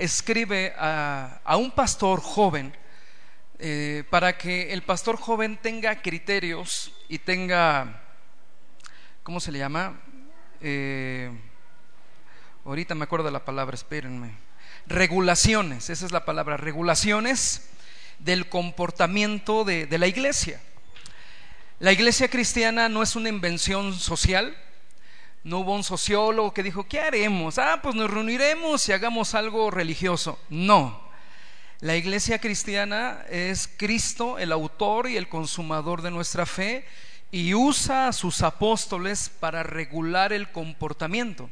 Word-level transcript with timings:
escribe 0.00 0.74
a, 0.76 1.56
un 1.56 1.70
pastor 1.70 2.20
joven 2.20 2.74
eh, 3.58 4.04
para 4.08 4.38
que 4.38 4.72
el 4.72 4.82
pastor 4.82 5.16
joven 5.16 5.58
tenga 5.60 6.00
criterios 6.00 6.92
y 7.08 7.18
tenga, 7.18 8.02
¿cómo 9.22 9.38
se 9.38 9.52
le 9.52 9.58
llama? 9.58 10.00
Eh, 10.62 11.30
ahorita 12.64 12.94
me 12.94 13.04
acuerdo 13.04 13.26
de 13.26 13.32
la 13.32 13.44
palabra, 13.44 13.74
espérenme. 13.74 14.32
Regulaciones, 14.86 15.90
esa 15.90 16.06
es 16.06 16.12
la 16.12 16.24
palabra, 16.24 16.56
regulaciones 16.56 17.68
del 18.18 18.48
comportamiento 18.48 19.64
de, 19.64 19.86
de 19.86 19.98
la 19.98 20.06
iglesia. 20.06 20.60
La 21.78 21.92
iglesia 21.92 22.28
cristiana 22.28 22.88
no 22.88 23.02
es 23.02 23.16
una 23.16 23.28
invención 23.28 23.92
social, 23.92 24.56
no 25.42 25.60
hubo 25.60 25.74
un 25.74 25.84
sociólogo 25.84 26.52
que 26.52 26.62
dijo, 26.62 26.84
¿qué 26.84 27.00
haremos? 27.00 27.58
Ah, 27.58 27.80
pues 27.82 27.94
nos 27.94 28.10
reuniremos 28.10 28.88
y 28.88 28.92
hagamos 28.92 29.34
algo 29.34 29.70
religioso. 29.70 30.38
No. 30.50 31.00
La 31.80 31.96
iglesia 31.96 32.38
cristiana 32.38 33.24
es 33.30 33.66
Cristo, 33.66 34.38
el 34.38 34.52
autor 34.52 35.08
y 35.08 35.16
el 35.16 35.30
consumador 35.30 36.02
de 36.02 36.10
nuestra 36.10 36.44
fe, 36.44 36.84
y 37.32 37.54
usa 37.54 38.08
a 38.08 38.12
sus 38.12 38.42
apóstoles 38.42 39.30
para 39.40 39.62
regular 39.62 40.34
el 40.34 40.52
comportamiento. 40.52 41.48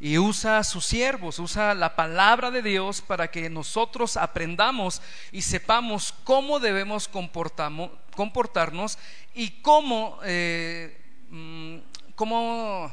Y 0.00 0.18
usa 0.18 0.58
a 0.58 0.64
sus 0.64 0.86
siervos, 0.86 1.38
usa 1.38 1.74
la 1.74 1.94
palabra 1.94 2.50
de 2.50 2.62
Dios 2.62 3.00
para 3.00 3.30
que 3.30 3.48
nosotros 3.48 4.16
aprendamos 4.16 5.02
y 5.30 5.42
sepamos 5.42 6.14
cómo 6.24 6.58
debemos 6.58 7.06
comportarnos 7.06 8.98
y 9.34 9.50
cómo, 9.60 10.18
eh, 10.24 10.98
mm, 11.28 11.76
cómo 12.16 12.90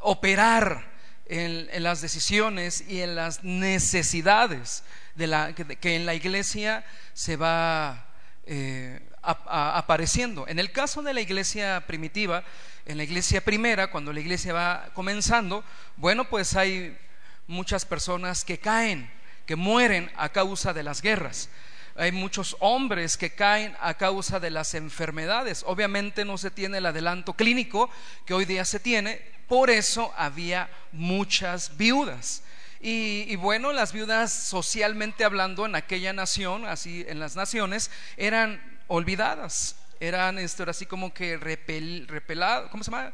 operar 0.00 0.90
en, 1.26 1.82
las 1.82 2.00
decisiones 2.00 2.84
y 2.88 3.00
en 3.00 3.14
las 3.14 3.44
necesidades 3.44 4.82
de 5.14 5.26
la, 5.26 5.54
que, 5.54 5.94
en 5.94 6.06
la 6.06 6.14
iglesia 6.14 6.84
se 7.12 7.36
va 7.36 8.06
eh, 8.44 9.00
apareciendo. 9.22 10.46
En 10.48 10.58
el 10.58 10.72
caso 10.72 11.02
de 11.02 11.14
la 11.14 11.20
iglesia 11.20 11.84
primitiva, 11.86 12.42
en 12.86 12.96
la 12.96 13.04
iglesia 13.04 13.44
primera, 13.44 13.90
cuando 13.90 14.12
la 14.12 14.20
iglesia 14.20 14.52
va 14.52 14.90
comenzando, 14.94 15.64
bueno, 15.96 16.28
pues 16.28 16.56
hay 16.56 16.98
muchas 17.46 17.84
personas 17.84 18.44
que 18.44 18.58
caen, 18.58 19.10
que 19.46 19.56
mueren 19.56 20.10
a 20.16 20.30
causa 20.30 20.72
de 20.72 20.82
las 20.82 21.02
guerras. 21.02 21.48
Hay 21.96 22.12
muchos 22.12 22.56
hombres 22.60 23.16
que 23.16 23.30
caen 23.30 23.76
a 23.80 23.94
causa 23.94 24.40
de 24.40 24.50
las 24.50 24.74
enfermedades. 24.74 25.64
Obviamente 25.66 26.24
no 26.24 26.38
se 26.38 26.50
tiene 26.50 26.78
el 26.78 26.86
adelanto 26.86 27.34
clínico 27.34 27.90
que 28.24 28.34
hoy 28.34 28.44
día 28.44 28.64
se 28.64 28.80
tiene, 28.80 29.20
por 29.50 29.68
eso 29.68 30.14
había 30.16 30.70
muchas 30.92 31.76
viudas. 31.76 32.44
Y, 32.80 33.34
bueno, 33.34 33.72
las 33.72 33.92
viudas 33.92 34.32
socialmente 34.32 35.24
hablando 35.24 35.66
en 35.66 35.74
aquella 35.74 36.12
nación, 36.12 36.64
así 36.66 37.04
en 37.08 37.18
las 37.18 37.34
naciones, 37.34 37.90
eran 38.16 38.62
olvidadas, 38.86 39.74
eran 39.98 40.38
esto 40.38 40.64
así 40.70 40.86
como 40.86 41.12
que 41.12 41.36
repeladas, 41.36 42.70
¿cómo 42.70 42.84
se 42.84 42.92
llama? 42.92 43.12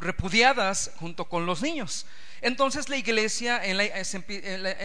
repudiadas 0.00 0.90
junto 0.96 1.28
con 1.28 1.46
los 1.46 1.62
niños. 1.62 2.06
Entonces 2.40 2.88
la 2.88 2.96
iglesia, 2.96 3.64
en 3.64 3.76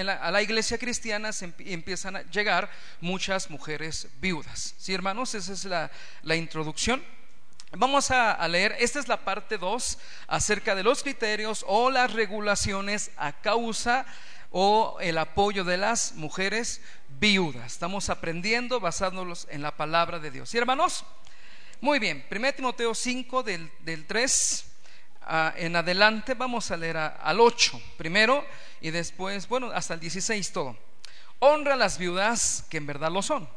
la, 0.05 0.13
a 0.13 0.29
la 0.29 0.41
iglesia 0.43 0.77
cristiana 0.77 1.33
se 1.33 1.51
empiezan 1.57 2.17
a 2.17 2.21
llegar 2.29 2.69
muchas 3.01 3.49
mujeres 3.49 4.09
viudas. 4.21 4.75
¿Sí, 4.77 4.93
hermanos? 4.93 5.33
Esa 5.33 5.53
es 5.53 5.65
la 6.21 6.35
introducción. 6.35 7.03
Vamos 7.73 8.11
a, 8.11 8.47
leer, 8.47 8.77
esta 8.79 8.97
es 8.97 9.09
la 9.09 9.25
parte 9.25 9.57
2 9.57 9.97
acerca 10.27 10.73
de 10.73 10.83
los 10.83 11.03
criterios 11.03 11.65
o 11.67 11.91
las 11.91 12.13
regulaciones 12.13 13.11
a 13.17 13.33
causa 13.33 14.05
o 14.51 14.97
el 15.01 15.17
apoyo 15.17 15.65
de 15.65 15.75
las 15.75 16.13
mujeres 16.13 16.81
viudas. 17.19 17.73
Estamos 17.73 18.09
aprendiendo 18.09 18.79
basándolos 18.79 19.47
en 19.51 19.61
la 19.61 19.75
palabra 19.75 20.17
de 20.19 20.31
Dios. 20.31 20.53
¿Y 20.53 20.57
hermanos? 20.57 21.03
Muy 21.81 21.99
bien, 21.99 22.25
1 22.31 22.53
Timoteo 22.53 22.95
5 22.95 23.43
del, 23.43 23.69
3 24.07 24.65
ah, 25.23 25.53
en 25.57 25.75
adelante 25.75 26.35
vamos 26.35 26.71
a 26.71 26.77
leer 26.77 26.95
al 26.95 27.39
8 27.41 27.81
primero 27.97 28.45
y 28.79 28.91
después, 28.91 29.45
bueno, 29.49 29.71
hasta 29.71 29.93
el 29.93 29.99
16 29.99 30.53
todo. 30.53 30.77
Honra 31.39 31.73
a 31.73 31.77
las 31.77 31.97
viudas 31.97 32.63
que 32.69 32.77
en 32.77 32.87
verdad 32.87 33.11
lo 33.11 33.21
son 33.21 33.56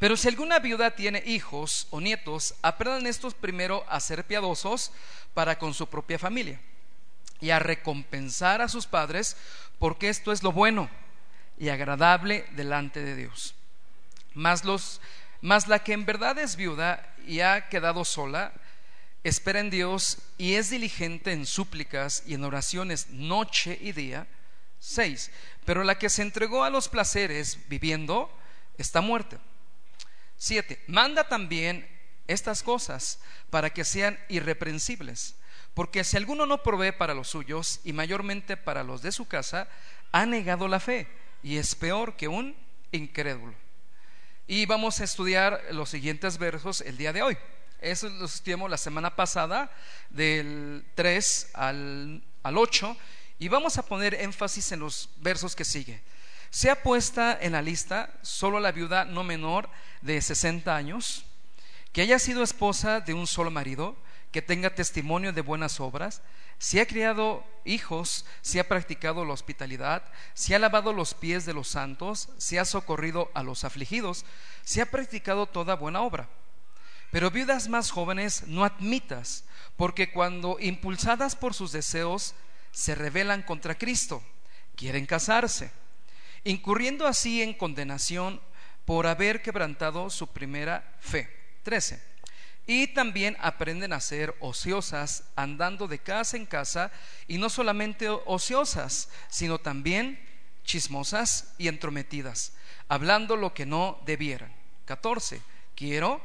pero 0.00 0.16
si 0.16 0.28
alguna 0.28 0.58
viuda 0.60 0.92
tiene 0.92 1.22
hijos 1.26 1.86
o 1.90 2.00
nietos, 2.00 2.54
aprendan 2.62 3.06
estos 3.06 3.34
primero 3.34 3.84
a 3.86 4.00
ser 4.00 4.26
piadosos 4.26 4.92
para 5.34 5.58
con 5.58 5.74
su 5.74 5.86
propia 5.88 6.18
familia 6.18 6.58
y 7.38 7.50
a 7.50 7.58
recompensar 7.58 8.62
a 8.62 8.68
sus 8.68 8.86
padres, 8.86 9.36
porque 9.78 10.08
esto 10.08 10.32
es 10.32 10.42
lo 10.42 10.52
bueno 10.52 10.88
y 11.58 11.68
agradable 11.68 12.46
delante 12.52 13.04
de 13.04 13.14
Dios. 13.14 13.54
Más, 14.32 14.64
los, 14.64 15.02
más 15.42 15.68
la 15.68 15.80
que 15.80 15.92
en 15.92 16.06
verdad 16.06 16.38
es 16.38 16.56
viuda 16.56 17.06
y 17.26 17.40
ha 17.40 17.68
quedado 17.68 18.06
sola, 18.06 18.54
espera 19.22 19.60
en 19.60 19.68
Dios 19.68 20.16
y 20.38 20.54
es 20.54 20.70
diligente 20.70 21.32
en 21.32 21.44
súplicas 21.44 22.22
y 22.26 22.32
en 22.32 22.44
oraciones 22.44 23.10
noche 23.10 23.76
y 23.78 23.92
día. 23.92 24.26
Seis. 24.78 25.30
Pero 25.66 25.84
la 25.84 25.98
que 25.98 26.08
se 26.08 26.22
entregó 26.22 26.64
a 26.64 26.70
los 26.70 26.88
placeres 26.88 27.58
viviendo 27.68 28.34
está 28.78 29.02
muerta 29.02 29.38
7. 30.40 30.82
Manda 30.86 31.28
también 31.28 31.86
estas 32.26 32.62
cosas 32.62 33.20
para 33.50 33.68
que 33.68 33.84
sean 33.84 34.18
irreprensibles, 34.30 35.36
porque 35.74 36.02
si 36.02 36.16
alguno 36.16 36.46
no 36.46 36.62
provee 36.62 36.92
para 36.92 37.12
los 37.12 37.28
suyos 37.28 37.80
y 37.84 37.92
mayormente 37.92 38.56
para 38.56 38.82
los 38.82 39.02
de 39.02 39.12
su 39.12 39.28
casa, 39.28 39.68
ha 40.12 40.24
negado 40.24 40.66
la 40.66 40.80
fe 40.80 41.06
y 41.42 41.58
es 41.58 41.74
peor 41.74 42.16
que 42.16 42.26
un 42.26 42.56
incrédulo. 42.90 43.54
Y 44.46 44.64
vamos 44.64 45.00
a 45.00 45.04
estudiar 45.04 45.62
los 45.72 45.90
siguientes 45.90 46.38
versos 46.38 46.80
el 46.80 46.96
día 46.96 47.12
de 47.12 47.22
hoy. 47.22 47.36
Eso 47.78 48.08
los 48.08 48.36
estudiamos 48.36 48.70
la 48.70 48.78
semana 48.78 49.14
pasada, 49.14 49.70
del 50.08 50.86
3 50.94 51.50
al, 51.52 52.22
al 52.42 52.56
8, 52.56 52.96
y 53.38 53.48
vamos 53.48 53.76
a 53.76 53.82
poner 53.82 54.14
énfasis 54.14 54.72
en 54.72 54.80
los 54.80 55.10
versos 55.18 55.54
que 55.54 55.66
sigue. 55.66 56.00
Sea 56.50 56.82
puesta 56.82 57.38
en 57.40 57.52
la 57.52 57.62
lista 57.62 58.12
solo 58.22 58.58
la 58.58 58.72
viuda 58.72 59.04
no 59.04 59.22
menor 59.22 59.70
de 60.02 60.20
60 60.20 60.74
años, 60.74 61.24
que 61.92 62.02
haya 62.02 62.18
sido 62.18 62.42
esposa 62.42 62.98
de 62.98 63.14
un 63.14 63.28
solo 63.28 63.52
marido, 63.52 63.96
que 64.32 64.42
tenga 64.42 64.74
testimonio 64.74 65.32
de 65.32 65.42
buenas 65.42 65.78
obras, 65.78 66.22
si 66.58 66.80
ha 66.80 66.86
criado 66.86 67.44
hijos, 67.64 68.26
si 68.42 68.58
ha 68.58 68.66
practicado 68.66 69.24
la 69.24 69.32
hospitalidad, 69.32 70.02
si 70.34 70.52
ha 70.52 70.58
lavado 70.58 70.92
los 70.92 71.14
pies 71.14 71.46
de 71.46 71.54
los 71.54 71.68
santos, 71.68 72.28
si 72.36 72.58
ha 72.58 72.64
socorrido 72.64 73.30
a 73.32 73.44
los 73.44 73.62
afligidos, 73.62 74.24
si 74.64 74.80
ha 74.80 74.90
practicado 74.90 75.46
toda 75.46 75.76
buena 75.76 76.00
obra. 76.00 76.28
Pero 77.12 77.30
viudas 77.30 77.68
más 77.68 77.92
jóvenes 77.92 78.48
no 78.48 78.64
admitas, 78.64 79.44
porque 79.76 80.10
cuando 80.10 80.58
impulsadas 80.60 81.36
por 81.36 81.54
sus 81.54 81.70
deseos 81.70 82.34
se 82.72 82.96
rebelan 82.96 83.42
contra 83.42 83.78
Cristo, 83.78 84.22
quieren 84.74 85.06
casarse 85.06 85.70
incurriendo 86.44 87.06
así 87.06 87.42
en 87.42 87.54
condenación 87.54 88.40
por 88.84 89.06
haber 89.06 89.42
quebrantado 89.42 90.10
su 90.10 90.26
primera 90.28 90.96
fe. 91.00 91.28
13. 91.62 92.02
Y 92.66 92.88
también 92.88 93.36
aprenden 93.40 93.92
a 93.92 94.00
ser 94.00 94.34
ociosas, 94.40 95.24
andando 95.36 95.88
de 95.88 95.98
casa 95.98 96.36
en 96.36 96.46
casa, 96.46 96.92
y 97.26 97.38
no 97.38 97.50
solamente 97.50 98.08
ociosas, 98.08 99.08
sino 99.28 99.58
también 99.58 100.20
chismosas 100.64 101.54
y 101.58 101.68
entrometidas, 101.68 102.52
hablando 102.88 103.36
lo 103.36 103.54
que 103.54 103.66
no 103.66 104.00
debieran. 104.06 104.54
14. 104.84 105.42
Quiero, 105.74 106.20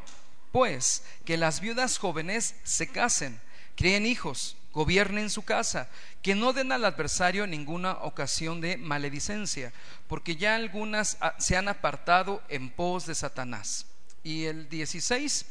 pues, 0.52 1.04
que 1.26 1.38
las 1.38 1.62
viudas 1.62 1.98
jóvenes 1.98 2.56
se 2.64 2.88
casen, 2.88 3.40
críen 3.76 4.06
hijos, 4.06 4.58
gobiernen 4.76 5.30
su 5.30 5.44
casa, 5.44 5.90
que 6.22 6.36
no 6.36 6.52
den 6.52 6.74
al 6.74 6.84
adversario 6.84 7.48
ninguna 7.48 7.94
ocasión 7.94 8.60
de 8.60 8.76
maledicencia, 8.76 9.72
porque 10.10 10.36
ya 10.36 10.56
algunas 10.56 11.18
ah, 11.22 11.34
se 11.40 11.56
han 11.56 11.70
apartado 11.70 12.44
en 12.50 12.70
pos 12.70 13.06
de 13.06 13.16
Satanás. 13.16 13.86
Y 14.22 14.46
el 14.46 14.68
16, 14.68 15.46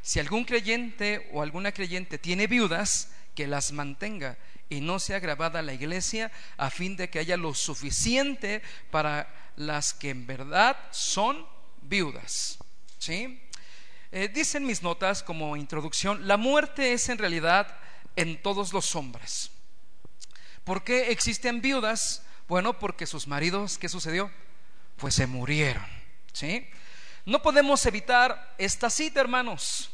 si 0.00 0.18
algún 0.18 0.44
creyente 0.44 1.28
o 1.32 1.42
alguna 1.42 1.70
creyente 1.72 2.16
tiene 2.16 2.46
viudas, 2.46 3.10
que 3.34 3.46
las 3.46 3.72
mantenga 3.72 4.38
y 4.68 4.80
no 4.80 4.98
sea 4.98 5.20
grabada 5.20 5.60
la 5.60 5.74
iglesia 5.74 6.32
a 6.56 6.70
fin 6.70 6.96
de 6.96 7.10
que 7.10 7.18
haya 7.18 7.36
lo 7.36 7.54
suficiente 7.54 8.62
para 8.90 9.28
las 9.56 9.92
que 9.92 10.10
en 10.10 10.26
verdad 10.26 10.76
son 10.90 11.46
viudas. 11.82 12.58
¿Sí? 12.98 13.38
Eh, 14.12 14.28
dicen 14.28 14.64
mis 14.64 14.82
notas 14.82 15.22
como 15.22 15.56
introducción, 15.56 16.26
la 16.26 16.36
muerte 16.36 16.92
es 16.92 17.08
en 17.08 17.18
realidad 17.18 17.66
en 18.16 18.40
todos 18.42 18.72
los 18.72 18.94
hombres. 18.96 19.50
¿Por 20.64 20.84
qué 20.84 21.10
existen 21.10 21.60
viudas? 21.60 22.22
Bueno, 22.48 22.78
porque 22.78 23.06
sus 23.06 23.26
maridos, 23.26 23.78
¿qué 23.78 23.88
sucedió? 23.88 24.30
Pues 24.96 25.14
se 25.14 25.26
murieron. 25.26 25.86
¿Sí? 26.32 26.66
No 27.24 27.42
podemos 27.42 27.84
evitar 27.86 28.54
esta 28.58 28.90
cita, 28.90 29.20
hermanos, 29.20 29.90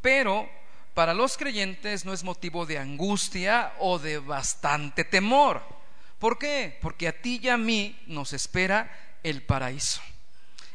pero 0.00 0.48
para 0.94 1.14
los 1.14 1.36
creyentes 1.36 2.04
no 2.04 2.12
es 2.12 2.24
motivo 2.24 2.66
de 2.66 2.78
angustia 2.78 3.72
o 3.78 3.98
de 3.98 4.18
bastante 4.18 5.04
temor. 5.04 5.62
¿Por 6.18 6.38
qué? 6.38 6.78
Porque 6.82 7.08
a 7.08 7.20
ti 7.20 7.40
y 7.42 7.48
a 7.48 7.56
mí 7.56 7.96
nos 8.06 8.32
espera 8.32 9.16
el 9.22 9.42
paraíso 9.42 10.00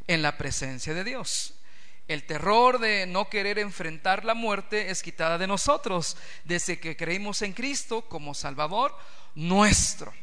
en 0.08 0.22
la 0.22 0.38
presencia 0.38 0.94
de 0.94 1.04
Dios. 1.04 1.54
El 2.08 2.26
terror 2.26 2.80
de 2.80 3.06
no 3.08 3.30
querer 3.30 3.60
enfrentar 3.60 4.26
la 4.26 4.34
muerte 4.34 4.90
es 4.90 5.02
quitada 5.02 5.38
de 5.38 5.48
nosotros 5.48 6.18
desde 6.44 6.80
que 6.80 6.98
creímos 6.98 7.42
en 7.42 7.54
Cristo 7.54 8.02
como 8.10 8.34
Salvador 8.34 8.96
nuestro. 9.36 10.14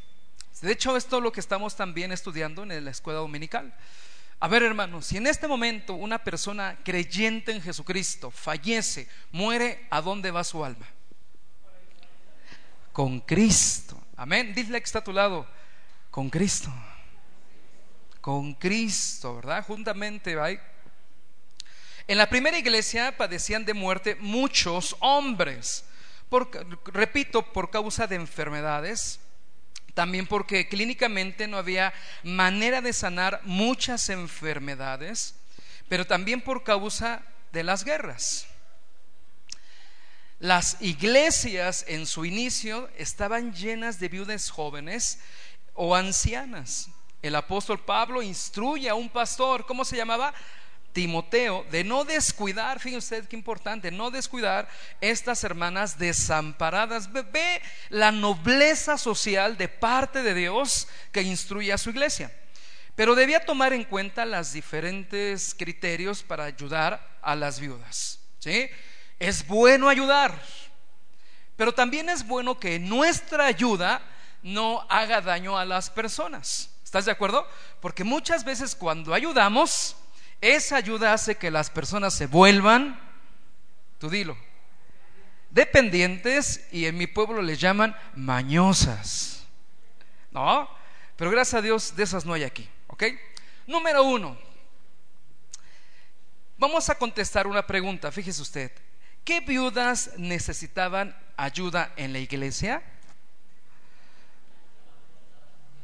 De 0.61 0.73
hecho, 0.73 0.95
esto 0.97 1.17
es 1.17 1.23
lo 1.23 1.33
que 1.33 1.41
estamos 1.41 1.75
también 1.75 2.13
estudiando 2.13 2.65
en 2.65 2.85
la 2.85 2.91
escuela 2.91 3.21
dominical. 3.21 3.75
A 4.41 4.49
ver, 4.49 4.63
hermanos, 4.63 5.07
si 5.07 5.17
en 5.17 5.27
este 5.27 5.49
momento 5.49 5.95
una 5.95 6.23
persona 6.23 6.79
creyente 6.85 7.53
en 7.53 7.63
Jesucristo 7.63 8.31
fallece, 8.31 9.09
muere, 9.33 9.87
¿a 9.91 10.03
dónde 10.03 10.31
va 10.31 10.45
su 10.45 10.63
alma? 10.63 10.87
Con 12.93 13.21
Cristo. 13.21 14.01
Amén. 14.17 14.55
Dile 14.55 14.81
que 14.81 14.85
está 14.85 14.99
a 14.99 15.05
tu 15.05 15.13
lado, 15.13 15.47
con 16.11 16.29
Cristo. 16.29 16.71
Con 18.21 18.55
Cristo, 18.55 19.37
¿verdad? 19.37 19.65
Juntamente, 19.67 20.35
¿va? 20.35 20.51
En 22.11 22.19
la 22.19 22.29
primera 22.29 22.59
iglesia 22.59 23.17
padecían 23.17 23.65
de 23.65 23.73
muerte 23.73 24.17
muchos 24.17 24.97
hombres, 24.99 25.85
repito, 26.87 27.53
por 27.53 27.71
causa 27.71 28.09
de 28.09 28.17
enfermedades, 28.17 29.21
también 29.95 30.27
porque 30.27 30.69
clínicamente 30.69 31.47
no 31.47 31.57
había 31.57 31.95
manera 32.25 32.81
de 32.81 32.93
sanar 32.93 33.41
muchas 33.45 34.09
enfermedades, 34.09 35.37
pero 35.89 36.05
también 36.05 36.41
por 36.41 36.65
causa 36.65 37.23
de 37.53 37.63
las 37.63 37.85
guerras. 37.85 38.45
Las 40.41 40.79
iglesias 40.81 41.85
en 41.87 42.07
su 42.07 42.25
inicio 42.25 42.91
estaban 42.99 43.55
llenas 43.55 44.01
de 44.01 44.09
viudas 44.09 44.51
jóvenes 44.51 45.21
o 45.75 45.95
ancianas. 45.95 46.89
El 47.23 47.37
apóstol 47.37 47.79
Pablo 47.79 48.21
instruye 48.21 48.89
a 48.89 48.97
un 48.97 49.11
pastor, 49.11 49.65
¿cómo 49.65 49.85
se 49.85 49.97
llamaba? 49.97 50.35
Timoteo 50.93 51.65
de 51.71 51.85
no 51.85 52.05
descuidar, 52.05 52.81
fíjense 52.81 53.17
usted 53.17 53.29
qué 53.29 53.37
importante, 53.37 53.91
no 53.91 54.11
descuidar 54.11 54.69
estas 55.01 55.45
hermanas 55.45 55.99
desamparadas. 55.99 57.13
Ve 57.13 57.63
la 57.89 58.13
nobleza 58.13 58.99
social 58.99 59.57
de 59.57 59.69
parte 59.69 60.23
de 60.23 60.35
Dios 60.35 60.89
que 61.13 61.23
instruye 61.23 61.73
a 61.73 61.79
su 61.79 61.91
iglesia. 61.91 62.33
Pero 62.97 63.15
debía 63.15 63.45
tomar 63.45 63.73
en 63.73 63.85
cuenta 63.85 64.25
los 64.25 64.53
diferentes 64.53 65.55
criterios 65.55 66.23
para 66.23 66.45
ayudar 66.45 67.19
a 67.23 67.35
las 67.35 67.61
viudas. 67.61 68.19
¿sí? 68.39 68.69
Es 69.19 69.47
bueno 69.47 69.89
ayudar, 69.89 70.39
pero 71.57 71.73
también 71.73 72.09
es 72.09 72.27
bueno 72.27 72.59
que 72.59 72.79
nuestra 72.79 73.47
ayuda 73.47 74.03
no 74.43 74.87
haga 74.89 75.21
daño 75.21 75.59
a 75.59 75.65
las 75.65 75.91
personas. 75.91 76.71
¿Estás 76.83 77.05
de 77.05 77.13
acuerdo? 77.13 77.47
Porque 77.81 78.03
muchas 78.03 78.45
veces 78.45 78.75
cuando 78.75 79.15
ayudamos, 79.15 79.97
esa 80.41 80.77
ayuda 80.77 81.13
hace 81.13 81.37
que 81.37 81.51
las 81.51 81.71
personas 81.71 82.15
se 82.15 82.27
vuelvan, 82.27 82.99
tú 83.99 84.09
dilo, 84.09 84.37
dependientes 85.51 86.67
y 86.73 86.87
en 86.87 86.97
mi 86.97 87.07
pueblo 87.07 87.43
les 87.43 87.61
llaman 87.61 87.97
mañosas. 88.15 89.47
¿No? 90.31 90.69
Pero 91.17 91.31
gracias 91.31 91.55
a 91.55 91.63
Dios 91.63 91.97
de 91.97 92.05
esas 92.05 92.25
no 92.25 92.33
hay 92.33 92.45
aquí. 92.45 92.69
¿Ok? 92.87 93.05
Número 93.67 94.05
uno. 94.05 94.39
Vamos 96.57 96.89
a 96.89 96.95
contestar 96.95 97.47
una 97.47 97.67
pregunta. 97.67 98.13
Fíjese 98.13 98.41
usted. 98.41 98.73
¿Qué 99.25 99.41
viudas 99.41 100.13
necesitaban 100.17 101.17
ayuda 101.37 101.93
en 101.97 102.13
la 102.13 102.19
iglesia? 102.19 102.83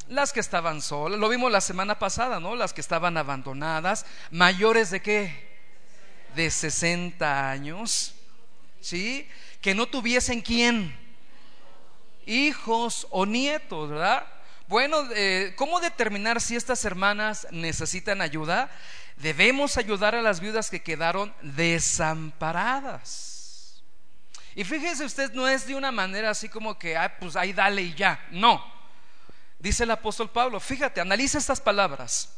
Las 0.08 0.32
que 0.32 0.40
estaban 0.40 0.80
solas, 0.80 1.18
lo 1.18 1.28
vimos 1.28 1.50
la 1.50 1.60
semana 1.60 1.98
pasada, 1.98 2.40
¿no? 2.40 2.56
Las 2.56 2.72
que 2.72 2.80
estaban 2.80 3.16
abandonadas, 3.16 4.06
mayores 4.30 4.90
de 4.90 5.02
qué? 5.02 5.46
De 6.34 6.50
60 6.50 7.50
años, 7.50 8.14
¿sí? 8.80 9.28
Que 9.60 9.74
no 9.74 9.86
tuviesen 9.86 10.40
quién? 10.40 10.96
Hijos 12.24 13.06
o 13.10 13.26
nietos, 13.26 13.90
¿verdad? 13.90 14.26
Bueno, 14.68 15.06
eh, 15.14 15.54
¿cómo 15.56 15.80
determinar 15.80 16.40
si 16.40 16.56
estas 16.56 16.84
hermanas 16.84 17.46
necesitan 17.50 18.20
ayuda? 18.20 18.70
Debemos 19.16 19.76
ayudar 19.76 20.14
a 20.14 20.22
las 20.22 20.40
viudas 20.40 20.70
que 20.70 20.82
quedaron 20.82 21.34
desamparadas. 21.40 23.82
Y 24.54 24.64
fíjese 24.64 25.04
usted, 25.04 25.32
no 25.32 25.48
es 25.48 25.66
de 25.66 25.74
una 25.74 25.92
manera 25.92 26.30
así 26.30 26.48
como 26.48 26.78
que, 26.78 26.96
ah, 26.96 27.16
pues 27.18 27.36
ahí 27.36 27.52
dale 27.52 27.82
y 27.82 27.94
ya. 27.94 28.26
No, 28.30 28.75
Dice 29.58 29.84
el 29.84 29.90
apóstol 29.90 30.30
Pablo, 30.30 30.60
fíjate, 30.60 31.00
analiza 31.00 31.38
estas 31.38 31.60
palabras. 31.60 32.32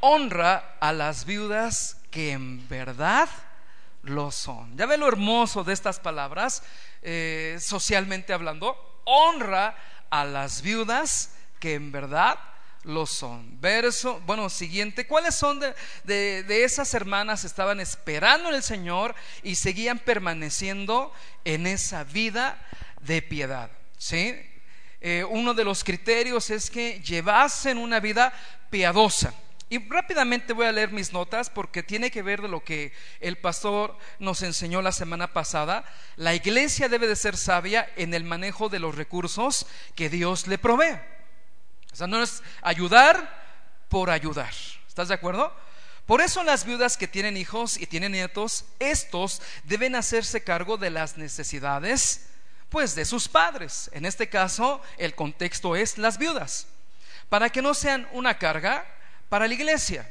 Honra 0.00 0.76
a 0.80 0.92
las 0.92 1.24
viudas 1.24 1.98
que 2.10 2.32
en 2.32 2.68
verdad 2.68 3.28
lo 4.02 4.30
son. 4.30 4.76
Ya 4.76 4.86
ve 4.86 4.96
lo 4.96 5.06
hermoso 5.06 5.64
de 5.64 5.72
estas 5.72 6.00
palabras, 6.00 6.62
eh, 7.02 7.58
socialmente 7.60 8.32
hablando. 8.32 8.76
Honra 9.04 9.76
a 10.10 10.24
las 10.24 10.62
viudas 10.62 11.34
que 11.60 11.74
en 11.74 11.92
verdad 11.92 12.38
lo 12.82 13.06
son. 13.06 13.60
Verso, 13.60 14.20
bueno, 14.26 14.50
siguiente, 14.50 15.06
¿cuáles 15.06 15.36
son 15.36 15.60
de, 15.60 15.74
de, 16.02 16.42
de, 16.42 16.64
esas 16.64 16.92
hermanas 16.94 17.44
estaban 17.44 17.78
esperando 17.78 18.48
en 18.48 18.56
el 18.56 18.62
Señor 18.62 19.14
y 19.44 19.54
seguían 19.54 20.00
permaneciendo 20.00 21.12
en 21.44 21.68
esa 21.68 22.02
vida 22.02 22.58
de 23.00 23.22
piedad? 23.22 23.70
¿Sí? 23.96 24.51
Eh, 25.04 25.24
uno 25.28 25.52
de 25.52 25.64
los 25.64 25.82
criterios 25.82 26.48
es 26.50 26.70
que 26.70 27.00
llevasen 27.00 27.76
una 27.76 27.98
vida 27.98 28.32
piadosa. 28.70 29.34
Y 29.68 29.78
rápidamente 29.88 30.52
voy 30.52 30.66
a 30.66 30.72
leer 30.72 30.92
mis 30.92 31.12
notas 31.12 31.50
porque 31.50 31.82
tiene 31.82 32.12
que 32.12 32.22
ver 32.22 32.40
de 32.40 32.46
lo 32.46 32.62
que 32.62 32.92
el 33.18 33.36
pastor 33.36 33.98
nos 34.20 34.42
enseñó 34.42 34.80
la 34.80 34.92
semana 34.92 35.32
pasada. 35.32 35.84
La 36.14 36.36
iglesia 36.36 36.88
debe 36.88 37.08
de 37.08 37.16
ser 37.16 37.36
sabia 37.36 37.90
en 37.96 38.14
el 38.14 38.22
manejo 38.22 38.68
de 38.68 38.78
los 38.78 38.94
recursos 38.94 39.66
que 39.96 40.08
Dios 40.08 40.46
le 40.46 40.56
provee. 40.56 41.00
O 41.92 41.96
sea, 41.96 42.06
no 42.06 42.22
es 42.22 42.40
ayudar 42.60 43.42
por 43.88 44.08
ayudar. 44.08 44.52
¿Estás 44.86 45.08
de 45.08 45.14
acuerdo? 45.14 45.52
Por 46.06 46.20
eso 46.20 46.44
las 46.44 46.64
viudas 46.64 46.96
que 46.96 47.08
tienen 47.08 47.36
hijos 47.36 47.76
y 47.76 47.86
tienen 47.86 48.12
nietos, 48.12 48.66
estos 48.78 49.42
deben 49.64 49.96
hacerse 49.96 50.44
cargo 50.44 50.76
de 50.76 50.90
las 50.90 51.16
necesidades 51.16 52.28
pues 52.72 52.96
de 52.96 53.04
sus 53.04 53.28
padres. 53.28 53.90
En 53.92 54.06
este 54.06 54.30
caso, 54.30 54.80
el 54.96 55.14
contexto 55.14 55.76
es 55.76 55.98
las 55.98 56.18
viudas, 56.18 56.66
para 57.28 57.50
que 57.50 57.62
no 57.62 57.74
sean 57.74 58.08
una 58.12 58.38
carga 58.38 58.86
para 59.28 59.46
la 59.46 59.54
iglesia, 59.54 60.10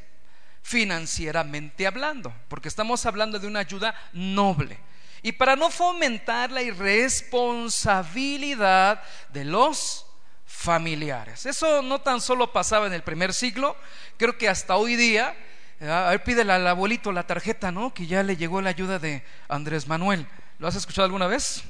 financieramente 0.62 1.88
hablando, 1.88 2.32
porque 2.48 2.70
estamos 2.70 3.08
hablando 3.08 3.40
de 3.40 3.48
una 3.48 3.62
ayuda 3.62 3.96
noble. 4.14 4.78
Y 5.24 5.32
para 5.34 5.56
no 5.56 5.72
fomentar 5.72 6.52
la 6.52 6.62
irresponsabilidad 6.62 9.02
de 9.30 9.46
los 9.46 10.06
familiares. 10.46 11.48
Eso 11.48 11.82
no 11.82 12.02
tan 12.02 12.22
solo 12.22 12.54
pasaba 12.54 12.86
en 12.86 12.94
el 12.94 13.02
primer 13.02 13.34
siglo, 13.34 13.76
creo 14.18 14.38
que 14.38 14.48
hasta 14.48 14.76
hoy 14.76 14.96
día, 14.96 15.36
a 15.82 16.12
ver, 16.12 16.24
pídele 16.24 16.54
al 16.54 16.68
abuelito 16.68 17.12
la 17.12 17.26
tarjeta, 17.26 17.72
¿no? 17.72 17.92
Que 17.94 18.06
ya 18.06 18.22
le 18.22 18.38
llegó 18.38 18.62
la 18.62 18.70
ayuda 18.70 19.00
de 19.00 19.26
Andrés 19.50 19.88
Manuel. 19.88 20.28
¿Lo 20.60 20.68
has 20.68 20.76
escuchado 20.76 21.06
alguna 21.06 21.26
vez? 21.26 21.64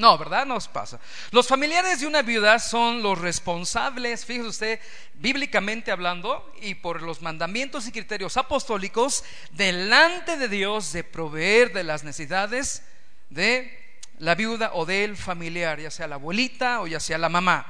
No, 0.00 0.16
¿verdad? 0.16 0.46
Nos 0.46 0.66
pasa. 0.66 0.98
Los 1.30 1.46
familiares 1.46 2.00
de 2.00 2.06
una 2.06 2.22
viuda 2.22 2.58
son 2.58 3.02
los 3.02 3.18
responsables, 3.18 4.24
fíjese 4.24 4.48
usted, 4.48 4.80
bíblicamente 5.12 5.92
hablando, 5.92 6.50
y 6.62 6.74
por 6.74 7.02
los 7.02 7.20
mandamientos 7.20 7.86
y 7.86 7.92
criterios 7.92 8.38
apostólicos, 8.38 9.24
delante 9.50 10.38
de 10.38 10.48
Dios 10.48 10.94
de 10.94 11.04
proveer 11.04 11.74
de 11.74 11.84
las 11.84 12.02
necesidades 12.02 12.82
de 13.28 13.78
la 14.18 14.34
viuda 14.34 14.70
o 14.72 14.86
del 14.86 15.18
familiar, 15.18 15.78
ya 15.78 15.90
sea 15.90 16.08
la 16.08 16.14
abuelita 16.14 16.80
o 16.80 16.86
ya 16.86 16.98
sea 16.98 17.18
la 17.18 17.28
mamá. 17.28 17.66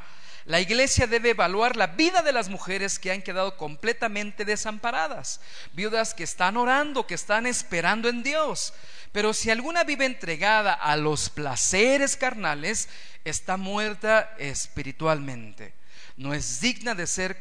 La 0.50 0.60
iglesia 0.60 1.06
debe 1.06 1.30
evaluar 1.30 1.76
la 1.76 1.86
vida 1.86 2.22
de 2.22 2.32
las 2.32 2.48
mujeres 2.48 2.98
que 2.98 3.12
han 3.12 3.22
quedado 3.22 3.56
completamente 3.56 4.44
desamparadas, 4.44 5.40
viudas 5.74 6.12
que 6.12 6.24
están 6.24 6.56
orando, 6.56 7.06
que 7.06 7.14
están 7.14 7.46
esperando 7.46 8.08
en 8.08 8.24
Dios. 8.24 8.74
Pero 9.12 9.32
si 9.32 9.50
alguna 9.50 9.84
vive 9.84 10.06
entregada 10.06 10.72
a 10.72 10.96
los 10.96 11.30
placeres 11.30 12.16
carnales, 12.16 12.88
está 13.24 13.56
muerta 13.56 14.34
espiritualmente. 14.38 15.72
No 16.16 16.34
es 16.34 16.60
digna 16.60 16.96
de 16.96 17.06
ser 17.06 17.38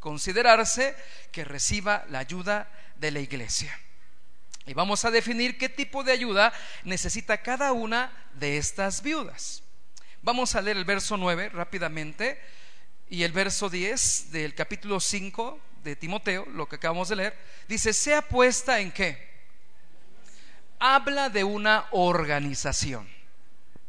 considerarse 0.00 0.96
que 1.30 1.44
reciba 1.44 2.06
la 2.08 2.20
ayuda 2.20 2.70
de 2.96 3.10
la 3.10 3.20
iglesia. 3.20 3.78
Y 4.64 4.72
vamos 4.72 5.04
a 5.04 5.10
definir 5.10 5.58
qué 5.58 5.68
tipo 5.68 6.04
de 6.04 6.12
ayuda 6.12 6.54
necesita 6.84 7.42
cada 7.42 7.72
una 7.72 8.10
de 8.32 8.56
estas 8.56 9.02
viudas. 9.02 9.62
Vamos 10.26 10.56
a 10.56 10.60
leer 10.60 10.76
el 10.76 10.84
verso 10.84 11.16
9 11.16 11.50
rápidamente 11.50 12.36
y 13.08 13.22
el 13.22 13.30
verso 13.30 13.70
10 13.70 14.32
del 14.32 14.56
capítulo 14.56 14.98
5 14.98 15.60
de 15.84 15.94
Timoteo, 15.94 16.44
lo 16.46 16.68
que 16.68 16.74
acabamos 16.74 17.08
de 17.08 17.14
leer. 17.14 17.38
Dice, 17.68 17.92
sea 17.92 18.22
puesta 18.22 18.80
en 18.80 18.90
qué? 18.90 19.24
habla 20.80 21.30
de 21.30 21.44
una 21.44 21.86
organización. 21.92 23.08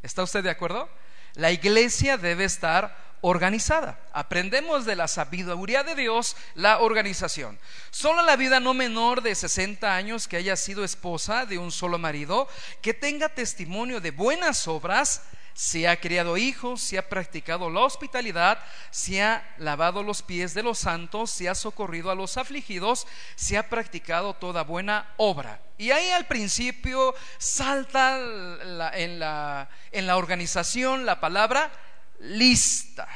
¿Está 0.04 0.22
usted 0.22 0.44
de 0.44 0.52
acuerdo? 0.52 0.88
la 1.34 1.52
iglesia 1.52 2.18
debe 2.18 2.44
estar 2.44 2.96
organizada. 3.22 4.00
Aprendemos 4.14 4.86
de 4.86 4.96
la 4.96 5.08
sabiduría 5.08 5.84
de 5.84 5.96
Dios 5.96 6.36
la 6.54 6.80
organización. 6.80 7.58
Solo 7.90 8.22
la 8.22 8.36
vida 8.36 8.60
no 8.60 8.76
menor 8.76 9.22
de 9.22 9.34
60 9.34 9.96
años 9.96 10.28
que 10.28 10.38
haya 10.38 10.56
sido 10.56 10.84
esposa 10.84 11.48
de 11.48 11.58
un 11.58 11.72
solo 11.72 11.98
marido, 11.98 12.48
que 12.82 12.94
tenga 12.94 13.30
testimonio 13.30 14.02
de 14.02 14.12
buenas 14.12 14.68
obras, 14.68 15.24
si 15.58 15.88
ha 15.88 16.00
criado 16.00 16.38
hijos, 16.38 16.82
si 16.82 16.98
ha 16.98 17.10
practicado 17.10 17.72
la 17.72 17.80
hospitalidad, 17.80 18.64
si 18.92 19.20
ha 19.20 19.56
lavado 19.58 20.04
los 20.04 20.22
pies 20.22 20.54
de 20.54 20.62
los 20.62 20.78
santos, 20.78 21.32
si 21.32 21.48
ha 21.48 21.56
socorrido 21.56 22.12
a 22.12 22.16
los 22.16 22.38
afligidos, 22.38 23.08
si 23.36 23.56
ha 23.56 23.68
practicado 23.68 24.36
toda 24.36 24.62
buena 24.62 25.12
obra. 25.18 25.60
Y 25.80 25.90
ahí 25.90 26.12
al 26.12 26.28
principio 26.28 27.16
salta 27.40 28.20
en, 28.20 29.18
la, 29.18 29.68
en 29.92 30.06
la 30.06 30.18
organización 30.18 31.08
la 31.08 31.20
palabra 31.20 31.72
lista. 32.20 33.08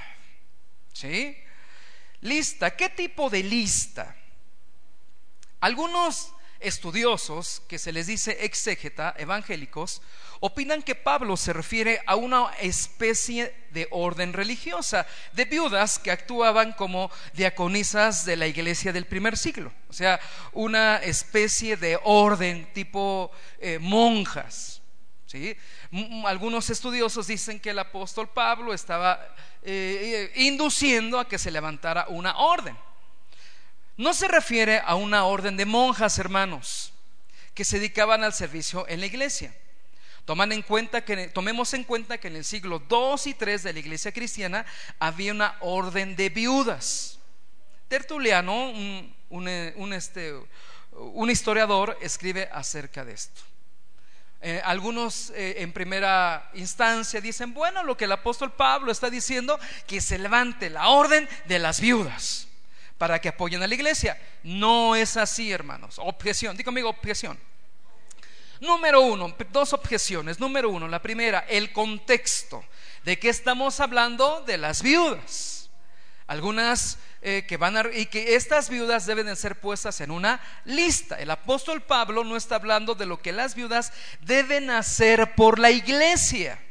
¿Sí? 0.93 1.38
Lista. 2.21 2.75
¿Qué 2.75 2.89
tipo 2.89 3.29
de 3.29 3.43
lista? 3.43 4.15
Algunos 5.60 6.33
estudiosos, 6.60 7.62
que 7.67 7.77
se 7.77 7.91
les 7.91 8.07
dice 8.07 8.45
exégeta, 8.45 9.13
evangélicos, 9.17 10.01
opinan 10.41 10.81
que 10.81 10.95
Pablo 10.95 11.38
se 11.38 11.53
refiere 11.53 12.01
a 12.05 12.15
una 12.15 12.51
especie 12.60 13.55
de 13.69 13.88
orden 13.91 14.33
religiosa 14.33 15.05
de 15.33 15.45
viudas 15.45 16.00
que 16.00 16.12
actuaban 16.12 16.74
como 16.74 17.12
diaconisas 17.33 18.25
de 18.25 18.36
la 18.36 18.48
iglesia 18.48 18.91
del 18.91 19.05
primer 19.05 19.38
siglo, 19.38 19.71
o 19.88 19.93
sea, 19.93 20.19
una 20.51 20.98
especie 20.98 21.77
de 21.77 21.98
orden 22.03 22.67
tipo 22.74 23.31
eh, 23.60 23.77
monjas. 23.79 24.81
¿sí? 25.27 25.55
Algunos 26.25 26.69
estudiosos 26.71 27.27
dicen 27.27 27.60
que 27.60 27.69
el 27.69 27.79
apóstol 27.79 28.27
Pablo 28.27 28.74
estaba 28.74 29.19
eh, 29.62 30.31
induciendo 30.36 31.19
a 31.19 31.27
que 31.27 31.38
se 31.38 31.51
levantara 31.51 32.07
una 32.10 32.38
orden. 32.38 32.75
No 33.95 34.15
se 34.15 34.27
refiere 34.27 34.81
a 34.83 34.95
una 34.95 35.25
orden 35.25 35.55
de 35.55 35.65
monjas, 35.65 36.17
hermanos, 36.17 36.93
que 37.53 37.63
se 37.63 37.77
dedicaban 37.77 38.24
al 38.24 38.33
servicio 38.33 38.88
en 38.88 39.01
la 39.01 39.05
iglesia. 39.05 39.53
En 40.27 40.61
cuenta 40.61 41.03
que, 41.03 41.27
tomemos 41.27 41.73
en 41.73 41.83
cuenta 41.83 42.17
que 42.17 42.29
en 42.29 42.37
el 42.37 42.45
siglo 42.45 42.79
2 42.79 43.27
y 43.27 43.33
3 43.33 43.63
de 43.63 43.73
la 43.73 43.79
iglesia 43.79 44.13
cristiana 44.13 44.65
había 44.97 45.33
una 45.33 45.57
orden 45.59 46.15
de 46.15 46.29
viudas. 46.29 47.19
Tertuliano, 47.89 48.69
un, 48.69 49.93
este, 49.93 50.33
un 50.91 51.29
historiador, 51.29 51.97
escribe 52.01 52.47
acerca 52.53 53.03
de 53.03 53.13
esto. 53.13 53.41
Eh, 54.43 54.61
algunos 54.63 55.31
eh, 55.31 55.55
en 55.57 55.73
primera 55.73 56.49
instancia 56.53 57.19
dicen, 57.19 57.53
bueno, 57.53 57.83
lo 57.83 57.97
que 57.97 58.05
el 58.05 58.11
apóstol 58.11 58.53
Pablo 58.53 58.91
está 58.91 59.09
diciendo, 59.09 59.59
que 59.85 59.99
se 59.99 60.17
levante 60.17 60.69
la 60.69 60.87
orden 60.87 61.27
de 61.45 61.59
las 61.59 61.81
viudas 61.81 62.47
para 62.97 63.19
que 63.19 63.29
apoyen 63.29 63.61
a 63.61 63.67
la 63.67 63.75
iglesia. 63.75 64.17
No 64.43 64.95
es 64.95 65.17
así, 65.17 65.51
hermanos. 65.51 65.99
Objeción, 65.99 66.55
diga 66.55 66.65
conmigo 66.65 66.89
objeción. 66.89 67.37
Número 68.62 69.01
uno, 69.01 69.36
dos 69.51 69.74
objeciones. 69.74 70.39
Número 70.39 70.70
uno, 70.70 70.88
la 70.88 71.01
primera, 71.01 71.39
el 71.50 71.74
contexto. 71.74 72.63
¿De 73.03 73.18
qué 73.18 73.30
estamos 73.30 73.80
hablando? 73.80 74.41
De 74.46 74.60
las 74.60 74.84
viudas. 74.84 75.72
Algunas 76.27 77.00
eh, 77.24 77.44
que 77.48 77.58
van 77.58 77.75
a, 77.75 77.86
y 77.91 78.06
que 78.06 78.36
estas 78.36 78.70
viudas 78.70 79.08
deben 79.08 79.25
de 79.25 79.36
ser 79.36 79.60
puestas 79.60 80.00
en 80.00 80.12
una 80.12 80.39
lista. 80.63 81.15
El 81.15 81.32
apóstol 81.32 81.82
Pablo 81.82 82.24
no 82.24 82.38
está 82.38 82.56
hablando 82.56 82.94
de 82.94 83.08
lo 83.08 83.20
que 83.20 83.32
las 83.32 83.56
viudas 83.56 83.91
deben 84.22 84.70
hacer 84.70 85.34
por 85.34 85.58
la 85.58 85.72
iglesia. 85.72 86.62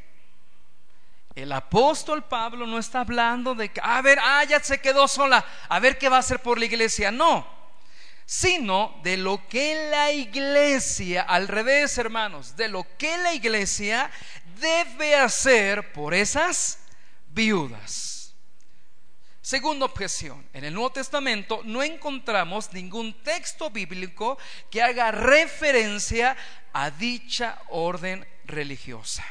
El 1.34 1.50
apóstol 1.50 2.22
Pablo 2.22 2.68
no 2.68 2.78
está 2.78 3.00
hablando 3.00 3.56
de 3.56 3.68
que, 3.68 3.80
a 3.82 4.00
ver, 4.00 4.20
ah, 4.22 4.44
ya 4.44 4.60
se 4.60 4.80
quedó 4.80 5.08
sola, 5.08 5.44
a 5.68 5.80
ver 5.80 5.98
qué 5.98 6.08
va 6.08 6.18
a 6.18 6.20
hacer 6.20 6.38
por 6.38 6.56
la 6.56 6.66
iglesia. 6.66 7.10
No, 7.10 7.59
sino 8.30 8.96
de 9.02 9.16
lo 9.16 9.48
que 9.48 9.88
la 9.90 10.12
iglesia, 10.12 11.22
al 11.22 11.48
revés, 11.48 11.98
hermanos, 11.98 12.54
de 12.54 12.68
lo 12.68 12.86
que 12.96 13.18
la 13.18 13.34
iglesia 13.34 14.08
debe 14.60 15.16
hacer 15.16 15.92
por 15.92 16.14
esas 16.14 16.78
viudas. 17.30 18.36
Segunda 19.40 19.84
objeción, 19.84 20.48
en 20.52 20.62
el 20.62 20.72
Nuevo 20.72 20.92
Testamento 20.92 21.62
no 21.64 21.82
encontramos 21.82 22.72
ningún 22.72 23.20
texto 23.24 23.68
bíblico 23.68 24.38
que 24.70 24.80
haga 24.80 25.10
referencia 25.10 26.36
a 26.72 26.88
dicha 26.92 27.60
orden 27.68 28.24
religiosa. 28.44 29.24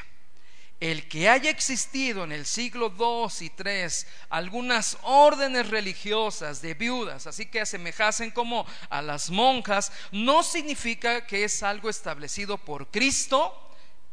El 0.80 1.08
que 1.08 1.28
haya 1.28 1.50
existido 1.50 2.24
en 2.24 2.32
el 2.32 2.46
siglo 2.46 2.92
II 2.98 3.46
y 3.46 3.52
III 3.62 3.86
algunas 4.30 4.96
órdenes 5.02 5.68
religiosas 5.68 6.62
de 6.62 6.72
viudas, 6.72 7.26
así 7.26 7.44
que 7.46 7.60
asemejasen 7.60 8.30
como 8.30 8.66
a 8.88 9.02
las 9.02 9.28
monjas, 9.28 9.92
no 10.10 10.42
significa 10.42 11.26
que 11.26 11.44
es 11.44 11.62
algo 11.62 11.90
establecido 11.90 12.56
por 12.56 12.90
Cristo 12.90 13.54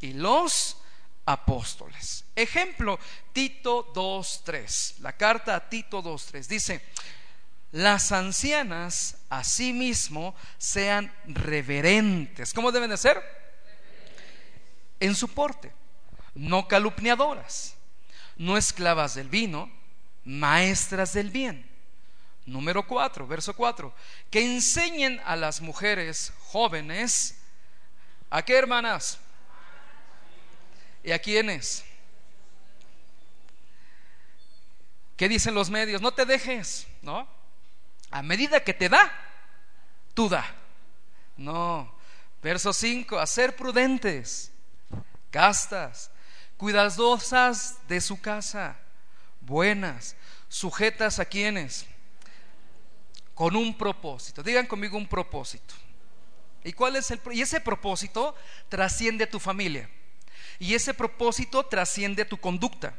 y 0.01 0.11
los 0.11 0.75
apóstoles. 1.25 2.25
Ejemplo, 2.35 2.99
Tito 3.31 3.93
2.3, 3.93 4.99
la 4.99 5.13
carta 5.13 5.55
a 5.55 5.69
Tito 5.69 6.03
2.3 6.03 6.47
dice, 6.47 6.81
las 7.71 8.11
ancianas 8.11 9.17
asimismo 9.29 10.35
sean 10.57 11.13
reverentes. 11.25 12.53
¿Cómo 12.53 12.71
deben 12.71 12.89
de 12.89 12.97
ser? 12.97 13.21
En 14.99 15.15
su 15.15 15.27
porte, 15.27 15.71
no 16.37 16.67
calumniadoras, 16.67 17.75
no 18.37 18.57
esclavas 18.57 19.15
del 19.15 19.29
vino, 19.29 19.71
maestras 20.23 21.13
del 21.13 21.31
bien. 21.31 21.67
Número 22.45 22.85
4, 22.87 23.27
verso 23.27 23.53
4, 23.55 23.93
que 24.29 24.45
enseñen 24.45 25.21
a 25.25 25.35
las 25.35 25.59
mujeres 25.59 26.31
jóvenes, 26.39 27.37
¿a 28.29 28.43
qué 28.43 28.55
hermanas? 28.55 29.19
¿Y 31.03 31.11
a 31.11 31.19
quiénes? 31.19 31.83
¿Qué 35.17 35.27
dicen 35.27 35.55
los 35.55 35.69
medios? 35.69 36.01
No 36.01 36.13
te 36.13 36.25
dejes, 36.25 36.87
¿no? 37.01 37.27
A 38.11 38.21
medida 38.21 38.63
que 38.63 38.73
te 38.73 38.87
da, 38.87 39.11
tú 40.13 40.29
da. 40.29 40.45
No. 41.35 41.91
Verso 42.41 42.71
5, 42.71 43.19
a 43.19 43.25
ser 43.25 43.55
prudentes, 43.55 44.51
castas, 45.31 46.11
cuidadosas 46.57 47.77
de 47.87 48.01
su 48.01 48.19
casa, 48.19 48.77
buenas, 49.41 50.15
sujetas 50.49 51.19
a 51.19 51.25
quienes, 51.25 51.85
con 53.33 53.55
un 53.55 53.77
propósito. 53.77 54.41
Digan 54.43 54.65
conmigo 54.65 54.97
un 54.97 55.07
propósito. 55.07 55.75
¿Y 56.63 56.73
cuál 56.73 56.95
es 56.95 57.11
el 57.11 57.21
y 57.31 57.41
ese 57.41 57.61
propósito 57.61 58.35
trasciende 58.67 59.27
tu 59.27 59.39
familia? 59.39 59.89
Y 60.59 60.73
ese 60.73 60.93
propósito 60.93 61.63
trasciende 61.63 62.25
tu 62.25 62.37
conducta. 62.37 62.93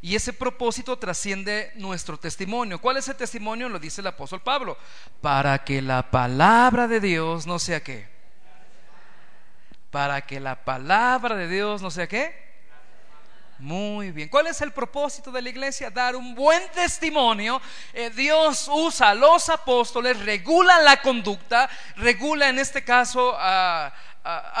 Y 0.00 0.16
ese 0.16 0.32
propósito 0.32 0.98
trasciende 0.98 1.70
nuestro 1.76 2.18
testimonio. 2.18 2.80
¿Cuál 2.80 2.96
es 2.96 3.06
el 3.06 3.14
testimonio? 3.14 3.68
Lo 3.68 3.78
dice 3.78 4.00
el 4.00 4.08
apóstol 4.08 4.40
Pablo. 4.40 4.76
Para 5.20 5.62
que 5.62 5.80
la 5.80 6.10
palabra 6.10 6.88
de 6.88 6.98
Dios 6.98 7.46
no 7.46 7.58
sea 7.58 7.84
qué. 7.84 8.08
Para 9.90 10.22
que 10.22 10.40
la 10.40 10.64
palabra 10.64 11.36
de 11.36 11.46
Dios 11.46 11.82
no 11.82 11.90
sea 11.90 12.08
qué. 12.08 12.51
Muy 13.62 14.10
bien. 14.10 14.28
¿Cuál 14.28 14.48
es 14.48 14.60
el 14.60 14.72
propósito 14.72 15.30
de 15.30 15.40
la 15.40 15.48
iglesia? 15.48 15.88
Dar 15.88 16.16
un 16.16 16.34
buen 16.34 16.68
testimonio. 16.72 17.62
Eh, 17.92 18.10
Dios 18.10 18.68
usa 18.68 19.10
a 19.10 19.14
los 19.14 19.48
apóstoles, 19.48 20.18
regula 20.18 20.80
la 20.80 21.00
conducta, 21.00 21.70
regula 21.94 22.48
en 22.48 22.58
este 22.58 22.82
caso 22.82 23.36
a 23.38 23.94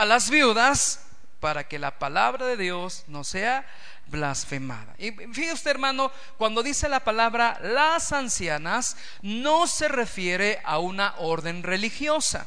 las 0.06 0.30
viudas 0.30 1.04
para 1.40 1.66
que 1.66 1.80
la 1.80 1.98
palabra 1.98 2.46
de 2.46 2.56
Dios 2.56 3.02
no 3.08 3.24
sea 3.24 3.66
blasfemada. 4.06 4.94
Y 4.98 5.10
fíjese 5.10 5.54
usted, 5.54 5.72
hermano, 5.72 6.12
cuando 6.38 6.62
dice 6.62 6.88
la 6.88 7.00
palabra 7.00 7.58
las 7.60 8.12
ancianas, 8.12 8.96
no 9.20 9.66
se 9.66 9.88
refiere 9.88 10.60
a 10.62 10.78
una 10.78 11.16
orden 11.18 11.64
religiosa 11.64 12.46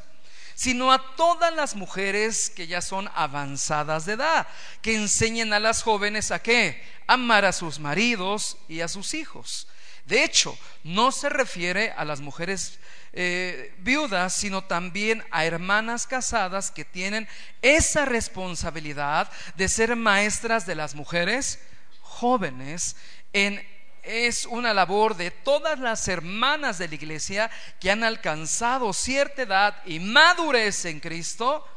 sino 0.56 0.92
a 0.92 1.16
todas 1.16 1.54
las 1.54 1.76
mujeres 1.76 2.50
que 2.50 2.66
ya 2.66 2.82
son 2.82 3.10
avanzadas 3.14 4.06
de 4.06 4.14
edad, 4.14 4.48
que 4.82 4.96
enseñen 4.96 5.54
a 5.54 5.60
las 5.60 5.84
jóvenes 5.84 6.32
a 6.32 6.42
qué? 6.42 6.82
Amar 7.06 7.46
a 7.46 7.52
sus 7.52 7.80
maridos 7.80 8.58
y 8.68 8.82
a 8.82 8.88
sus 8.88 9.14
hijos. 9.14 9.68
De 10.06 10.24
hecho, 10.24 10.58
no 10.84 11.12
se 11.12 11.30
refiere 11.30 11.92
a 11.98 12.06
las 12.06 12.22
mujeres 12.22 12.80
eh, 13.12 13.74
viudas, 13.80 14.36
sino 14.36 14.64
también 14.64 15.24
a 15.32 15.46
hermanas 15.46 16.06
casadas 16.06 16.72
que 16.72 16.86
tienen 16.86 17.28
esa 17.62 18.06
responsabilidad 18.06 19.32
de 19.56 19.68
ser 19.68 19.96
maestras 19.96 20.66
de 20.66 20.76
las 20.76 20.96
mujeres 20.96 21.60
jóvenes 22.02 22.96
en 23.34 23.66
es 24.06 24.46
una 24.46 24.74
labor 24.74 25.16
de 25.16 25.32
todas 25.32 25.80
las 25.80 26.08
hermanas 26.08 26.78
de 26.78 26.88
la 26.88 26.96
iglesia 26.96 27.52
que 27.80 27.92
han 27.92 28.04
alcanzado 28.04 28.94
cierta 28.94 29.42
edad 29.42 29.82
y 29.86 30.00
madurez 30.00 30.86
en 30.86 31.00
Cristo 31.00 31.68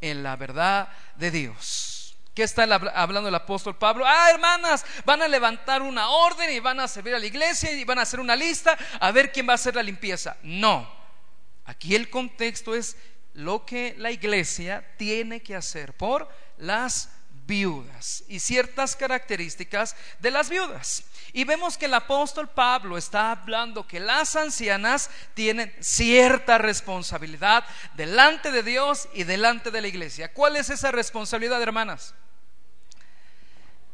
en 0.00 0.22
la 0.22 0.36
verdad 0.36 0.88
de 1.16 1.30
Dios. 1.30 2.16
¿Qué 2.34 2.42
está 2.42 2.64
hablando 2.64 3.28
el 3.28 3.34
apóstol 3.34 3.76
Pablo? 3.76 4.04
Ah, 4.04 4.30
hermanas, 4.30 4.84
van 5.04 5.22
a 5.22 5.28
levantar 5.28 5.82
una 5.82 6.08
orden 6.08 6.50
y 6.50 6.58
van 6.58 6.80
a 6.80 6.88
servir 6.88 7.14
a 7.14 7.18
la 7.20 7.26
iglesia 7.26 7.70
y 7.70 7.84
van 7.84 8.00
a 8.00 8.02
hacer 8.02 8.18
una 8.18 8.34
lista 8.34 8.76
a 8.98 9.12
ver 9.12 9.30
quién 9.30 9.48
va 9.48 9.52
a 9.52 9.54
hacer 9.54 9.76
la 9.76 9.82
limpieza. 9.84 10.36
No, 10.42 10.90
aquí 11.64 11.94
el 11.94 12.10
contexto 12.10 12.74
es 12.74 12.96
lo 13.34 13.64
que 13.64 13.94
la 13.98 14.10
iglesia 14.10 14.84
tiene 14.96 15.42
que 15.42 15.54
hacer 15.54 15.92
por 15.92 16.28
las 16.58 17.08
viudas 17.46 18.24
y 18.28 18.40
ciertas 18.40 18.96
características 18.96 19.94
de 20.18 20.30
las 20.32 20.48
viudas. 20.48 21.04
Y 21.34 21.44
vemos 21.44 21.76
que 21.76 21.86
el 21.86 21.94
apóstol 21.94 22.48
Pablo 22.48 22.96
está 22.96 23.32
hablando 23.32 23.88
que 23.88 23.98
las 23.98 24.36
ancianas 24.36 25.10
tienen 25.34 25.74
cierta 25.80 26.58
responsabilidad 26.58 27.64
delante 27.94 28.52
de 28.52 28.62
Dios 28.62 29.08
y 29.12 29.24
delante 29.24 29.72
de 29.72 29.80
la 29.80 29.88
iglesia. 29.88 30.32
¿Cuál 30.32 30.54
es 30.54 30.70
esa 30.70 30.92
responsabilidad, 30.92 31.60
hermanas? 31.60 32.14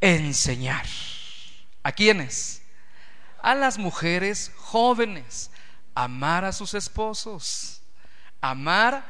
Enseñar. 0.02 0.84
¿A 1.82 1.92
quiénes? 1.92 2.62
A 3.42 3.54
las 3.54 3.78
mujeres 3.78 4.52
jóvenes. 4.56 5.50
Amar 5.94 6.44
a 6.44 6.52
sus 6.52 6.74
esposos. 6.74 7.80
Amar 8.42 9.02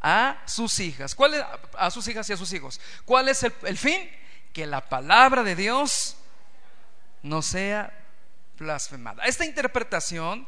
a 0.00 0.42
sus 0.44 0.80
hijas. 0.80 1.14
¿Cuál 1.14 1.34
es, 1.34 1.44
a 1.78 1.90
sus 1.90 2.08
hijas 2.08 2.28
y 2.30 2.32
a 2.32 2.36
sus 2.36 2.52
hijos. 2.52 2.80
¿Cuál 3.04 3.28
es 3.28 3.42
el, 3.42 3.78
fin? 3.78 4.10
Que 4.52 4.66
la 4.66 4.88
palabra 4.88 5.42
de 5.42 5.54
Dios 5.54 6.16
no 7.26 7.42
sea 7.42 7.92
blasfemada. 8.58 9.24
Esta 9.24 9.44
interpretación 9.44 10.46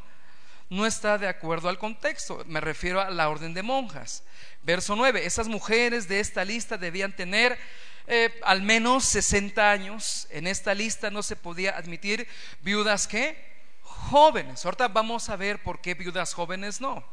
no 0.69 0.85
está 0.85 1.17
de 1.17 1.27
acuerdo 1.27 1.69
al 1.69 1.77
contexto. 1.77 2.43
Me 2.47 2.61
refiero 2.61 3.01
a 3.01 3.09
la 3.09 3.29
orden 3.29 3.53
de 3.53 3.63
monjas. 3.63 4.23
Verso 4.63 4.95
9. 4.95 5.25
Esas 5.25 5.47
mujeres 5.47 6.07
de 6.07 6.19
esta 6.19 6.45
lista 6.45 6.77
debían 6.77 7.15
tener 7.15 7.57
eh, 8.07 8.39
al 8.43 8.61
menos 8.61 9.05
60 9.05 9.71
años. 9.71 10.27
En 10.29 10.47
esta 10.47 10.73
lista 10.73 11.09
no 11.09 11.21
se 11.21 11.35
podía 11.35 11.77
admitir 11.77 12.27
viudas 12.61 13.07
que 13.07 13.49
jóvenes. 13.83 14.63
Ahorita 14.63 14.87
vamos 14.87 15.29
a 15.29 15.35
ver 15.35 15.61
por 15.61 15.81
qué 15.81 15.95
viudas 15.95 16.33
jóvenes 16.33 16.79
no. 16.79 17.03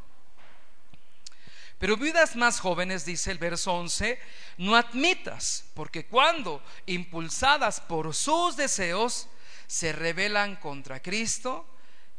Pero 1.78 1.96
viudas 1.96 2.36
más 2.36 2.60
jóvenes, 2.60 3.04
dice 3.04 3.30
el 3.30 3.36
verso 3.36 3.74
11, 3.74 4.18
no 4.56 4.76
admitas, 4.76 5.64
porque 5.74 6.06
cuando, 6.06 6.62
impulsadas 6.86 7.82
por 7.82 8.14
sus 8.14 8.56
deseos, 8.56 9.28
se 9.66 9.92
rebelan 9.92 10.56
contra 10.56 11.00
Cristo, 11.00 11.66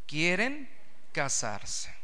quieren 0.05 0.69
casarse. 1.11 1.97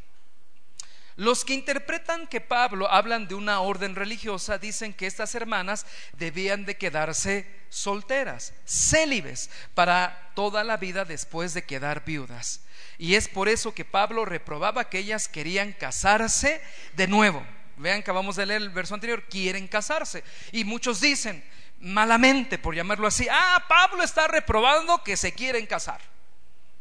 Los 1.15 1.45
que 1.45 1.53
interpretan 1.53 2.25
que 2.27 2.41
Pablo 2.41 2.89
hablan 2.89 3.27
de 3.27 3.35
una 3.35 3.59
orden 3.59 3.95
religiosa 3.95 4.57
dicen 4.57 4.93
que 4.93 5.05
estas 5.05 5.35
hermanas 5.35 5.85
debían 6.13 6.65
de 6.65 6.75
quedarse 6.75 7.47
solteras, 7.69 8.53
célibes, 8.65 9.51
para 9.75 10.31
toda 10.35 10.63
la 10.63 10.77
vida 10.77 11.05
después 11.05 11.53
de 11.53 11.65
quedar 11.65 12.03
viudas. 12.03 12.61
Y 12.97 13.13
es 13.13 13.27
por 13.27 13.47
eso 13.47 13.75
que 13.75 13.85
Pablo 13.85 14.25
reprobaba 14.25 14.89
que 14.89 14.99
ellas 14.99 15.27
querían 15.27 15.73
casarse 15.73 16.61
de 16.95 17.07
nuevo. 17.07 17.45
Vean 17.77 18.01
que 18.01 18.11
vamos 18.11 18.39
a 18.39 18.45
leer 18.45 18.61
el 18.61 18.69
verso 18.69 18.95
anterior, 18.95 19.23
quieren 19.29 19.67
casarse. 19.67 20.23
Y 20.51 20.63
muchos 20.63 20.99
dicen, 20.99 21.43
malamente 21.83 22.57
por 22.57 22.73
llamarlo 22.73 23.07
así, 23.07 23.27
ah, 23.29 23.63
Pablo 23.67 24.03
está 24.03 24.27
reprobando 24.27 25.03
que 25.03 25.17
se 25.17 25.33
quieren 25.33 25.65
casar. 25.65 25.99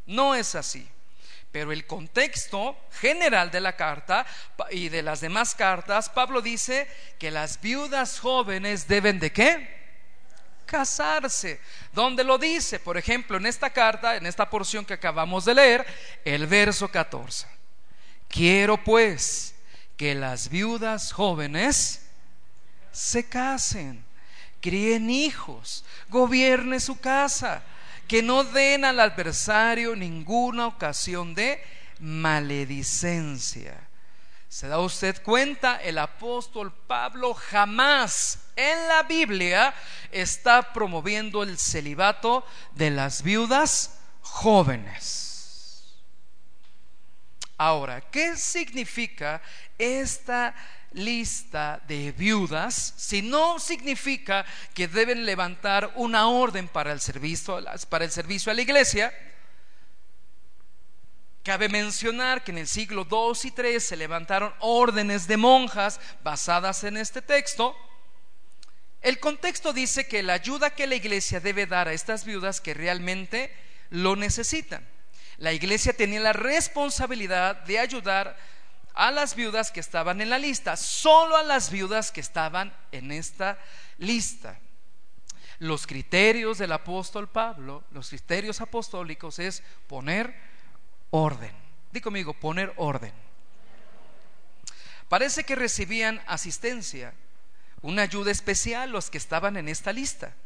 No 0.06 0.34
es 0.34 0.54
así. 0.54 0.88
Pero 1.50 1.72
el 1.72 1.86
contexto 1.86 2.78
general 2.92 3.50
de 3.50 3.60
la 3.60 3.76
carta 3.76 4.24
y 4.70 4.88
de 4.88 5.02
las 5.02 5.20
demás 5.20 5.54
cartas, 5.54 6.08
Pablo 6.08 6.40
dice 6.40 6.88
que 7.18 7.30
las 7.30 7.60
viudas 7.60 8.20
jóvenes 8.20 8.88
deben 8.88 9.18
de 9.18 9.32
qué? 9.32 9.82
Casarse. 10.64 11.60
¿Dónde 11.92 12.24
lo 12.24 12.38
dice? 12.38 12.78
Por 12.78 12.96
ejemplo, 12.96 13.36
en 13.36 13.44
esta 13.44 13.70
carta, 13.70 14.16
en 14.16 14.24
esta 14.24 14.48
porción 14.48 14.86
que 14.86 14.94
acabamos 14.94 15.44
de 15.44 15.54
leer, 15.54 15.86
el 16.24 16.46
verso 16.46 16.88
14. 16.88 17.46
Quiero 18.28 18.82
pues 18.82 19.54
que 19.96 20.14
las 20.14 20.48
viudas 20.48 21.12
jóvenes 21.12 22.06
se 22.92 23.28
casen, 23.28 24.02
críen 24.62 25.10
hijos, 25.10 25.84
gobierne 26.08 26.80
su 26.80 26.98
casa 26.98 27.62
que 28.08 28.22
no 28.22 28.44
den 28.44 28.84
al 28.84 29.00
adversario 29.00 29.96
ninguna 29.96 30.66
ocasión 30.66 31.34
de 31.34 31.62
maledicencia. 31.98 33.88
¿Se 34.48 34.68
da 34.68 34.78
usted 34.80 35.22
cuenta? 35.22 35.76
El 35.76 35.96
apóstol 35.96 36.74
Pablo 36.86 37.32
jamás 37.32 38.38
en 38.54 38.86
la 38.88 39.02
Biblia 39.02 39.74
está 40.10 40.74
promoviendo 40.74 41.42
el 41.42 41.58
celibato 41.58 42.44
de 42.74 42.90
las 42.90 43.22
viudas 43.22 43.98
jóvenes. 44.20 45.21
Ahora, 47.64 48.00
¿qué 48.00 48.36
significa 48.36 49.40
esta 49.78 50.52
lista 50.90 51.80
de 51.86 52.10
viudas, 52.10 52.94
si 52.96 53.22
no 53.22 53.60
significa 53.60 54.44
que 54.74 54.88
deben 54.88 55.24
levantar 55.24 55.92
una 55.94 56.26
orden 56.26 56.66
para 56.66 56.90
el 56.90 57.00
servicio, 57.00 57.62
para 57.88 58.04
el 58.04 58.10
servicio 58.10 58.50
a 58.50 58.56
la 58.56 58.62
iglesia, 58.62 59.14
Cabe 61.44 61.68
mencionar 61.68 62.42
que 62.42 62.52
en 62.52 62.58
el 62.58 62.68
siglo 62.68 63.06
II 63.10 63.50
y 63.50 63.60
III 63.60 63.80
se 63.80 63.96
levantaron 63.96 64.54
órdenes 64.60 65.26
de 65.26 65.36
monjas 65.36 66.00
basadas 66.22 66.84
en 66.84 66.96
este 66.96 67.20
texto. 67.20 67.76
El 69.00 69.18
contexto 69.18 69.72
dice 69.72 70.06
que 70.06 70.22
la 70.22 70.34
ayuda 70.34 70.70
que 70.70 70.86
la 70.86 70.94
iglesia 70.94 71.40
debe 71.40 71.66
dar 71.66 71.88
a 71.88 71.92
estas 71.92 72.24
viudas 72.24 72.60
que 72.60 72.74
realmente 72.74 73.52
lo 73.90 74.14
necesitan. 74.14 74.91
La 75.42 75.52
iglesia 75.52 75.92
tenía 75.92 76.20
la 76.20 76.32
responsabilidad 76.32 77.64
de 77.64 77.80
ayudar 77.80 78.36
a 78.94 79.10
las 79.10 79.34
viudas 79.34 79.72
que 79.72 79.80
estaban 79.80 80.20
en 80.20 80.30
la 80.30 80.38
lista, 80.38 80.76
solo 80.76 81.36
a 81.36 81.42
las 81.42 81.68
viudas 81.68 82.12
que 82.12 82.20
estaban 82.20 82.72
en 82.92 83.10
esta 83.10 83.58
lista. 83.98 84.56
Los 85.58 85.84
criterios 85.84 86.58
del 86.58 86.70
apóstol 86.70 87.28
Pablo, 87.28 87.82
los 87.90 88.10
criterios 88.10 88.60
apostólicos 88.60 89.40
es 89.40 89.64
poner 89.88 90.32
orden. 91.10 91.50
Di 91.90 92.00
conmigo, 92.00 92.34
poner 92.34 92.72
orden. 92.76 93.12
Parece 95.08 95.42
que 95.42 95.56
recibían 95.56 96.22
asistencia, 96.28 97.14
una 97.80 98.02
ayuda 98.02 98.30
especial 98.30 98.92
los 98.92 99.10
que 99.10 99.18
estaban 99.18 99.56
en 99.56 99.68
esta 99.68 99.92
lista. 99.92 100.36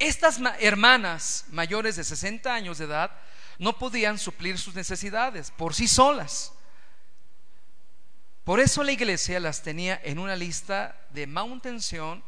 Estas 0.00 0.40
hermanas 0.58 1.44
mayores 1.52 1.94
de 1.94 2.02
60 2.02 2.52
años 2.52 2.78
de 2.78 2.86
edad 2.86 3.12
no 3.58 3.78
podían 3.78 4.18
suplir 4.18 4.58
sus 4.58 4.74
necesidades 4.74 5.50
por 5.50 5.74
sí 5.74 5.88
solas 5.88 6.52
por 8.44 8.58
eso 8.58 8.82
la 8.82 8.90
iglesia 8.90 9.38
las 9.38 9.62
tenía 9.62 10.00
en 10.02 10.18
una 10.18 10.34
lista 10.34 10.96
de 11.10 11.28
manutención, 11.28 12.24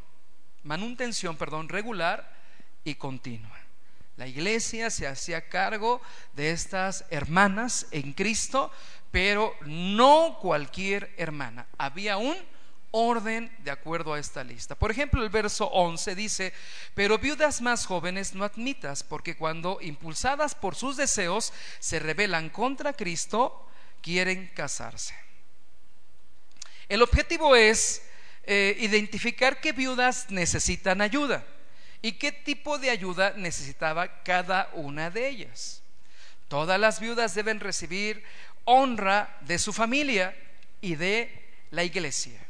manutención 0.63 1.37
perdón, 1.37 1.69
regular 1.69 2.33
y 2.85 2.95
continua. 2.95 3.59
La 4.17 4.29
iglesia 4.29 4.91
se 4.91 5.09
hacía 5.09 5.49
cargo 5.49 6.01
de 6.35 6.53
estas 6.53 7.05
hermanas 7.11 7.89
en 7.91 8.13
Cristo, 8.13 8.71
pero 9.11 9.53
no 9.67 10.39
cualquier 10.41 11.13
hermana. 11.17 11.67
Había 11.79 12.17
un 12.17 12.37
orden 12.97 13.51
de 13.65 13.73
acuerdo 13.73 14.15
a 14.15 14.21
esta 14.21 14.45
lista. 14.45 14.77
Por 14.77 14.93
ejemplo, 14.93 15.25
el 15.25 15.29
verso 15.29 15.67
11 15.67 16.15
dice, 16.15 16.53
pero 16.95 17.19
viudas 17.19 17.61
más 17.61 17.87
jóvenes 17.87 18.37
no 18.37 18.45
admitas, 18.45 19.03
porque 19.03 19.37
cuando 19.37 19.79
impulsadas 19.81 20.55
por 20.55 20.77
sus 20.77 20.97
deseos 20.97 21.53
se 21.81 21.99
rebelan 21.99 22.51
contra 22.51 22.93
Cristo, 22.93 23.69
quieren 24.01 24.49
casarse. 24.55 25.13
El 26.89 27.03
objetivo 27.03 27.57
es 27.57 28.03
eh, 28.45 28.77
identificar 28.79 29.61
qué 29.61 29.73
viudas 29.73 30.27
necesitan 30.31 31.01
ayuda 31.01 31.45
y 32.01 32.13
qué 32.13 32.31
tipo 32.31 32.79
de 32.79 32.91
ayuda 32.91 33.35
necesitaba 33.37 34.23
cada 34.23 34.71
una 34.75 35.11
de 35.11 35.29
ellas. 35.29 35.83
Todas 36.47 36.79
las 36.79 37.01
viudas 37.01 37.35
deben 37.35 37.59
recibir 37.59 38.23
honra 38.65 39.37
de 39.41 39.59
su 39.59 39.73
familia 39.73 40.37
y 40.81 40.95
de 40.95 41.43
la 41.73 41.83
iglesia. 41.83 42.44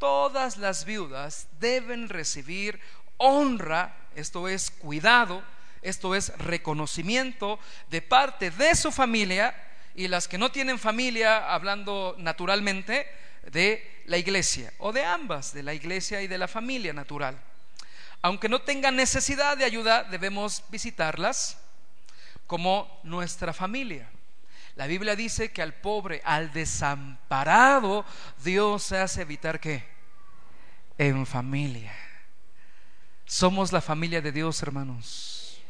Todas 0.00 0.56
las 0.56 0.86
viudas 0.86 1.46
deben 1.60 2.08
recibir 2.08 2.80
honra, 3.18 3.94
esto 4.16 4.48
es 4.48 4.70
cuidado, 4.70 5.44
esto 5.82 6.14
es 6.14 6.36
reconocimiento 6.38 7.58
de 7.90 8.00
parte 8.00 8.50
de 8.50 8.74
su 8.74 8.90
familia 8.92 9.54
y 9.94 10.08
las 10.08 10.26
que 10.26 10.38
no 10.38 10.50
tienen 10.50 10.78
familia, 10.78 11.52
hablando 11.52 12.16
naturalmente, 12.18 13.06
de 13.52 14.02
la 14.06 14.16
iglesia 14.16 14.72
o 14.78 14.90
de 14.90 15.04
ambas, 15.04 15.52
de 15.52 15.62
la 15.62 15.74
iglesia 15.74 16.22
y 16.22 16.28
de 16.28 16.38
la 16.38 16.48
familia 16.48 16.94
natural. 16.94 17.38
Aunque 18.22 18.48
no 18.48 18.62
tengan 18.62 18.96
necesidad 18.96 19.58
de 19.58 19.66
ayuda, 19.66 20.04
debemos 20.04 20.64
visitarlas 20.70 21.58
como 22.46 23.00
nuestra 23.02 23.52
familia. 23.52 24.08
La 24.76 24.86
Biblia 24.86 25.16
dice 25.16 25.52
que 25.52 25.62
al 25.62 25.74
pobre, 25.74 26.22
al 26.24 26.52
desamparado, 26.52 28.04
Dios 28.42 28.92
hace 28.92 29.22
evitar 29.22 29.60
que 29.60 29.84
en 30.98 31.26
familia. 31.26 31.94
Somos 33.24 33.72
la 33.72 33.80
familia 33.80 34.20
de 34.20 34.32
Dios, 34.32 34.62
hermanos. 34.62 35.60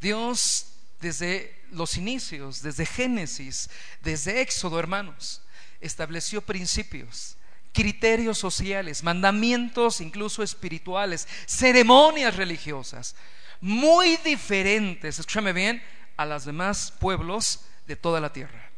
Dios 0.00 0.72
desde 1.00 1.62
los 1.70 1.96
inicios, 1.96 2.62
desde 2.62 2.86
Génesis, 2.86 3.70
desde 4.02 4.40
Éxodo, 4.40 4.78
hermanos, 4.78 5.42
estableció 5.80 6.40
principios, 6.42 7.36
criterios 7.72 8.38
sociales, 8.38 9.02
mandamientos 9.02 10.00
incluso 10.00 10.42
espirituales, 10.42 11.28
ceremonias 11.46 12.36
religiosas, 12.36 13.14
muy 13.60 14.16
diferentes, 14.18 15.18
escúchame 15.18 15.52
bien, 15.52 15.82
a 16.16 16.24
los 16.24 16.44
demás 16.44 16.92
pueblos 16.98 17.60
de 17.86 17.96
toda 17.96 18.20
la 18.20 18.32
tierra. 18.32 18.70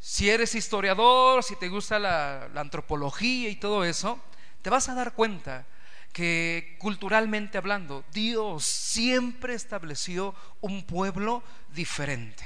Si 0.00 0.30
eres 0.30 0.54
historiador, 0.54 1.42
si 1.42 1.56
te 1.56 1.68
gusta 1.68 1.98
la, 1.98 2.48
la 2.52 2.60
antropología 2.60 3.48
y 3.48 3.56
todo 3.56 3.84
eso, 3.84 4.20
te 4.62 4.70
vas 4.70 4.88
a 4.88 4.94
dar 4.94 5.14
cuenta 5.14 5.66
que 6.12 6.76
culturalmente 6.78 7.58
hablando, 7.58 8.04
Dios 8.12 8.64
siempre 8.64 9.54
estableció 9.54 10.34
un 10.60 10.84
pueblo 10.84 11.42
diferente. 11.74 12.44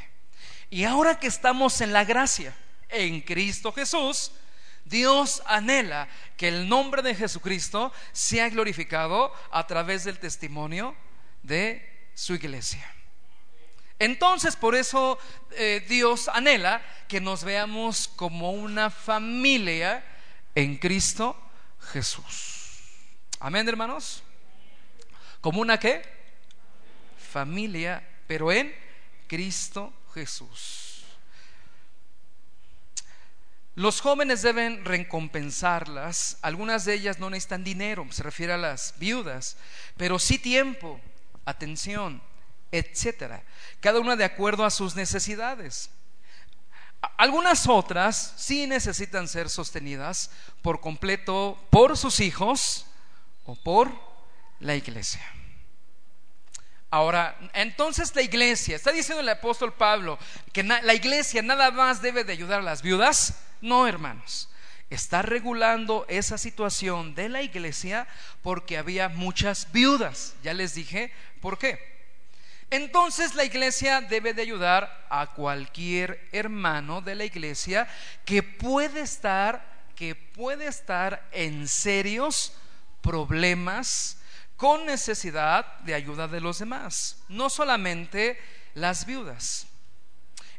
Y 0.71 0.85
ahora 0.85 1.19
que 1.19 1.27
estamos 1.27 1.81
en 1.81 1.93
la 1.93 2.05
gracia, 2.05 2.57
en 2.89 3.21
Cristo 3.21 3.73
Jesús, 3.73 4.33
Dios 4.85 5.43
anhela 5.47 6.09
que 6.37 6.49
el 6.49 6.69
nombre 6.69 7.03
de 7.03 7.15
Jesucristo 7.15 7.93
sea 8.13 8.49
glorificado 8.49 9.33
a 9.51 9.67
través 9.67 10.05
del 10.05 10.19
testimonio 10.19 10.97
de 11.43 12.11
su 12.15 12.35
iglesia. 12.35 12.87
Entonces, 14.03 14.57
por 14.57 14.75
eso 14.75 15.17
eh, 15.53 15.87
Dios 15.89 16.27
anhela 16.27 16.83
que 17.07 17.21
nos 17.21 17.45
veamos 17.45 18.09
como 18.09 18.51
una 18.51 18.91
familia 18.91 20.05
en 20.57 20.77
Cristo 20.77 21.37
Jesús. 21.93 22.81
Amén, 23.39 23.69
hermanos. 23.69 24.25
Como 25.41 25.61
una 25.61 25.79
qué? 25.79 26.03
Familia, 27.17 28.05
pero 28.27 28.51
en 28.51 28.75
Cristo 29.29 29.93
Jesús. 30.13 31.05
Los 33.77 34.01
jóvenes 34.01 34.43
deben 34.43 34.85
recompensarlas. 34.85 36.39
Algunas 36.43 36.85
de 36.85 36.95
ellas 36.95 37.21
no 37.21 37.31
necesitan 37.31 37.63
dinero, 37.63 38.05
se 38.11 38.25
refiere 38.25 38.53
a 38.55 38.59
las 38.59 38.95
viudas, 38.99 39.57
pero 39.97 40.19
sí 40.19 40.41
tiempo, 40.41 41.01
atención, 41.45 42.21
etcétera. 42.73 43.45
Cada 43.81 44.01
una 44.01 44.17
de 44.17 44.25
acuerdo 44.25 44.65
a 44.65 44.71
sus 44.71 44.97
necesidades. 44.97 45.91
Algunas 47.17 47.69
otras 47.69 48.35
sí 48.37 48.67
necesitan 48.67 49.29
ser 49.29 49.51
sostenidas 49.51 50.31
por 50.63 50.81
completo 50.81 51.59
por 51.71 51.97
sus 51.97 52.21
hijos 52.21 52.87
o 53.45 53.55
por 53.57 53.93
la 54.61 54.75
iglesia. 54.75 55.23
Ahora, 56.91 57.37
entonces 57.55 58.15
la 58.15 58.23
iglesia, 58.23 58.77
está 58.77 58.93
diciendo 58.93 59.21
el 59.21 59.29
apóstol 59.29 59.73
Pablo 59.73 60.19
que 60.53 60.63
la 60.63 60.95
iglesia 60.95 61.43
nada 61.43 61.71
más 61.71 62.03
debe 62.03 62.23
de 62.23 62.33
ayudar 62.33 62.61
a 62.61 62.63
las 62.63 62.83
viudas. 62.83 63.43
No, 63.61 63.87
hermanos, 63.89 64.51
está 64.91 65.23
regulando 65.23 66.05
esa 66.09 66.37
situación 66.37 67.15
de 67.15 67.31
la 67.31 67.43
iglesia 67.43 68.07
porque 68.43 68.77
había 68.77 69.09
muchas 69.09 69.73
viudas. 69.73 70.35
Ya 70.43 70.53
les 70.53 70.75
dije 70.75 71.13
por 71.41 71.59
qué. 71.59 72.02
Entonces 72.73 73.35
la 73.35 73.45
iglesia 73.45 74.01
debe 74.01 74.33
de 74.33 74.41
ayudar 74.41 75.07
a 75.11 75.27
cualquier 75.27 76.27
hermano 76.33 77.03
de 77.03 77.15
la 77.15 77.27
iglesia 77.27 77.87
que 78.25 78.43
puede 78.43 79.01
estar 79.01 79.71
que 79.95 80.15
puede 80.15 80.69
estar 80.69 81.29
en 81.33 81.69
serios 81.69 82.55
problemas 83.03 84.17
con 84.57 84.87
necesidad 84.87 85.81
de 85.81 85.95
ayuda 85.95 86.27
de 86.29 86.41
los 86.41 86.61
demás, 86.61 87.23
no 87.29 87.51
solamente 87.51 88.41
las 88.73 89.05
viudas. 89.05 89.67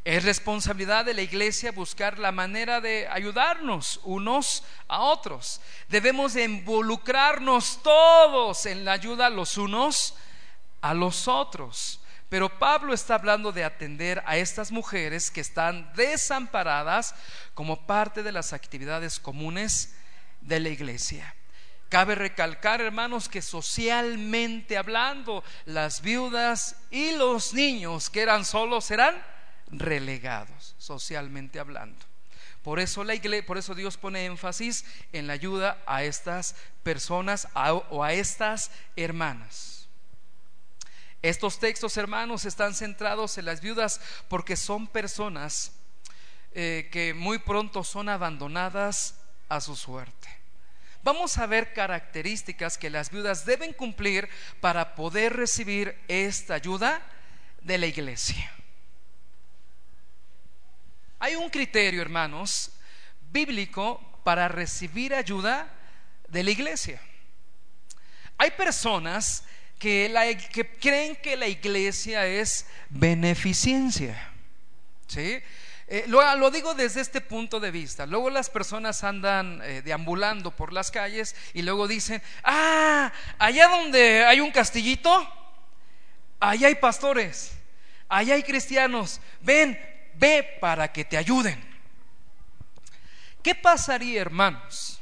Es 0.05 0.23
responsabilidad 0.23 1.05
de 1.05 1.15
la 1.15 1.23
iglesia 1.23 1.71
buscar 1.71 2.19
la 2.19 2.31
manera 2.31 2.79
de 2.79 3.07
ayudarnos 3.07 3.99
unos 4.03 4.63
a 4.87 4.99
otros. 4.99 5.61
Debemos 5.89 6.35
de 6.35 6.43
involucrarnos 6.43 7.81
todos 7.81 8.67
en 8.67 8.85
la 8.85 8.91
ayuda 8.91 9.31
los 9.31 9.57
unos 9.57 10.13
a 10.79 10.93
los 10.93 11.27
otros. 11.27 12.01
Pero 12.33 12.49
Pablo 12.49 12.95
está 12.95 13.13
hablando 13.13 13.51
de 13.51 13.63
atender 13.63 14.23
a 14.25 14.37
estas 14.37 14.71
mujeres 14.71 15.29
que 15.29 15.39
están 15.39 15.93
desamparadas 15.93 17.13
como 17.53 17.85
parte 17.85 18.23
de 18.23 18.31
las 18.31 18.53
actividades 18.53 19.19
comunes 19.19 19.93
de 20.41 20.59
la 20.59 20.69
iglesia. 20.69 21.35
Cabe 21.89 22.15
recalcar, 22.15 22.81
hermanos, 22.81 23.29
que 23.29 23.43
socialmente 23.43 24.77
hablando, 24.77 25.43
las 25.65 26.01
viudas 26.01 26.75
y 26.89 27.11
los 27.11 27.53
niños 27.53 28.09
que 28.09 28.21
eran 28.21 28.45
solos 28.45 28.85
serán 28.85 29.15
relegados, 29.67 30.73
socialmente 30.79 31.59
hablando. 31.59 32.03
Por 32.63 32.79
eso, 32.79 33.03
la 33.03 33.13
iglesia, 33.13 33.45
por 33.45 33.59
eso 33.59 33.75
Dios 33.75 33.95
pone 33.95 34.25
énfasis 34.25 34.85
en 35.11 35.27
la 35.27 35.33
ayuda 35.33 35.77
a 35.85 36.03
estas 36.03 36.55
personas 36.81 37.47
o 37.91 38.03
a 38.03 38.13
estas 38.13 38.71
hermanas. 38.95 39.72
Estos 41.23 41.57
textos, 41.57 41.97
hermanos, 41.97 42.45
están 42.45 42.75
centrados 42.75 43.39
en 43.39 43.45
las 43.45 43.61
viudas 43.61 43.99
porque 44.27 44.55
son 44.55 44.85
personas 44.85 45.71
eh, 46.53 46.89
que 46.91 47.15
muy 47.15 47.39
pronto 47.39 47.83
son 47.83 48.09
abandonadas 48.09 49.15
a 49.49 49.59
su 49.59 49.75
suerte 49.75 50.43
vamos 51.03 51.37
a 51.37 51.45
ver 51.45 51.73
características 51.73 52.77
que 52.77 52.89
las 52.89 53.11
viudas 53.11 53.45
deben 53.45 53.73
cumplir 53.73 54.29
para 54.61 54.95
poder 54.95 55.35
recibir 55.35 55.97
esta 56.07 56.55
ayuda 56.55 57.01
de 57.61 57.77
la 57.77 57.85
iglesia. 57.85 58.51
Hay 61.19 61.35
un 61.35 61.49
criterio, 61.49 62.01
hermanos, 62.01 62.71
bíblico 63.31 64.01
para 64.23 64.47
recibir 64.47 65.13
ayuda 65.13 65.71
de 66.27 66.43
la 66.43 66.51
iglesia. 66.51 67.01
Hay 68.37 68.51
personas 68.51 69.43
que, 69.83 70.37
que 70.53 70.65
creen 70.77 71.17
que 71.17 71.35
la 71.35 71.45
iglesia 71.45 72.25
es 72.25 72.65
beneficencia. 72.89 74.31
¿Sí? 75.07 75.41
Eh, 75.89 76.05
lo, 76.07 76.49
digo 76.51 76.73
desde 76.73 77.01
este 77.01 77.19
punto 77.19 77.59
de 77.59 77.69
vista. 77.69 78.05
Luego 78.05 78.29
las 78.29 78.49
personas 78.49 79.03
andan 79.03 79.59
eh, 79.61 79.81
deambulando 79.81 80.51
por 80.51 80.71
las 80.71 80.89
calles 80.89 81.35
y 81.53 81.63
luego 81.63 81.89
dicen, 81.89 82.21
ah, 82.45 83.11
allá 83.37 83.67
donde 83.67 84.23
hay 84.23 84.39
un 84.39 84.51
castillito, 84.51 85.27
allá 86.39 86.67
hay 86.67 86.75
pastores, 86.75 87.51
allá 88.07 88.35
hay 88.35 88.43
cristianos, 88.43 89.19
ven, 89.41 89.77
ve 90.15 90.57
para 90.61 90.93
que 90.93 91.03
te 91.03 91.17
ayuden. 91.17 91.61
¿Qué 93.43 93.53
pasaría, 93.53 94.21
hermanos, 94.21 95.01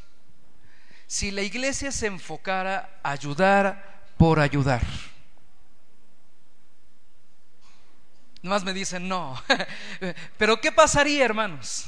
si 1.05 1.29
la 1.29 1.43
iglesia 1.43 1.91
se 1.91 2.07
enfocara 2.07 2.99
a 3.03 3.11
ayudar 3.11 3.90
por 4.21 4.39
ayudar? 4.39 4.83
Nomás 8.43 8.63
me 8.63 8.71
dicen 8.71 9.07
no. 9.07 9.41
Pero 10.37 10.61
¿qué 10.61 10.71
pasaría, 10.71 11.25
hermanos? 11.25 11.87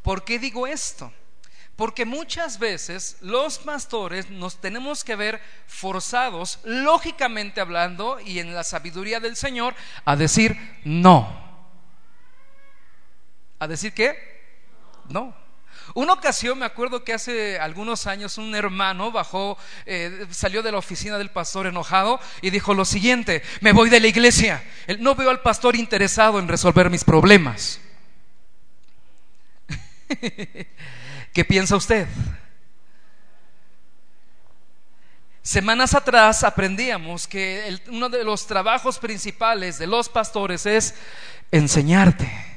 ¿Por 0.00 0.24
qué 0.24 0.38
digo 0.38 0.66
esto? 0.66 1.12
Porque 1.76 2.06
muchas 2.06 2.58
veces 2.58 3.18
los 3.20 3.58
pastores 3.58 4.30
nos 4.30 4.58
tenemos 4.58 5.04
que 5.04 5.16
ver 5.16 5.42
forzados, 5.66 6.60
lógicamente 6.64 7.60
hablando 7.60 8.18
y 8.20 8.38
en 8.38 8.54
la 8.54 8.64
sabiduría 8.64 9.20
del 9.20 9.36
Señor, 9.36 9.74
a 10.06 10.16
decir 10.16 10.56
no. 10.86 11.28
¿A 13.58 13.68
decir 13.68 13.92
qué? 13.92 14.16
No. 15.10 15.36
Una 15.94 16.12
ocasión 16.12 16.58
me 16.58 16.66
acuerdo 16.66 17.04
que 17.04 17.12
hace 17.12 17.58
algunos 17.58 18.06
años 18.06 18.38
un 18.38 18.54
hermano 18.54 19.10
bajó, 19.10 19.58
eh, 19.86 20.26
salió 20.30 20.62
de 20.62 20.72
la 20.72 20.78
oficina 20.78 21.18
del 21.18 21.30
pastor 21.30 21.66
enojado 21.66 22.20
y 22.42 22.50
dijo 22.50 22.74
lo 22.74 22.84
siguiente, 22.84 23.42
me 23.60 23.72
voy 23.72 23.90
de 23.90 24.00
la 24.00 24.06
iglesia, 24.06 24.62
no 24.98 25.14
veo 25.14 25.30
al 25.30 25.40
pastor 25.40 25.76
interesado 25.76 26.38
en 26.38 26.48
resolver 26.48 26.90
mis 26.90 27.04
problemas. 27.04 27.80
¿Qué 31.32 31.44
piensa 31.44 31.76
usted? 31.76 32.06
Semanas 35.42 35.94
atrás 35.94 36.44
aprendíamos 36.44 37.26
que 37.26 37.78
uno 37.88 38.10
de 38.10 38.22
los 38.22 38.46
trabajos 38.46 38.98
principales 38.98 39.78
de 39.78 39.86
los 39.86 40.10
pastores 40.10 40.66
es 40.66 40.94
enseñarte 41.50 42.47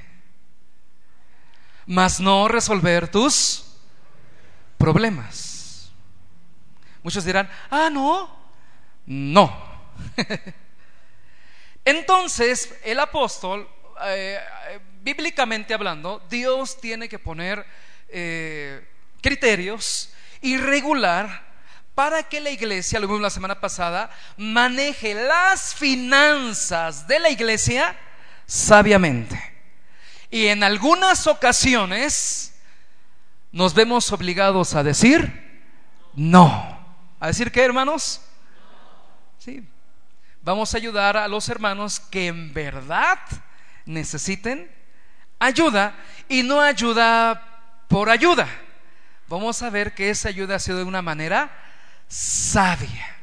mas 1.91 2.21
no 2.21 2.47
resolver 2.47 3.10
tus 3.10 3.65
problemas. 4.77 5.91
Muchos 7.04 7.25
dirán, 7.25 7.49
ah, 7.69 7.89
no, 7.91 8.34
no. 9.06 9.54
Entonces, 11.84 12.73
el 12.86 12.97
apóstol, 12.97 13.69
eh, 14.06 14.39
bíblicamente 15.01 15.73
hablando, 15.73 16.25
Dios 16.30 16.80
tiene 16.80 17.10
que 17.10 17.19
poner 17.19 17.65
eh, 18.08 18.88
criterios 19.21 20.13
y 20.39 20.56
regular 20.56 21.43
para 21.93 22.23
que 22.23 22.39
la 22.39 22.51
iglesia, 22.51 23.01
lo 23.01 23.08
vimos 23.08 23.21
la 23.21 23.30
semana 23.30 23.60
pasada, 23.60 24.10
maneje 24.38 25.13
las 25.13 25.75
finanzas 25.75 27.06
de 27.06 27.19
la 27.19 27.30
iglesia 27.30 27.97
sabiamente. 28.45 29.51
Y 30.32 30.48
en 30.48 30.63
algunas 30.63 31.28
ocasiones 31.28 32.54
nos 33.52 33.74
vemos 33.74 34.12
obligados 34.13 34.74
a 34.76 34.82
decir 34.82 35.52
no. 36.13 36.80
¿A 37.20 37.28
decir 37.28 37.52
qué, 37.52 37.65
hermanos? 37.65 38.22
Sí. 39.39 39.67
Vamos 40.41 40.74
a 40.74 40.78
ayudar 40.78 41.17
a 41.17 41.28
los 41.28 41.50
hermanos 41.50 42.00
que 42.00 42.28
en 42.28 42.54
verdad 42.54 43.20
necesiten 43.86 44.72
ayuda 45.38 45.96
y 46.30 46.44
no 46.44 46.62
ayuda 46.62 47.84
por 47.89 48.10
ayuda. 48.10 48.48
Vamos 49.28 49.62
a 49.62 49.70
ver 49.70 49.94
que 49.94 50.10
esa 50.10 50.30
ayuda 50.30 50.56
ha 50.56 50.60
sido 50.60 50.78
de 50.78 50.86
una 50.86 51.02
manera 51.02 51.52
sabia. 52.08 53.17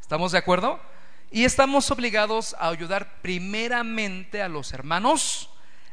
¿Estamos 0.00 0.32
de 0.32 0.38
acuerdo? 0.38 0.78
Y 1.30 1.44
estamos 1.44 1.90
obligados 1.90 2.54
a 2.58 2.68
ayudar 2.68 3.22
primeramente 3.22 4.42
a 4.42 4.48
los 4.48 4.74
hermanos 4.74 5.48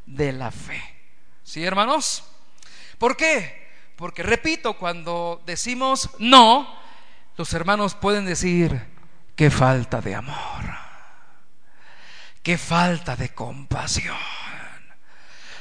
de 0.06 0.32
la 0.34 0.52
fe. 0.52 0.82
¿Sí, 1.44 1.64
hermanos? 1.64 2.24
¿Por 2.98 3.18
qué? 3.18 3.70
Porque, 3.96 4.24
repito, 4.24 4.78
cuando 4.78 5.42
decimos 5.46 6.10
no, 6.20 6.68
los 7.38 7.54
hermanos 7.54 7.96
pueden 7.96 8.26
decir, 8.26 8.82
qué 9.36 9.50
falta 9.50 10.02
de 10.02 10.16
amor, 10.16 10.66
qué 12.44 12.58
falta 12.58 13.16
de 13.16 13.30
compasión. 13.30 14.16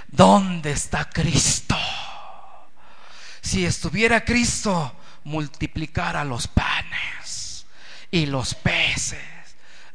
¿Dónde 0.09 0.73
está 0.73 1.09
Cristo? 1.09 1.77
Si 3.41 3.65
estuviera 3.65 4.25
Cristo, 4.25 4.97
multiplicara 5.25 6.25
los 6.25 6.49
panes 6.49 7.67
y 8.11 8.27
los 8.27 8.55
peces. 8.55 9.21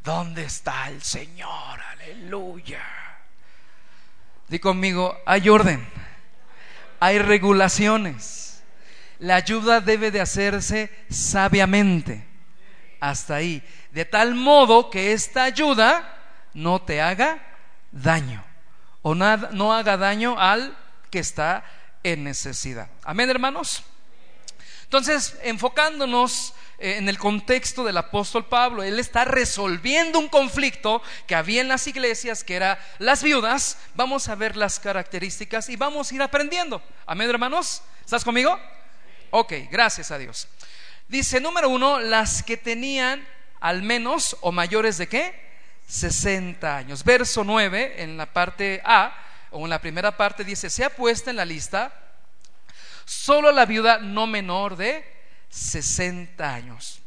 ¿Dónde 0.04 0.46
está 0.46 0.90
el 0.90 1.02
Señor? 1.02 1.80
Aleluya. 1.82 3.05
Di 4.48 4.60
conmigo, 4.60 5.18
hay 5.26 5.50
orden, 5.50 5.88
hay 7.00 7.20
regulaciones. 7.20 8.64
La 9.20 9.36
ayuda 9.36 9.82
debe 9.82 10.12
de 10.12 10.22
hacerse 10.22 10.92
sabiamente. 11.10 12.26
Hasta 13.00 13.36
ahí. 13.36 13.64
De 13.92 14.06
tal 14.06 14.36
modo 14.36 14.90
que 14.90 15.14
esta 15.14 15.44
ayuda 15.44 16.18
no 16.54 16.82
te 16.82 17.02
haga 17.02 17.40
daño 17.92 18.44
o 19.02 19.14
nada, 19.14 19.50
no 19.52 19.72
haga 19.74 19.98
daño 19.98 20.40
al 20.40 20.76
que 21.10 21.20
está 21.20 21.64
en 22.04 22.24
necesidad. 22.24 22.90
Amén, 23.04 23.30
hermanos. 23.30 23.84
Entonces, 24.84 25.38
enfocándonos 25.44 26.54
en 26.78 27.08
el 27.10 27.18
contexto 27.18 27.84
del 27.84 27.98
apóstol 27.98 28.46
Pablo. 28.46 28.84
Él 28.84 29.00
está 29.00 29.26
resolviendo 29.26 30.20
un 30.20 30.28
conflicto 30.28 31.02
que 31.28 31.36
había 31.36 31.62
en 31.62 31.68
las 31.68 31.88
iglesias, 31.88 32.44
que 32.44 32.56
era 32.56 32.80
las 33.00 33.24
viudas. 33.24 33.78
Vamos 33.94 34.28
a 34.28 34.36
ver 34.36 34.58
las 34.58 34.80
características 34.80 35.70
y 35.70 35.76
vamos 35.76 36.12
a 36.12 36.16
ir 36.16 36.22
aprendiendo. 36.22 36.82
Amén, 37.06 37.30
hermanos. 37.30 37.82
¿Estás 38.02 38.24
conmigo? 38.24 38.60
Ok, 39.32 39.54
gracias 39.72 40.12
a 40.12 40.18
Dios. 40.18 40.48
Dice, 41.08 41.40
número 41.40 41.70
uno, 41.70 42.00
las 42.00 42.44
que 42.44 42.58
tenían 42.58 43.28
al 43.60 43.82
menos 43.82 44.38
o 44.42 44.52
mayores 44.52 44.98
de 44.98 45.08
qué? 45.08 45.46
60 45.88 46.78
años. 46.78 47.04
Verso 47.04 47.44
9, 47.44 48.02
en 48.04 48.18
la 48.18 48.26
parte 48.26 48.82
A, 48.84 49.16
o 49.52 49.64
en 49.64 49.70
la 49.70 49.80
primera 49.80 50.18
parte, 50.18 50.44
dice, 50.44 50.70
se 50.70 50.84
ha 50.84 50.90
puesto 50.90 51.30
en 51.30 51.36
la 51.36 51.46
lista 51.46 51.94
solo 53.06 53.52
la 53.52 53.66
viuda 53.66 54.00
no 54.00 54.28
menor 54.28 54.76
de 54.76 55.15
60 55.56 56.54
años. 56.54 57.02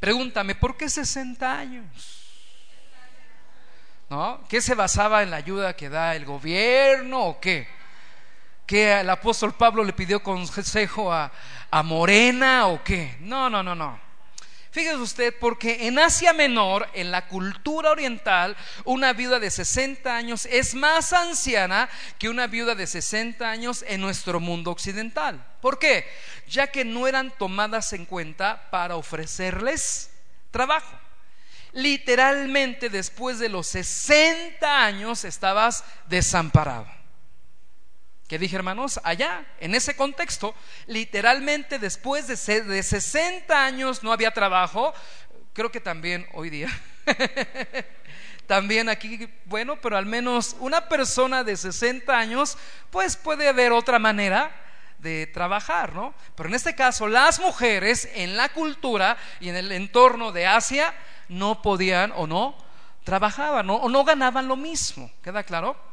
Pregúntame, 0.00 0.56
¿por 0.56 0.76
qué 0.76 0.88
60 0.88 1.58
años? 1.58 1.86
¿No? 4.08 4.40
¿Qué 4.48 4.60
se 4.60 4.74
basaba 4.74 5.22
en 5.22 5.30
la 5.30 5.36
ayuda 5.36 5.76
que 5.76 5.88
da 5.88 6.16
el 6.16 6.24
gobierno 6.24 7.26
o 7.26 7.40
qué? 7.40 7.68
¿Que 8.66 9.00
el 9.00 9.10
apóstol 9.10 9.54
Pablo 9.54 9.84
le 9.84 9.92
pidió 9.92 10.20
consejo 10.20 11.12
a, 11.12 11.30
a 11.70 11.82
Morena 11.84 12.66
o 12.66 12.82
qué? 12.82 13.16
No, 13.20 13.48
no, 13.48 13.62
no, 13.62 13.76
no. 13.76 14.09
Fíjese 14.70 14.96
usted, 14.98 15.34
porque 15.40 15.88
en 15.88 15.98
Asia 15.98 16.32
Menor, 16.32 16.88
en 16.94 17.10
la 17.10 17.26
cultura 17.26 17.90
oriental, 17.90 18.56
una 18.84 19.12
viuda 19.12 19.40
de 19.40 19.50
60 19.50 20.14
años 20.14 20.46
es 20.46 20.76
más 20.76 21.12
anciana 21.12 21.88
que 22.18 22.28
una 22.28 22.46
viuda 22.46 22.76
de 22.76 22.86
60 22.86 23.50
años 23.50 23.84
en 23.88 24.00
nuestro 24.00 24.38
mundo 24.38 24.70
occidental. 24.70 25.44
¿Por 25.60 25.80
qué? 25.80 26.06
Ya 26.48 26.68
que 26.68 26.84
no 26.84 27.08
eran 27.08 27.32
tomadas 27.36 27.92
en 27.94 28.06
cuenta 28.06 28.70
para 28.70 28.94
ofrecerles 28.94 30.10
trabajo. 30.52 30.96
Literalmente 31.72 32.90
después 32.90 33.40
de 33.40 33.48
los 33.48 33.66
60 33.66 34.84
años 34.84 35.24
estabas 35.24 35.84
desamparado. 36.08 36.99
¿Qué 38.30 38.38
dije, 38.38 38.54
hermanos? 38.54 39.00
Allá, 39.02 39.44
en 39.58 39.74
ese 39.74 39.96
contexto, 39.96 40.54
literalmente 40.86 41.80
después 41.80 42.28
de, 42.28 42.62
de 42.62 42.80
60 42.84 43.64
años 43.64 44.04
no 44.04 44.12
había 44.12 44.30
trabajo. 44.30 44.94
Creo 45.52 45.72
que 45.72 45.80
también 45.80 46.28
hoy 46.32 46.48
día. 46.48 46.68
también 48.46 48.88
aquí, 48.88 49.28
bueno, 49.46 49.80
pero 49.80 49.96
al 49.96 50.06
menos 50.06 50.54
una 50.60 50.88
persona 50.88 51.42
de 51.42 51.56
60 51.56 52.16
años, 52.16 52.56
pues 52.90 53.16
puede 53.16 53.48
haber 53.48 53.72
otra 53.72 53.98
manera 53.98 54.52
de 54.98 55.26
trabajar, 55.26 55.92
¿no? 55.92 56.14
Pero 56.36 56.50
en 56.50 56.54
este 56.54 56.76
caso, 56.76 57.08
las 57.08 57.40
mujeres 57.40 58.08
en 58.14 58.36
la 58.36 58.48
cultura 58.50 59.16
y 59.40 59.48
en 59.48 59.56
el 59.56 59.72
entorno 59.72 60.30
de 60.30 60.46
Asia 60.46 60.94
no 61.28 61.62
podían 61.62 62.12
o 62.14 62.28
no 62.28 62.56
trabajaban 63.02 63.68
o 63.70 63.88
no 63.88 64.04
ganaban 64.04 64.46
lo 64.46 64.54
mismo. 64.54 65.10
¿Queda 65.20 65.42
claro? 65.42 65.89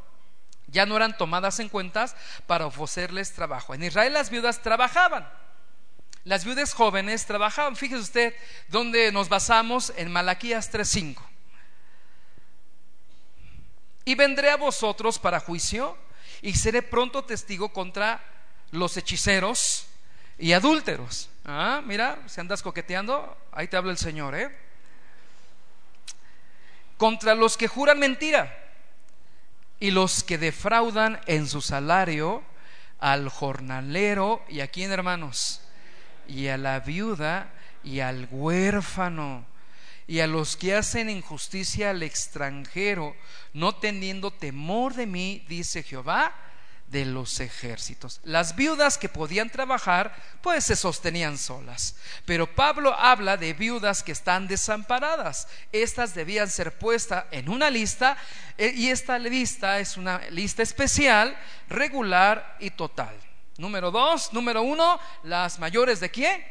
Ya 0.68 0.86
no 0.86 0.96
eran 0.96 1.16
tomadas 1.16 1.58
en 1.60 1.68
cuenta 1.68 2.06
para 2.46 2.66
ofrecerles 2.66 3.32
trabajo. 3.32 3.74
En 3.74 3.82
Israel 3.82 4.12
las 4.12 4.30
viudas 4.30 4.62
trabajaban. 4.62 5.28
Las 6.24 6.44
viudas 6.44 6.74
jóvenes 6.74 7.24
trabajaban. 7.26 7.74
Fíjese 7.74 8.02
usted 8.02 8.34
donde 8.68 9.10
nos 9.12 9.28
basamos 9.28 9.92
en 9.96 10.12
Malaquías 10.12 10.70
3:5. 10.70 11.22
Y 14.04 14.14
vendré 14.14 14.50
a 14.50 14.56
vosotros 14.56 15.18
para 15.18 15.40
juicio 15.40 15.96
y 16.42 16.54
seré 16.54 16.82
pronto 16.82 17.24
testigo 17.24 17.70
contra 17.70 18.22
los 18.70 18.96
hechiceros 18.96 19.86
y 20.38 20.52
adúlteros. 20.52 21.30
Ah, 21.44 21.82
mira, 21.84 22.18
si 22.26 22.40
andas 22.40 22.62
coqueteando, 22.62 23.36
ahí 23.52 23.68
te 23.68 23.76
habla 23.76 23.92
el 23.92 23.98
Señor, 23.98 24.34
¿eh? 24.34 24.54
Contra 26.98 27.34
los 27.34 27.56
que 27.56 27.68
juran 27.68 27.98
mentira 27.98 28.67
y 29.80 29.90
los 29.90 30.24
que 30.24 30.38
defraudan 30.38 31.20
en 31.26 31.46
su 31.46 31.60
salario 31.60 32.42
al 32.98 33.28
jornalero 33.28 34.44
y 34.48 34.60
a 34.60 34.68
quién 34.68 34.90
hermanos 34.90 35.60
y 36.26 36.48
a 36.48 36.58
la 36.58 36.80
viuda 36.80 37.52
y 37.84 38.00
al 38.00 38.28
huérfano 38.30 39.46
y 40.06 40.20
a 40.20 40.26
los 40.26 40.56
que 40.56 40.74
hacen 40.74 41.10
injusticia 41.10 41.90
al 41.90 42.02
extranjero 42.02 43.14
no 43.52 43.76
teniendo 43.76 44.32
temor 44.32 44.94
de 44.94 45.06
mí 45.06 45.44
dice 45.48 45.82
Jehová 45.82 46.34
de 46.90 47.04
los 47.04 47.40
ejércitos. 47.40 48.20
Las 48.24 48.56
viudas 48.56 48.96
que 48.96 49.08
podían 49.08 49.50
trabajar, 49.50 50.14
pues 50.42 50.64
se 50.64 50.76
sostenían 50.76 51.36
solas. 51.36 51.96
Pero 52.24 52.54
Pablo 52.54 52.94
habla 52.94 53.36
de 53.36 53.52
viudas 53.52 54.02
que 54.02 54.12
están 54.12 54.48
desamparadas. 54.48 55.48
Estas 55.72 56.14
debían 56.14 56.48
ser 56.48 56.78
puestas 56.78 57.26
en 57.30 57.48
una 57.48 57.70
lista 57.70 58.16
eh, 58.56 58.72
y 58.74 58.88
esta 58.88 59.18
lista 59.18 59.78
es 59.80 59.96
una 59.96 60.18
lista 60.30 60.62
especial, 60.62 61.36
regular 61.68 62.56
y 62.58 62.70
total. 62.70 63.14
Número 63.58 63.90
dos, 63.90 64.32
número 64.32 64.62
uno, 64.62 64.98
las 65.24 65.58
mayores 65.58 66.00
de 66.00 66.10
quién? 66.10 66.44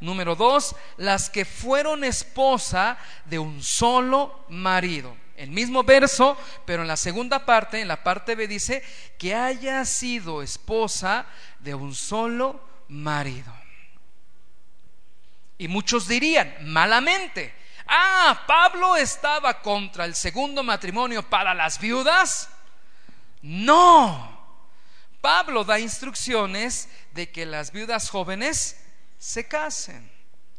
Número 0.00 0.36
dos, 0.36 0.76
las 0.96 1.30
que 1.30 1.44
fueron 1.44 2.04
esposa 2.04 2.98
de 3.24 3.38
un 3.38 3.62
solo 3.62 4.44
marido 4.48 5.23
el 5.36 5.50
mismo 5.50 5.82
verso, 5.82 6.36
pero 6.64 6.82
en 6.82 6.88
la 6.88 6.96
segunda 6.96 7.44
parte, 7.44 7.80
en 7.80 7.88
la 7.88 8.02
parte 8.02 8.34
B 8.34 8.46
dice 8.46 8.82
que 9.18 9.34
haya 9.34 9.84
sido 9.84 10.42
esposa 10.42 11.26
de 11.60 11.74
un 11.74 11.94
solo 11.94 12.60
marido. 12.88 13.52
Y 15.58 15.68
muchos 15.68 16.08
dirían, 16.08 16.54
malamente, 16.62 17.54
ah, 17.86 18.44
Pablo 18.46 18.96
estaba 18.96 19.60
contra 19.60 20.04
el 20.04 20.14
segundo 20.14 20.62
matrimonio 20.62 21.22
para 21.28 21.54
las 21.54 21.78
viudas. 21.78 22.48
No, 23.42 24.34
Pablo 25.20 25.64
da 25.64 25.78
instrucciones 25.78 26.88
de 27.12 27.30
que 27.30 27.46
las 27.46 27.72
viudas 27.72 28.10
jóvenes 28.10 28.76
se 29.18 29.46
casen. 29.46 30.10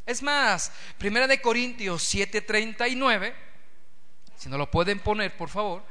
Es 0.05 0.21
más, 0.21 0.71
Primera 0.97 1.27
de 1.27 1.41
Corintios 1.41 2.03
7:39 2.03 3.44
si 4.45 4.49
no 4.49 4.59
lo 4.59 4.69
pueden 4.69 4.99
poner, 4.99 5.35
por 5.35 5.49
favor. 5.49 5.81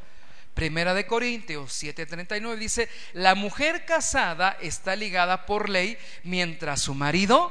Primera 0.54 0.94
de 0.94 1.08
Corintios 1.08 1.72
7:39 1.82 2.56
dice, 2.56 2.88
la 3.12 3.34
mujer 3.34 3.84
casada 3.84 4.56
está 4.60 4.94
ligada 4.94 5.44
por 5.44 5.68
ley 5.68 5.98
mientras 6.22 6.82
su 6.82 6.94
marido 6.94 7.50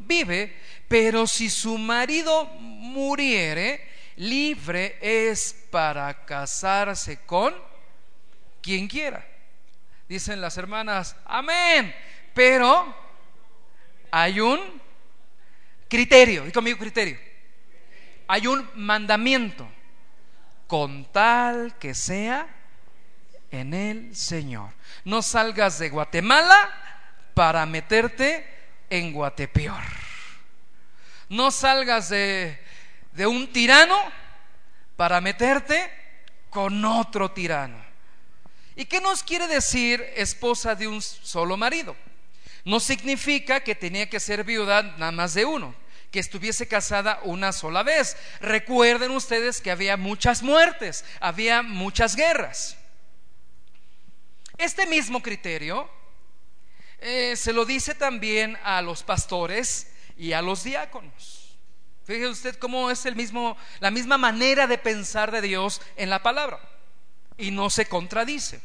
vive, 0.00 0.58
pero 0.88 1.28
si 1.28 1.48
su 1.48 1.78
marido 1.78 2.46
muriere, 2.58 3.88
libre 4.16 4.98
es 5.00 5.54
para 5.70 6.26
casarse 6.26 7.20
con 7.26 7.54
quien 8.60 8.88
quiera. 8.88 9.24
Dicen 10.08 10.40
las 10.40 10.56
hermanas, 10.56 11.14
amén, 11.26 11.94
pero 12.34 12.92
hay 14.10 14.40
un 14.40 14.82
criterio, 15.88 16.44
y 16.44 16.50
conmigo 16.50 16.76
criterio, 16.76 17.20
hay 18.26 18.48
un 18.48 18.68
mandamiento, 18.74 19.70
con 20.70 21.04
tal 21.06 21.76
que 21.80 21.94
sea 21.94 22.46
en 23.50 23.74
el 23.74 24.14
Señor. 24.14 24.70
No 25.04 25.20
salgas 25.20 25.80
de 25.80 25.88
Guatemala 25.88 26.70
para 27.34 27.66
meterte 27.66 28.46
en 28.88 29.12
Guatepeor. 29.12 29.82
No 31.28 31.50
salgas 31.50 32.10
de, 32.10 32.56
de 33.10 33.26
un 33.26 33.52
tirano 33.52 33.98
para 34.94 35.20
meterte 35.20 35.90
con 36.50 36.84
otro 36.84 37.32
tirano. 37.32 37.84
¿Y 38.76 38.84
qué 38.84 39.00
nos 39.00 39.24
quiere 39.24 39.48
decir 39.48 40.00
esposa 40.14 40.76
de 40.76 40.86
un 40.86 41.02
solo 41.02 41.56
marido? 41.56 41.96
No 42.64 42.78
significa 42.78 43.58
que 43.58 43.74
tenía 43.74 44.08
que 44.08 44.20
ser 44.20 44.44
viuda 44.44 44.84
nada 44.84 45.10
más 45.10 45.34
de 45.34 45.44
uno, 45.44 45.74
que 46.10 46.18
estuviese 46.20 46.68
casada 46.68 47.20
una 47.24 47.52
sola 47.52 47.82
vez. 47.82 48.16
Recuerden 48.40 49.12
ustedes 49.12 49.60
que 49.60 49.70
había 49.70 49.96
muchas 49.96 50.42
muertes, 50.42 51.04
había 51.20 51.62
muchas 51.62 52.16
guerras. 52.16 52.76
Este 54.58 54.86
mismo 54.86 55.22
criterio 55.22 55.88
eh, 56.98 57.34
se 57.36 57.52
lo 57.52 57.64
dice 57.64 57.94
también 57.94 58.58
a 58.62 58.82
los 58.82 59.02
pastores 59.02 59.90
y 60.16 60.32
a 60.32 60.42
los 60.42 60.64
diáconos. 60.64 61.56
Fíjese 62.04 62.28
usted 62.28 62.56
cómo 62.56 62.90
es 62.90 63.06
el 63.06 63.16
mismo, 63.16 63.56
la 63.78 63.90
misma 63.90 64.18
manera 64.18 64.66
de 64.66 64.78
pensar 64.78 65.30
de 65.30 65.40
Dios 65.40 65.80
en 65.96 66.10
la 66.10 66.22
palabra 66.22 66.60
y 67.38 67.50
no 67.50 67.70
se 67.70 67.86
contradice. 67.86 68.60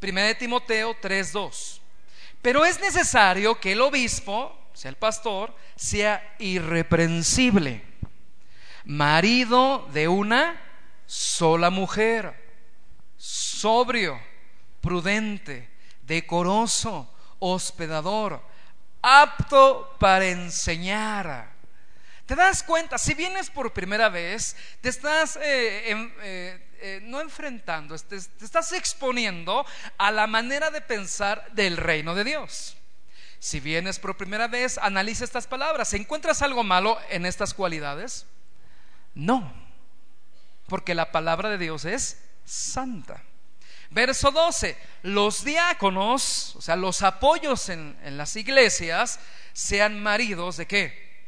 Primera 0.00 0.26
de 0.26 0.34
Timoteo 0.34 0.94
3:2. 1.00 1.80
Pero 2.42 2.64
es 2.64 2.78
necesario 2.80 3.58
que 3.58 3.72
el 3.72 3.80
obispo, 3.80 4.56
sea 4.76 4.90
el 4.90 4.96
pastor, 4.96 5.56
sea 5.74 6.36
irreprensible, 6.38 7.82
marido 8.84 9.88
de 9.94 10.06
una 10.06 10.60
sola 11.06 11.70
mujer, 11.70 12.34
sobrio 13.16 14.20
prudente, 14.82 15.70
decoroso, 16.02 17.10
hospedador, 17.38 18.42
apto 19.00 19.96
para 19.98 20.26
enseñar. 20.26 21.54
¿Te 22.26 22.34
das 22.34 22.62
cuenta? 22.62 22.98
Si 22.98 23.14
vienes 23.14 23.48
por 23.48 23.72
primera 23.72 24.10
vez, 24.10 24.56
te 24.82 24.90
estás 24.90 25.36
eh, 25.36 25.90
eh, 25.90 26.68
eh, 26.80 27.00
no 27.02 27.22
enfrentando, 27.22 27.98
te, 27.98 28.20
te 28.20 28.44
estás 28.44 28.72
exponiendo 28.72 29.64
a 29.96 30.10
la 30.10 30.26
manera 30.26 30.70
de 30.70 30.82
pensar 30.82 31.50
del 31.52 31.78
reino 31.78 32.14
de 32.14 32.24
Dios. 32.24 32.75
Si 33.46 33.60
vienes 33.60 34.00
por 34.00 34.16
primera 34.16 34.48
vez, 34.48 34.76
analiza 34.76 35.22
estas 35.22 35.46
palabras. 35.46 35.94
¿Encuentras 35.94 36.42
algo 36.42 36.64
malo 36.64 36.98
en 37.10 37.24
estas 37.24 37.54
cualidades? 37.54 38.26
No, 39.14 39.54
porque 40.66 40.96
la 40.96 41.12
palabra 41.12 41.50
de 41.50 41.58
Dios 41.58 41.84
es 41.84 42.20
santa. 42.44 43.22
Verso 43.90 44.32
12, 44.32 44.76
los 45.02 45.44
diáconos, 45.44 46.56
o 46.56 46.60
sea, 46.60 46.74
los 46.74 47.02
apoyos 47.02 47.68
en, 47.68 47.96
las 48.16 48.34
iglesias, 48.34 49.20
sean 49.52 50.02
maridos 50.02 50.56
de 50.56 50.66
qué? 50.66 51.24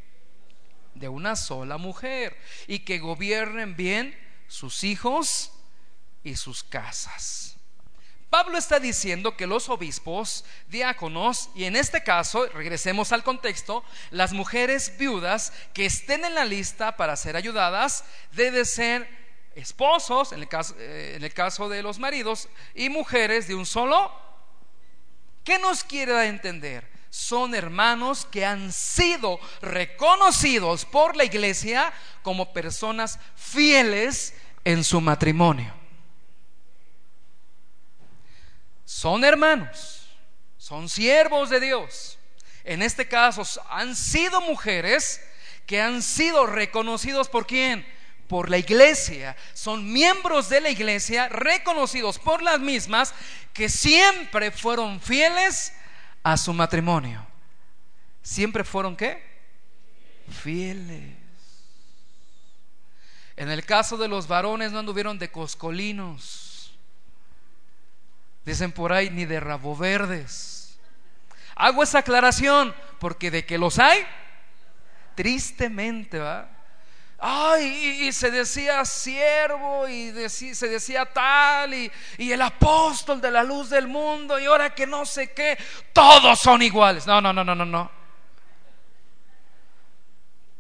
De 0.95 1.09
una 1.09 1.37
sola 1.37 1.79
mujer 1.79 2.37
y 2.67 2.81
que 2.81 2.99
gobiernen 2.99 3.77
bien 3.77 4.19
sus 4.49 4.83
hijos 4.83 5.53
y 6.25 6.35
sus 6.35 6.65
casas. 6.65 7.48
Pablo 8.31 8.59
está 8.59 8.79
diciendo 8.79 9.37
que 9.37 9.47
los 9.47 9.71
obispos, 9.71 10.45
diáconos, 10.69 11.49
y 11.55 11.65
en 11.65 11.77
este 11.77 12.03
caso, 12.03 12.47
regresemos 12.49 13.11
al 13.13 13.25
contexto, 13.25 13.83
las 14.11 14.35
mujeres 14.35 14.99
viudas 14.99 15.53
que 15.73 15.87
estén 15.87 16.27
en 16.27 16.35
la 16.35 16.45
lista 16.45 16.97
para 16.97 17.17
ser 17.17 17.37
ayudadas, 17.37 18.05
deben 18.33 18.67
ser 18.67 19.09
esposos, 19.55 20.33
en 20.33 20.41
el, 20.41 20.49
caso, 20.49 20.75
eh, 20.79 21.15
en 21.17 21.25
el 21.25 21.33
caso 21.33 21.71
de 21.71 21.83
los 21.83 21.99
maridos, 21.99 22.51
y 22.75 22.91
mujeres 22.91 23.49
de 23.49 23.55
un 23.55 23.65
solo. 23.65 24.13
¿Qué 25.43 25.59
nos 25.59 25.83
quiere 25.83 26.27
entender? 26.27 26.87
Son 27.09 27.55
hermanos 27.55 28.27
que 28.31 28.45
han 28.45 28.71
sido 28.75 29.41
reconocidos 29.63 30.85
por 30.85 31.17
la 31.17 31.25
iglesia 31.25 31.95
como 32.23 32.53
personas 32.53 33.19
fieles 33.35 34.35
en 34.65 34.85
su 34.85 35.01
matrimonio. 35.01 35.78
Son 38.89 39.23
hermanos, 39.23 40.09
son 40.57 40.89
siervos 40.89 41.51
de 41.51 41.61
Dios. 41.61 42.19
En 42.65 42.81
este 42.81 43.07
caso 43.07 43.43
han 43.69 43.95
sido 43.95 44.41
mujeres 44.41 45.21
que 45.67 45.79
han 45.79 46.01
sido 46.01 46.47
reconocidos 46.47 47.29
por 47.29 47.47
quién? 47.47 47.87
por 48.29 48.51
la 48.51 48.59
iglesia, 48.59 49.37
son 49.55 49.91
miembros 49.91 50.51
de 50.51 50.61
la 50.61 50.69
iglesia 50.69 51.31
reconocidos 51.31 52.19
por 52.19 52.43
las 52.43 52.61
mismas 52.61 53.15
que 53.55 53.71
siempre 53.71 54.51
fueron 54.51 55.01
fieles 55.01 55.73
a 56.23 56.37
su 56.37 56.53
matrimonio. 56.53 57.27
¿Siempre 58.23 58.65
fueron 58.65 58.97
qué? 58.97 59.23
Fieles. 60.43 61.17
En 63.35 63.51
el 63.51 63.65
caso 63.65 63.97
de 63.97 64.09
los 64.09 64.29
varones 64.29 64.73
no 64.73 64.81
anduvieron 64.81 65.19
de 65.19 65.31
coscolinos. 65.31 66.48
Dicen 68.49 68.73
por 68.73 68.95
ahí 68.95 69.11
ni 69.11 69.27
de 69.27 69.41
rabo 69.41 69.77
verdes. 69.77 70.79
Hago 71.55 71.83
esa 71.83 71.99
aclaración 71.99 72.75
porque 72.99 73.31
de 73.31 73.45
que 73.45 73.59
los 73.59 73.79
hay, 73.79 74.07
tristemente, 75.15 76.19
¿va? 76.19 76.49
Ay, 77.19 78.07
y, 78.07 78.11
se 78.11 78.31
decía 78.31 78.83
siervo 78.87 79.87
y 79.87 80.15
se 80.31 80.67
decía 80.67 81.05
tal 81.05 81.75
y, 81.75 81.93
y, 82.17 82.33
el 82.33 82.41
apóstol 82.41 83.21
de 83.21 83.31
la 83.31 83.45
luz 83.45 83.69
del 83.69 83.87
mundo 83.87 84.39
y 84.39 84.47
ahora 84.47 84.75
que 84.75 84.87
no 84.87 85.05
sé 85.05 85.33
qué, 85.33 85.59
todos 85.93 86.39
son 86.39 86.63
iguales. 86.63 87.07
No, 87.07 87.21
no, 87.21 87.35
no, 87.35 87.45
no, 87.45 87.55
no, 87.55 87.67
no. 87.67 87.91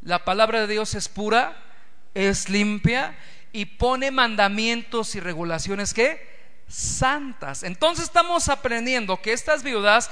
La 0.02 0.26
palabra 0.26 0.60
de 0.60 0.66
Dios 0.66 0.94
es 0.94 1.08
pura, 1.08 1.56
es 2.12 2.50
limpia 2.50 3.16
y 3.50 3.64
pone 3.64 4.10
mandamientos 4.10 5.14
y 5.14 5.20
regulaciones 5.20 5.94
que 5.94 6.37
santas. 6.68 7.62
Entonces 7.62 8.04
estamos 8.04 8.48
aprendiendo 8.48 9.20
que 9.20 9.32
estas 9.32 9.62
viudas 9.62 10.10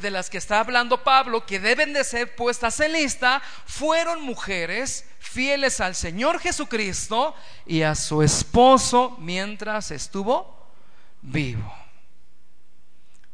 de 0.00 0.10
las 0.10 0.30
que 0.30 0.38
está 0.38 0.60
hablando 0.60 1.02
Pablo, 1.02 1.44
que 1.44 1.60
deben 1.60 1.92
de 1.92 2.04
ser 2.04 2.34
puestas 2.34 2.80
en 2.80 2.92
lista, 2.92 3.42
fueron 3.66 4.22
mujeres 4.22 5.04
fieles 5.18 5.80
al 5.80 5.94
Señor 5.94 6.40
Jesucristo 6.40 7.34
y 7.66 7.82
a 7.82 7.94
su 7.94 8.22
esposo 8.22 9.16
mientras 9.18 9.90
estuvo 9.90 10.72
vivo. 11.20 11.72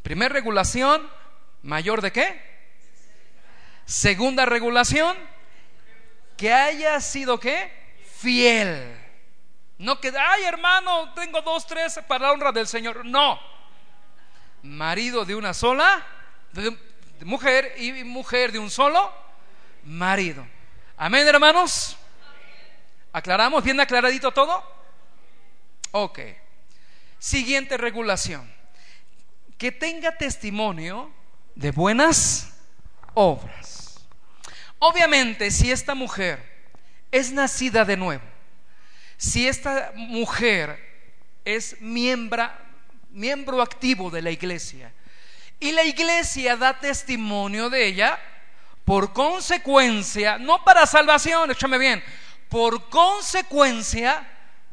Primer 0.02 0.32
regulación, 0.32 1.08
mayor 1.62 2.02
de 2.02 2.12
qué? 2.12 2.48
Segunda 3.84 4.44
regulación, 4.44 5.16
que 6.36 6.52
haya 6.52 7.00
sido 7.00 7.40
qué? 7.40 7.72
Fiel. 8.18 8.97
No 9.78 10.00
que, 10.00 10.12
ay 10.16 10.44
hermano, 10.44 11.12
tengo 11.14 11.40
dos, 11.40 11.66
tres 11.66 12.00
para 12.08 12.26
la 12.26 12.32
honra 12.32 12.52
del 12.52 12.66
Señor. 12.66 13.04
No. 13.04 13.38
Marido 14.62 15.24
de 15.24 15.34
una 15.36 15.54
sola 15.54 16.04
mujer 17.24 17.74
y 17.78 18.04
mujer 18.04 18.52
de 18.52 18.58
un 18.58 18.70
solo 18.70 19.12
marido. 19.84 20.46
Amén, 20.96 21.26
hermanos. 21.26 21.96
¿Aclaramos? 23.12 23.62
¿Bien 23.62 23.78
aclaradito 23.80 24.32
todo? 24.32 24.62
Ok. 25.92 26.18
Siguiente 27.18 27.76
regulación. 27.76 28.52
Que 29.56 29.72
tenga 29.72 30.16
testimonio 30.16 31.12
de 31.54 31.70
buenas 31.70 32.52
obras. 33.14 34.06
Obviamente, 34.78 35.50
si 35.50 35.70
esta 35.70 35.94
mujer 35.94 36.44
es 37.10 37.32
nacida 37.32 37.84
de 37.84 37.96
nuevo, 37.96 38.24
si 39.18 39.46
esta 39.46 39.92
mujer 39.94 40.78
es 41.44 41.78
miembro, 41.80 42.50
miembro 43.10 43.60
activo 43.60 44.10
de 44.10 44.22
la 44.22 44.30
iglesia, 44.30 44.94
y 45.60 45.72
la 45.72 45.84
iglesia 45.84 46.56
da 46.56 46.78
testimonio 46.78 47.68
de 47.68 47.86
ella, 47.86 48.18
por 48.84 49.12
consecuencia, 49.12 50.38
no 50.38 50.64
para 50.64 50.86
salvación, 50.86 51.50
échame 51.50 51.78
bien, 51.78 52.02
por 52.48 52.88
consecuencia, 52.88 54.26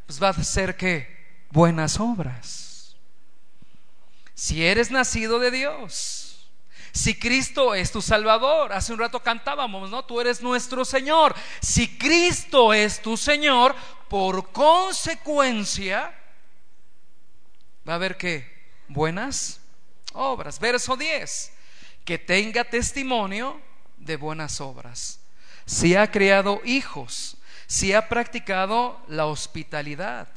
pues 0.06 0.22
va 0.22 0.30
a 0.30 0.44
ser 0.44 0.78
que 0.78 1.44
buenas 1.50 2.00
obras. 2.00 2.96
Si 4.36 4.64
eres 4.64 4.92
nacido 4.92 5.40
de 5.40 5.50
Dios, 5.50 6.25
Si 6.96 7.20
Cristo 7.20 7.76
es 7.76 7.92
tu 7.92 8.02
Salvador, 8.02 8.72
hace 8.72 8.94
un 8.94 9.00
rato 9.00 9.20
cantábamos, 9.20 9.92
¿no? 9.92 10.06
Tú 10.06 10.22
eres 10.22 10.42
nuestro 10.42 10.86
Señor. 10.86 11.36
Si 11.60 11.98
Cristo 11.98 12.74
es 12.74 13.02
tu 13.02 13.18
Señor, 13.18 13.76
por 14.08 14.54
consecuencia, 14.54 16.18
va 17.88 17.94
a 17.94 17.96
haber 17.98 18.16
que 18.16 18.70
buenas 18.88 19.60
obras. 20.14 20.58
Verso 20.58 20.96
10, 20.96 21.52
que 22.06 22.18
tenga 22.18 22.64
testimonio 22.64 23.60
de 23.98 24.16
buenas 24.16 24.62
obras. 24.62 25.20
Si 25.66 25.98
ha 25.98 26.10
criado 26.10 26.62
hijos, 26.64 27.36
si 27.68 27.92
ha 27.92 28.08
practicado 28.08 29.02
la 29.10 29.26
hospitalidad, 29.26 30.30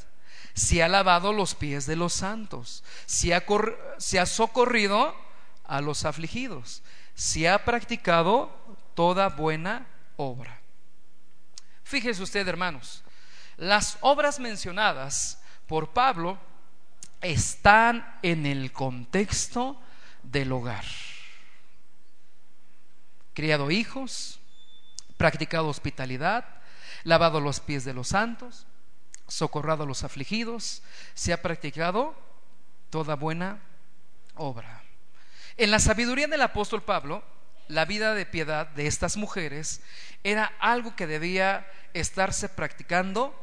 si 0.54 0.80
ha 0.80 0.88
lavado 0.88 1.32
los 1.32 1.54
pies 1.54 1.86
de 1.86 1.94
los 1.94 2.14
santos, 2.14 2.82
si 3.06 3.30
ha, 3.30 3.44
ha 3.46 4.26
socorrido 4.26 5.27
a 5.68 5.80
los 5.80 6.04
afligidos, 6.04 6.82
si 7.14 7.46
ha 7.46 7.64
practicado 7.64 8.50
toda 8.94 9.28
buena 9.28 9.86
obra. 10.16 10.60
Fíjese 11.84 12.22
usted, 12.22 12.48
hermanos, 12.48 13.04
las 13.56 13.98
obras 14.00 14.40
mencionadas 14.40 15.40
por 15.66 15.90
Pablo 15.92 16.38
están 17.20 18.18
en 18.22 18.46
el 18.46 18.72
contexto 18.72 19.80
del 20.22 20.52
hogar. 20.52 20.84
Criado 23.34 23.70
hijos, 23.70 24.40
practicado 25.16 25.68
hospitalidad, 25.68 26.44
lavado 27.04 27.40
los 27.40 27.60
pies 27.60 27.84
de 27.84 27.94
los 27.94 28.08
santos, 28.08 28.66
socorrado 29.28 29.84
a 29.84 29.86
los 29.86 30.04
afligidos, 30.04 30.82
se 31.14 31.32
ha 31.32 31.42
practicado 31.42 32.14
toda 32.90 33.14
buena 33.14 33.60
obra. 34.34 34.87
En 35.58 35.72
la 35.72 35.80
sabiduría 35.80 36.28
del 36.28 36.42
apóstol 36.42 36.84
Pablo, 36.84 37.24
la 37.66 37.84
vida 37.84 38.14
de 38.14 38.26
piedad 38.26 38.68
de 38.68 38.86
estas 38.86 39.16
mujeres 39.16 39.82
era 40.22 40.52
algo 40.60 40.94
que 40.94 41.08
debía 41.08 41.66
estarse 41.94 42.48
practicando 42.48 43.34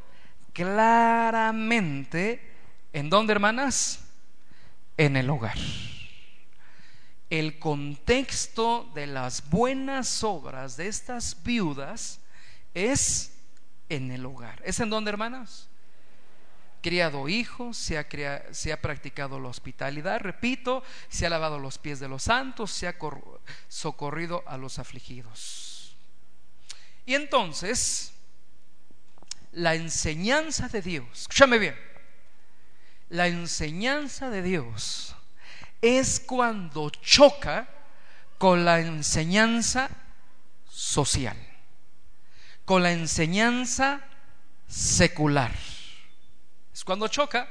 claramente. 0.53 2.39
¿En 2.93 3.09
dónde, 3.09 3.33
hermanas? 3.33 3.99
En 4.95 5.17
el 5.17 5.29
hogar. 5.29 5.57
El 7.29 7.59
contexto 7.59 8.89
de 8.95 9.07
las 9.07 9.49
buenas 9.49 10.23
obras 10.23 10.77
de 10.77 10.87
estas 10.87 11.43
viudas 11.43 12.21
es 12.73 13.33
en 13.89 14.09
el 14.11 14.25
hogar. 14.25 14.61
¿Es 14.63 14.79
en 14.79 14.89
dónde, 14.89 15.09
hermanas? 15.09 15.67
Criado 16.85 17.27
hijos, 17.27 17.77
se 17.77 17.97
ha, 17.97 18.05
se 18.51 18.71
ha, 18.71 18.79
practicado 18.79 19.39
la 19.39 19.47
hospitalidad, 19.47 20.19
repito, 20.19 20.83
se 21.09 21.25
ha 21.25 21.31
lavado 21.31 21.57
los 21.57 21.79
pies 21.79 21.99
de 21.99 22.07
los 22.07 22.21
santos, 22.21 22.69
se 22.69 22.87
ha 22.87 22.95
socorrido 23.67 24.43
a 24.45 24.55
los 24.57 24.77
afligidos. 24.77 25.95
Y 27.07 27.15
entonces, 27.15 28.13
la 29.51 29.73
enseñanza 29.73 30.67
de 30.67 30.83
Dios, 30.83 31.07
escúchame 31.21 31.57
bien, 31.57 31.75
la 33.09 33.29
enseñanza 33.29 34.29
de 34.29 34.43
Dios 34.43 35.15
es 35.81 36.19
cuando 36.19 36.91
choca 36.91 37.67
con 38.37 38.63
la 38.63 38.79
enseñanza 38.79 39.89
social, 40.69 41.37
con 42.63 42.83
la 42.83 42.91
enseñanza 42.91 44.01
secular 44.67 45.51
es 46.75 46.83
cuando 46.83 47.07
choca. 47.07 47.47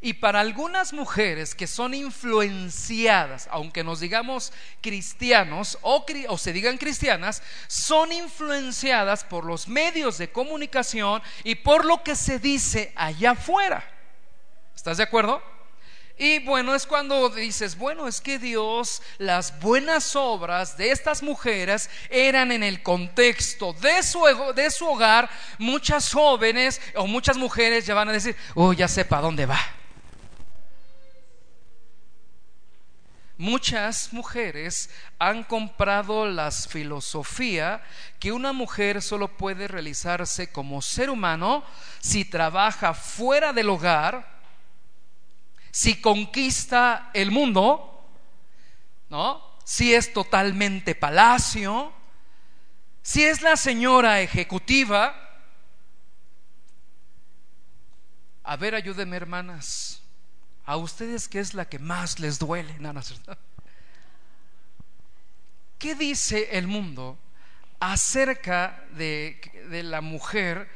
Y 0.00 0.14
para 0.14 0.40
algunas 0.40 0.92
mujeres 0.92 1.54
que 1.54 1.66
son 1.66 1.94
influenciadas, 1.94 3.48
aunque 3.50 3.82
nos 3.82 4.00
digamos 4.00 4.52
cristianos 4.82 5.78
o, 5.80 6.04
o, 6.28 6.36
se 6.36 6.52
digan 6.52 6.76
cristianas, 6.76 7.42
son 7.66 8.12
influenciadas 8.12 9.24
por 9.24 9.44
los 9.44 9.68
medios 9.68 10.18
de 10.18 10.30
comunicación 10.30 11.22
y 11.44 11.54
por 11.54 11.84
lo 11.86 12.02
que 12.02 12.14
se 12.14 12.38
dice 12.38 12.92
allá 12.94 13.30
afuera. 13.30 13.88
¿Estás 14.74 14.98
de 14.98 15.04
acuerdo? 15.04 15.42
Y 16.18 16.38
bueno, 16.38 16.74
es 16.74 16.86
cuando 16.86 17.28
dices, 17.28 17.76
bueno, 17.76 18.08
es 18.08 18.22
que 18.22 18.38
Dios, 18.38 19.02
las 19.18 19.60
buenas 19.60 20.16
obras 20.16 20.78
de 20.78 20.90
estas 20.90 21.22
mujeres 21.22 21.90
eran 22.08 22.52
en 22.52 22.62
el 22.62 22.82
contexto 22.82 23.74
de 23.74 24.02
su, 24.02 24.20
de 24.54 24.70
su 24.70 24.86
hogar. 24.86 25.28
Muchas 25.58 26.10
jóvenes 26.10 26.80
o 26.94 27.06
muchas 27.06 27.36
mujeres 27.36 27.84
ya 27.84 27.94
van 27.94 28.08
a 28.08 28.12
decir, 28.12 28.34
oh, 28.54 28.72
ya 28.72 28.88
sé 28.88 29.04
para 29.04 29.22
dónde 29.22 29.44
va. 29.44 29.60
Muchas 33.36 34.14
mujeres 34.14 34.88
han 35.18 35.44
comprado 35.44 36.24
la 36.24 36.50
filosofía 36.50 37.84
que 38.18 38.32
una 38.32 38.54
mujer 38.54 39.02
solo 39.02 39.36
puede 39.36 39.68
realizarse 39.68 40.50
como 40.50 40.80
ser 40.80 41.10
humano 41.10 41.62
si 42.00 42.24
trabaja 42.24 42.94
fuera 42.94 43.52
del 43.52 43.68
hogar 43.68 44.35
si 45.76 46.00
conquista 46.00 47.10
el 47.12 47.30
mundo, 47.30 48.08
¿no? 49.10 49.58
Si 49.62 49.92
es 49.92 50.10
totalmente 50.10 50.94
palacio, 50.94 51.92
si 53.02 53.22
es 53.24 53.42
la 53.42 53.56
señora 53.56 54.22
ejecutiva. 54.22 55.14
A 58.42 58.56
ver, 58.56 58.74
ayúdenme, 58.74 59.18
hermanas. 59.18 60.00
A 60.64 60.78
ustedes, 60.78 61.28
¿qué 61.28 61.40
es 61.40 61.52
la 61.52 61.68
que 61.68 61.78
más 61.78 62.20
les 62.20 62.38
duele? 62.38 62.74
¿Qué 65.78 65.94
dice 65.94 66.56
el 66.56 66.68
mundo 66.68 67.18
acerca 67.80 68.82
de, 68.92 69.42
de 69.68 69.82
la 69.82 70.00
mujer 70.00 70.70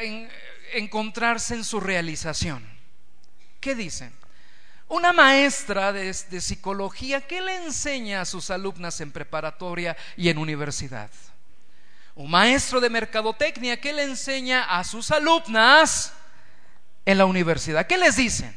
en, 0.00 0.28
encontrarse 0.72 1.54
en 1.54 1.62
su 1.62 1.78
realización? 1.78 2.79
¿Qué 3.60 3.74
dicen? 3.74 4.12
Una 4.88 5.12
maestra 5.12 5.92
de, 5.92 6.12
psicología, 6.12 7.20
¿qué 7.20 7.40
le 7.40 7.56
enseña 7.64 8.22
a 8.22 8.24
sus 8.24 8.50
alumnas 8.50 9.00
en 9.00 9.12
preparatoria 9.12 9.96
y 10.16 10.30
en 10.30 10.38
universidad? 10.38 11.10
Un 12.16 12.28
maestro 12.28 12.80
de 12.80 12.90
mercadotecnia, 12.90 13.80
¿qué 13.80 13.92
le 13.92 14.02
enseña 14.02 14.64
a 14.64 14.82
sus 14.82 15.12
alumnas 15.12 16.12
en 17.06 17.18
la 17.18 17.24
universidad? 17.24 17.86
¿Qué 17.86 17.96
les 17.96 18.16
dicen? 18.16 18.52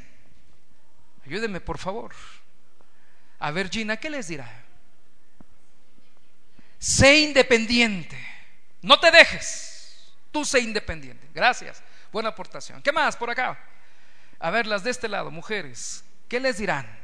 Ayúdenme, 1.24 1.62
por 1.62 1.78
favor. 1.78 2.16
A 3.38 3.51
ver, 3.51 3.70
Gina, 3.70 3.97
¿qué 3.97 4.10
les 4.10 4.28
dirá? 4.28 4.51
Sé 6.80 7.20
independiente. 7.20 8.18
No 8.82 8.99
te 8.99 9.12
dejes. 9.12 10.12
Tú 10.32 10.43
sé 10.43 10.62
independiente. 10.62 11.30
Gracias. 11.32 11.84
Buena 12.12 12.30
aportación. 12.30 12.82
¿Qué 12.82 12.91
más 12.91 13.16
por 13.16 13.30
acá? 13.30 13.58
A 14.39 14.49
ver, 14.49 14.67
las 14.67 14.84
de 14.84 14.91
este 14.91 15.07
lado, 15.07 15.31
mujeres, 15.31 16.03
¿qué 16.27 16.39
les 16.39 16.57
dirán? 16.57 17.03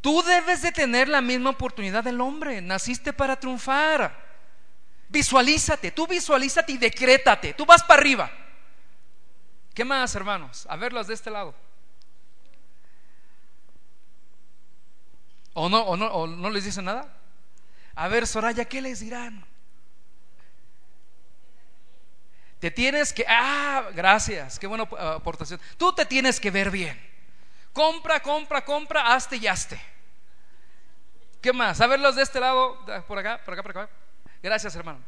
Tú 0.00 0.20
debes 0.22 0.62
de 0.62 0.72
tener 0.72 1.08
la 1.08 1.20
misma 1.20 1.50
oportunidad 1.50 2.02
del 2.02 2.20
hombre. 2.20 2.60
Naciste 2.60 3.12
para 3.12 3.36
triunfar. 3.36 4.20
Visualízate, 5.08 5.92
tú 5.92 6.08
visualízate 6.08 6.72
y 6.72 6.78
decrétate. 6.78 7.54
Tú 7.54 7.64
vas 7.64 7.84
para 7.84 8.00
arriba. 8.00 8.30
¿Qué 9.72 9.84
más, 9.84 10.14
hermanos? 10.16 10.66
A 10.68 10.76
ver 10.76 10.92
las 10.92 11.06
de 11.06 11.14
este 11.14 11.30
lado. 11.30 11.54
¿O 15.54 15.68
no, 15.68 15.82
o 15.82 15.96
no, 15.96 16.06
o 16.06 16.26
no 16.26 16.50
les 16.50 16.64
dicen 16.64 16.86
nada? 16.86 17.14
A 17.94 18.08
ver, 18.08 18.26
Soraya, 18.26 18.64
¿qué 18.64 18.80
les 18.80 19.00
dirán? 19.00 19.46
Te 22.62 22.70
tienes 22.70 23.12
que, 23.12 23.24
ah, 23.26 23.90
gracias, 23.92 24.56
qué 24.56 24.68
buena 24.68 24.84
aportación. 24.84 25.60
Tú 25.76 25.92
te 25.92 26.06
tienes 26.06 26.38
que 26.38 26.48
ver 26.48 26.70
bien. 26.70 26.96
Compra, 27.72 28.20
compra, 28.20 28.64
compra, 28.64 29.12
hazte 29.12 29.34
y 29.34 29.48
hazte. 29.48 29.82
¿Qué 31.40 31.52
más? 31.52 31.80
A 31.80 31.88
ver 31.88 31.98
los 31.98 32.14
de 32.14 32.22
este 32.22 32.38
lado, 32.38 32.78
por 33.08 33.18
acá, 33.18 33.42
por 33.44 33.54
acá, 33.54 33.62
por 33.64 33.70
acá. 33.72 33.90
Gracias, 34.40 34.76
hermano. 34.76 35.00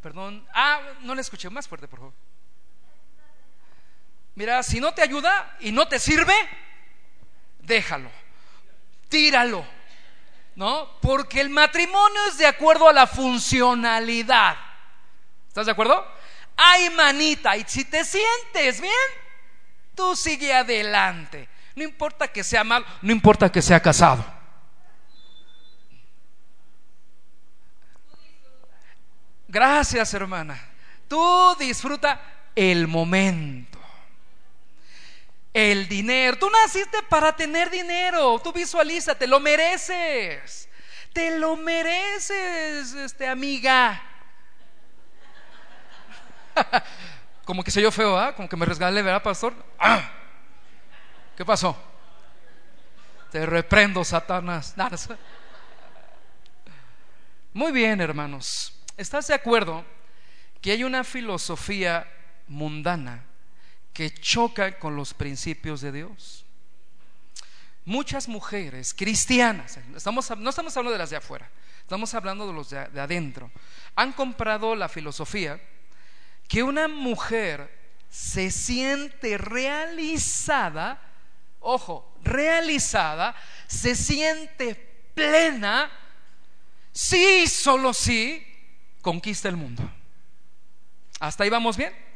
Perdón. 0.00 0.46
Ah, 0.54 0.80
no 1.00 1.16
le 1.16 1.22
escuché 1.22 1.50
más 1.50 1.66
fuerte, 1.66 1.88
por 1.88 1.98
favor. 1.98 2.14
Mira, 4.36 4.62
si 4.62 4.78
no 4.78 4.94
te 4.94 5.02
ayuda 5.02 5.56
y 5.58 5.72
no 5.72 5.88
te 5.88 5.98
sirve, 5.98 6.34
déjalo. 7.58 8.08
Tíralo. 9.08 9.66
¿No? 10.60 10.90
Porque 11.00 11.40
el 11.40 11.48
matrimonio 11.48 12.20
es 12.28 12.36
de 12.36 12.46
acuerdo 12.46 12.86
a 12.86 12.92
la 12.92 13.06
funcionalidad. 13.06 14.58
¿Estás 15.48 15.64
de 15.64 15.72
acuerdo? 15.72 16.06
Ay, 16.54 16.90
manita, 16.90 17.56
y 17.56 17.64
si 17.66 17.86
te 17.86 18.04
sientes 18.04 18.78
bien, 18.78 18.92
tú 19.94 20.14
sigue 20.14 20.52
adelante. 20.52 21.48
No 21.74 21.82
importa 21.82 22.28
que 22.28 22.44
sea 22.44 22.62
mal, 22.62 22.84
no 23.00 23.10
importa 23.10 23.50
que 23.50 23.62
sea 23.62 23.80
casado. 23.80 24.22
Gracias, 29.48 30.12
hermana. 30.12 30.60
Tú 31.08 31.56
disfruta 31.58 32.20
el 32.54 32.86
momento. 32.86 33.69
El 35.52 35.88
dinero. 35.88 36.38
Tú 36.38 36.48
naciste 36.50 37.02
para 37.08 37.34
tener 37.34 37.70
dinero. 37.70 38.38
Tú 38.38 38.52
visualiza, 38.52 39.14
te 39.14 39.26
lo 39.26 39.40
mereces. 39.40 40.68
Te 41.12 41.38
lo 41.38 41.56
mereces, 41.56 42.94
este 42.94 43.26
amiga. 43.26 44.00
Como 47.44 47.64
que 47.64 47.70
soy 47.70 47.82
yo 47.82 47.90
feo, 47.90 48.16
¿ah? 48.16 48.34
Como 48.34 48.48
que 48.48 48.56
me 48.56 48.64
resgalé, 48.64 49.02
¿verdad, 49.02 49.22
pastor? 49.22 49.52
¡Ah! 49.78 50.08
¿Qué 51.36 51.44
pasó? 51.44 51.76
Te 53.32 53.44
reprendo, 53.44 54.04
Satanás. 54.04 54.74
Muy 57.52 57.72
bien, 57.72 58.00
hermanos. 58.00 58.72
¿Estás 58.96 59.26
de 59.26 59.34
acuerdo 59.34 59.84
que 60.60 60.70
hay 60.72 60.84
una 60.84 61.02
filosofía 61.02 62.06
mundana 62.46 63.24
que 64.00 64.14
choca 64.14 64.78
con 64.78 64.96
los 64.96 65.12
principios 65.12 65.82
de 65.82 65.92
Dios? 65.92 66.46
Muchas 67.84 68.28
mujeres 68.28 68.94
cristianas, 68.94 69.78
no 69.90 69.98
estamos 69.98 70.30
hablando 70.30 70.90
de 70.90 70.96
las 70.96 71.10
de 71.10 71.16
afuera, 71.16 71.50
estamos 71.82 72.14
hablando 72.14 72.46
de 72.46 72.54
los 72.54 72.70
de, 72.70 72.88
de 72.88 72.98
adentro, 72.98 73.50
han 73.94 74.14
comprado 74.14 74.74
la 74.74 74.88
filosofía 74.88 75.60
que 76.48 76.62
una 76.62 76.88
mujer 76.88 77.78
se 78.08 78.50
siente 78.50 79.36
realizada, 79.36 80.98
ojo, 81.58 82.18
realizada, 82.22 83.36
se 83.66 83.94
siente 83.94 85.10
plena, 85.12 85.90
sí, 86.90 87.46
solo 87.46 87.92
sí, 87.92 88.46
conquista 89.02 89.50
el 89.50 89.58
mundo. 89.58 89.82
¿Hasta 91.18 91.44
ahí 91.44 91.50
vamos 91.50 91.76
bien? 91.76 92.09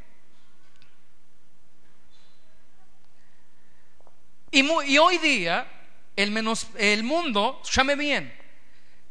Y, 4.54 4.98
hoy 4.98 5.18
día 5.18 5.66
el, 6.16 6.30
menos, 6.30 6.68
el 6.76 7.02
mundo, 7.02 7.60
llame 7.70 7.96
bien, 7.96 8.34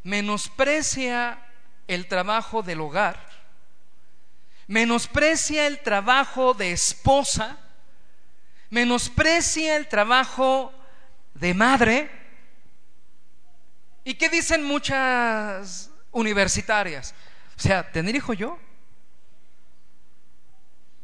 menosprecia 0.04 1.40
el 1.88 2.08
trabajo 2.08 2.64
del 2.64 2.82
hogar 2.82 3.34
menosprecia 4.68 5.68
el 5.68 5.80
trabajo 5.80 6.54
de 6.54 6.72
esposa, 6.72 7.58
menosprecia 8.70 9.76
el 9.76 9.88
trabajo 9.88 10.74
de 11.34 11.54
madre. 11.54 12.10
¿Y 14.04 14.16
qué 14.16 14.30
dicen 14.30 14.64
muchas 14.64 15.90
universitarias? 16.12 17.14
O 17.58 17.60
sea, 17.60 17.90
¿tener 17.92 18.16
hijo 18.16 18.34
yo? 18.34 18.58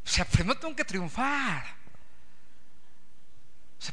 O 0.03 0.07
sea, 0.11 0.25
primero 0.25 0.59
tengo 0.59 0.75
que 0.75 0.85
triunfar. 0.85 1.63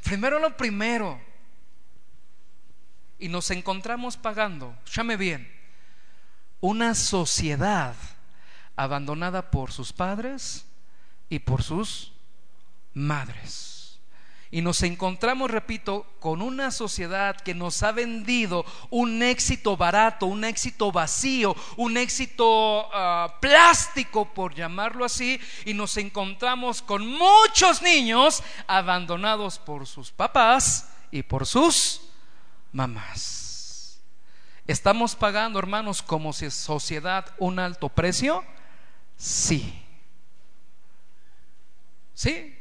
Primero 0.03 0.39
lo 0.39 0.57
primero. 0.57 1.20
Y 3.18 3.28
nos 3.28 3.51
encontramos 3.51 4.16
pagando, 4.16 4.76
llame 4.93 5.16
bien, 5.16 5.51
una 6.61 6.95
sociedad 6.95 7.95
abandonada 8.76 9.51
por 9.51 9.72
sus 9.72 9.93
padres 9.93 10.66
y 11.30 11.39
por 11.39 11.62
sus 11.62 12.12
madres. 12.93 13.76
Y 14.51 14.62
nos 14.62 14.82
encontramos, 14.82 15.51
repito, 15.51 16.07
con 16.20 16.40
una 16.40 16.70
sociedad 16.70 17.36
que 17.36 17.55
nos 17.55 17.82
ha 17.82 17.92
vendido 17.92 18.64
un 18.90 19.22
éxito 19.22 19.76
barato, 19.76 20.26
un 20.26 20.44
éxito 20.44 20.92
vacío, 20.92 21.57
un 21.76 21.97
éxito 21.97 22.88
ah, 22.92 23.38
plástico, 23.40 24.32
por 24.32 24.55
llamarlo 24.55 25.05
así, 25.05 25.40
y 25.64 25.74
nos 25.74 25.97
encontramos 25.97 26.80
con 26.80 27.07
muchos 27.07 27.82
niños 27.82 28.42
abandonados 28.66 29.59
por 29.59 29.86
sus 29.86 30.12
papás 30.12 30.90
y 31.11 31.22
por 31.22 31.44
sus 31.44 32.03
mamás. 32.72 34.01
¿Estamos 34.66 35.14
pagando, 35.14 35.59
hermanos, 35.59 36.03
como 36.03 36.32
sociedad 36.32 37.26
un 37.38 37.59
alto 37.59 37.88
precio? 37.88 38.44
sí. 39.16 39.82
¿Sí? 42.14 42.55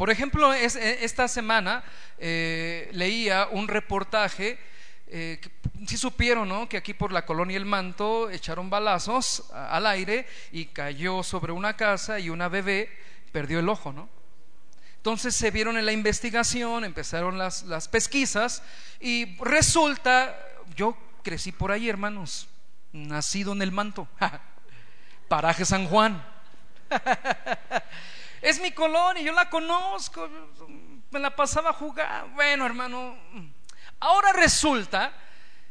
Por 0.00 0.08
ejemplo, 0.08 0.54
e, 0.54 0.64
esta 1.04 1.28
semana 1.28 1.84
eh, 2.16 2.88
leía 2.92 3.48
un 3.52 3.68
reportaje, 3.68 4.58
eh, 5.06 5.38
si 5.86 5.98
supieron, 5.98 6.48
¿no? 6.48 6.70
Que 6.70 6.78
aquí 6.78 6.94
por 6.94 7.12
la 7.12 7.26
colonia 7.26 7.58
El 7.58 7.66
Manto 7.66 8.30
echaron 8.30 8.70
balazos 8.70 9.52
al 9.52 9.86
aire 9.86 10.26
y 10.52 10.64
cayó 10.64 11.22
sobre 11.22 11.52
una 11.52 11.76
casa 11.76 12.18
y 12.18 12.30
una 12.30 12.48
bebé 12.48 12.88
perdió 13.30 13.58
el 13.58 13.68
ojo, 13.68 13.92
¿no? 13.92 14.08
Entonces 14.96 15.36
se 15.36 15.50
vieron 15.50 15.76
en 15.76 15.84
la 15.84 15.92
investigación, 15.92 16.86
empezaron 16.86 17.36
las, 17.36 17.64
las 17.64 17.86
pesquisas 17.86 18.62
y 19.00 19.36
resulta, 19.36 20.34
yo 20.74 20.96
crecí 21.22 21.52
por 21.52 21.72
ahí, 21.72 21.90
hermanos, 21.90 22.48
nacido 22.94 23.52
en 23.52 23.60
el 23.60 23.70
manto. 23.70 24.08
Paraje 25.28 25.66
San 25.66 25.86
Juan. 25.88 26.24
es 28.42 28.60
mi 28.60 28.72
colonia, 28.72 29.22
yo 29.22 29.32
la 29.32 29.50
conozco, 29.50 30.28
me 31.10 31.18
la 31.18 31.34
pasaba 31.34 31.70
a 31.70 31.74
jugar. 31.74 32.30
Bueno, 32.34 32.66
hermano, 32.66 33.16
ahora 33.98 34.32
resulta 34.32 35.12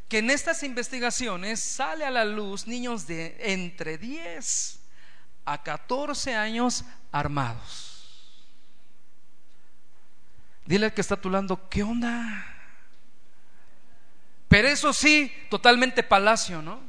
que 0.08 0.20
en 0.20 0.30
estas 0.30 0.64
investigaciones 0.64 1.60
sale 1.60 2.06
a 2.06 2.12
la 2.12 2.26
luz 2.26 2.68
niños 2.68 3.08
de 3.08 3.38
entre 3.40 3.98
10 3.98 4.80
a 5.46 5.64
14 5.64 6.36
años 6.36 6.84
armados. 7.12 8.48
Dile 10.66 10.88
al 10.88 10.94
que 10.94 11.02
está 11.02 11.16
a 11.16 11.22
tu 11.22 11.30
lado, 11.30 11.70
¿qué 11.70 11.84
onda? 11.84 12.46
Pero 14.48 14.68
eso 14.68 14.94
sí, 14.94 15.32
totalmente 15.50 16.04
palacio, 16.04 16.62
¿no? 16.62 16.80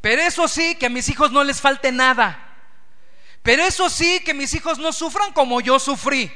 Pero 0.00 0.22
eso 0.22 0.46
sí, 0.46 0.76
que 0.76 0.86
a 0.86 0.90
mis 0.90 1.08
hijos 1.08 1.32
no 1.32 1.42
les 1.42 1.60
falte 1.60 1.90
nada. 1.90 2.47
Pero 3.48 3.64
eso 3.64 3.88
sí, 3.88 4.20
que 4.26 4.34
mis 4.34 4.52
hijos 4.52 4.78
no 4.78 4.92
sufran 4.92 5.32
como 5.32 5.62
yo 5.62 5.78
sufrí. 5.78 6.30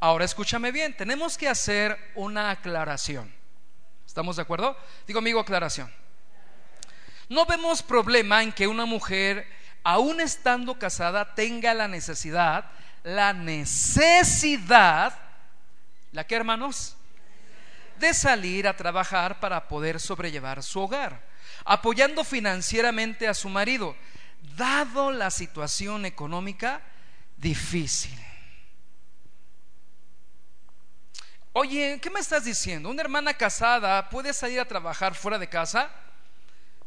Ahora 0.00 0.24
escúchame 0.24 0.72
bien, 0.72 0.96
tenemos 0.96 1.36
que 1.36 1.46
hacer 1.46 1.98
una 2.14 2.48
aclaración. 2.48 3.30
¿Estamos 4.06 4.36
de 4.36 4.42
acuerdo? 4.44 4.78
Digo 5.06 5.18
amigo, 5.18 5.40
aclaración. 5.40 5.92
No 7.28 7.44
vemos 7.44 7.82
problema 7.82 8.42
en 8.42 8.50
que 8.50 8.66
una 8.66 8.86
mujer, 8.86 9.46
aún 9.84 10.22
estando 10.22 10.78
casada, 10.78 11.34
tenga 11.34 11.74
la 11.74 11.86
necesidad, 11.86 12.70
la 13.02 13.34
necesidad, 13.34 15.18
¿la 16.12 16.26
que 16.26 16.34
hermanos? 16.34 16.96
de 17.98 18.14
salir 18.14 18.66
a 18.66 18.76
trabajar 18.76 19.40
para 19.40 19.68
poder 19.68 20.00
sobrellevar 20.00 20.62
su 20.62 20.80
hogar, 20.80 21.27
apoyando 21.68 22.24
financieramente 22.24 23.28
a 23.28 23.34
su 23.34 23.50
marido, 23.50 23.94
dado 24.56 25.12
la 25.12 25.30
situación 25.30 26.06
económica 26.06 26.80
difícil. 27.36 28.18
Oye, 31.52 31.98
¿qué 32.00 32.08
me 32.08 32.20
estás 32.20 32.46
diciendo? 32.46 32.88
¿Una 32.88 33.02
hermana 33.02 33.34
casada 33.34 34.08
puede 34.08 34.32
salir 34.32 34.58
a 34.60 34.64
trabajar 34.64 35.14
fuera 35.14 35.38
de 35.38 35.46
casa? 35.46 35.90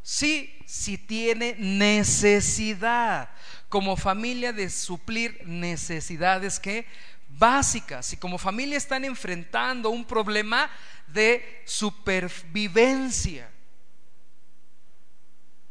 Sí, 0.01 0.57
si 0.65 0.97
tiene 0.97 1.55
necesidad, 1.59 3.29
como 3.69 3.95
familia 3.95 4.51
de 4.51 4.67
suplir 4.71 5.43
necesidades 5.45 6.59
que 6.59 6.87
básicas 7.29 8.13
y 8.13 8.17
como 8.17 8.39
familia 8.39 8.79
están 8.79 9.05
enfrentando 9.05 9.91
un 9.91 10.05
problema 10.05 10.71
de 11.05 11.61
supervivencia. 11.67 13.47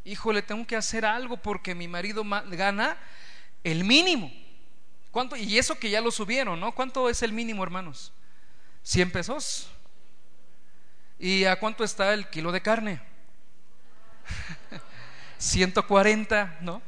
Híjole, 0.04 0.42
tengo 0.42 0.66
que 0.66 0.76
hacer 0.76 1.04
algo 1.04 1.36
porque 1.36 1.74
mi 1.74 1.88
marido 1.88 2.24
gana 2.24 2.96
el 3.62 3.84
mínimo. 3.84 4.32
¿Cuánto? 5.10 5.36
Y 5.36 5.58
eso 5.58 5.78
que 5.78 5.90
ya 5.90 6.00
lo 6.00 6.10
subieron, 6.10 6.58
¿no? 6.58 6.72
¿Cuánto 6.72 7.08
es 7.08 7.22
el 7.22 7.32
mínimo, 7.32 7.62
hermanos? 7.62 8.12
¿100 8.84 9.12
pesos? 9.12 9.70
¿Y 11.18 11.44
a 11.44 11.58
cuánto 11.58 11.84
está 11.84 12.14
el 12.14 12.28
kilo 12.28 12.52
de 12.52 12.62
carne? 12.62 13.00
140, 15.38 16.58
¿no? 16.60 16.80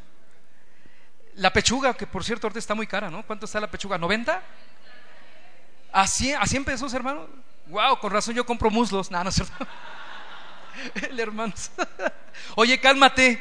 La 1.35 1.53
pechuga, 1.53 1.95
que 1.95 2.07
por 2.07 2.25
cierto 2.25 2.47
ahorita 2.47 2.59
está 2.59 2.75
muy 2.75 2.87
cara, 2.87 3.11
¿no? 3.11 3.27
¿Cuánto 3.27 3.47
está 3.47 3.61
la 3.61 3.71
pechuga? 3.71 3.99
¿90? 3.99 4.41
¿A 5.93 6.07
100, 6.07 6.41
a 6.41 6.47
100 6.47 6.65
pesos, 6.65 6.95
hermano? 6.95 7.29
Wow, 7.67 7.99
con 7.99 8.11
razón 8.11 8.35
yo 8.35 8.47
compro 8.47 8.71
muslos. 8.71 9.11
No, 9.11 9.23
no 9.23 9.29
es 9.29 9.35
cierto. 9.35 9.55
El 11.11 11.21
hermano. 11.21 11.55
Oye, 12.55 12.81
cálmate. 12.81 13.41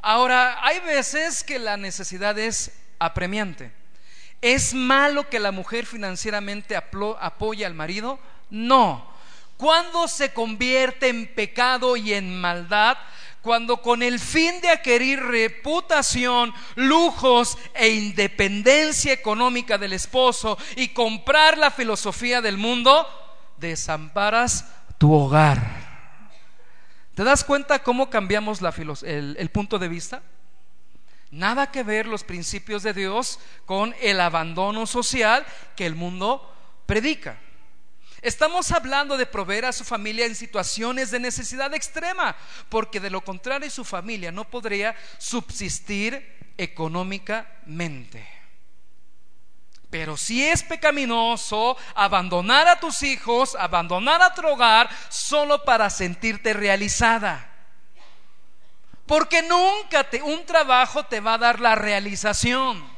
Ahora, 0.00 0.64
hay 0.64 0.80
veces 0.80 1.42
que 1.42 1.58
la 1.58 1.76
necesidad 1.76 2.38
es 2.38 2.72
apremiante. 2.98 3.72
¿Es 4.40 4.74
malo 4.74 5.28
que 5.28 5.40
la 5.40 5.50
mujer 5.50 5.86
financieramente 5.86 6.76
apoye 6.76 7.66
al 7.66 7.74
marido? 7.74 8.18
No. 8.50 9.10
Cuando 9.56 10.06
se 10.06 10.32
convierte 10.32 11.08
en 11.08 11.26
pecado 11.34 11.96
y 11.96 12.12
en 12.12 12.40
maldad, 12.40 12.98
cuando 13.40 13.80
con 13.80 14.02
el 14.02 14.20
fin 14.20 14.60
de 14.60 14.68
adquirir 14.68 15.22
reputación, 15.22 16.52
lujos 16.74 17.56
e 17.74 17.88
independencia 17.88 19.12
económica 19.12 19.78
del 19.78 19.92
esposo 19.92 20.58
y 20.74 20.88
comprar 20.88 21.56
la 21.56 21.70
filosofía 21.70 22.40
del 22.40 22.58
mundo, 22.58 23.06
desamparas 23.58 24.66
tu 24.98 25.12
hogar. 25.12 25.86
¿Te 27.14 27.24
das 27.24 27.44
cuenta 27.44 27.82
cómo 27.82 28.10
cambiamos 28.10 28.60
el, 29.02 29.50
punto 29.50 29.78
de 29.78 29.88
vista? 29.88 30.22
Nada 31.30 31.70
que 31.70 31.82
ver 31.82 32.06
los 32.06 32.24
principios 32.24 32.82
de 32.82 32.92
Dios 32.92 33.38
con 33.64 33.94
el 34.02 34.20
abandono 34.20 34.86
social 34.86 35.46
que 35.76 35.86
el 35.86 35.94
mundo 35.94 36.52
predica. 36.84 37.38
Estamos 38.20 38.70
hablando 38.72 39.16
de 39.16 39.24
proveer 39.24 39.64
a 39.64 39.72
su 39.72 39.84
familia 39.84 40.26
en 40.26 40.34
situaciones 40.34 41.10
de 41.10 41.20
necesidad 41.20 41.72
extrema, 41.74 42.36
porque 42.68 43.00
de 43.00 43.10
lo 43.10 43.22
contrario 43.22 43.70
su 43.70 43.84
familia 43.84 44.30
no 44.30 44.44
podría 44.44 44.94
subsistir 45.18 46.52
económicamente. 46.58 48.35
Pero 49.90 50.16
si 50.16 50.44
es 50.44 50.62
pecaminoso 50.62 51.76
abandonar 51.94 52.66
a 52.68 52.80
tus 52.80 53.02
hijos, 53.02 53.54
abandonar 53.54 54.20
a 54.20 54.34
tu 54.34 54.46
hogar 54.46 54.90
solo 55.08 55.64
para 55.64 55.90
sentirte 55.90 56.52
realizada. 56.52 57.52
Porque 59.06 59.42
nunca 59.42 60.06
un 60.24 60.44
trabajo 60.44 61.04
te 61.04 61.20
va 61.20 61.34
a 61.34 61.38
dar 61.38 61.60
la 61.60 61.76
realización. 61.76 62.96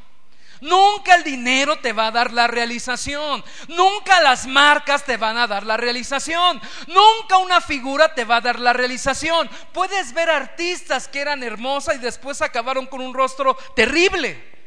Nunca 0.61 1.15
el 1.15 1.23
dinero 1.23 1.79
te 1.79 1.93
va 1.93 2.09
a 2.09 2.11
dar 2.11 2.33
la 2.33 2.47
realización. 2.47 3.45
Nunca 3.69 4.21
las 4.23 4.47
marcas 4.47 5.05
te 5.05 5.17
van 5.17 5.37
a 5.37 5.47
dar 5.47 5.65
la 5.65 5.77
realización. 5.77 6.61
Nunca 6.87 7.37
una 7.39 7.61
figura 7.61 8.15
te 8.15 8.25
va 8.25 8.37
a 8.37 8.41
dar 8.41 8.59
la 8.59 8.73
realización. 8.73 9.49
Puedes 9.73 10.13
ver 10.15 10.31
artistas 10.31 11.07
que 11.07 11.21
eran 11.21 11.43
hermosas 11.43 11.97
y 11.97 11.99
después 11.99 12.43
acabaron 12.43 12.87
con 12.87 13.03
un 13.03 13.15
rostro 13.15 13.57
terrible. 13.77 14.58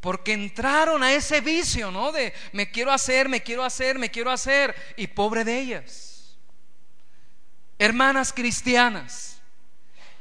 Porque 0.00 0.32
entraron 0.32 1.02
a 1.02 1.12
ese 1.12 1.40
vicio, 1.40 1.90
¿no? 1.90 2.12
De 2.12 2.32
me 2.52 2.70
quiero 2.70 2.90
hacer, 2.90 3.28
me 3.28 3.42
quiero 3.42 3.62
hacer, 3.64 3.98
me 3.98 4.10
quiero 4.10 4.30
hacer. 4.30 4.74
Y 4.96 5.08
pobre 5.08 5.44
de 5.44 5.58
ellas. 5.58 6.36
Hermanas 7.78 8.32
cristianas 8.32 9.30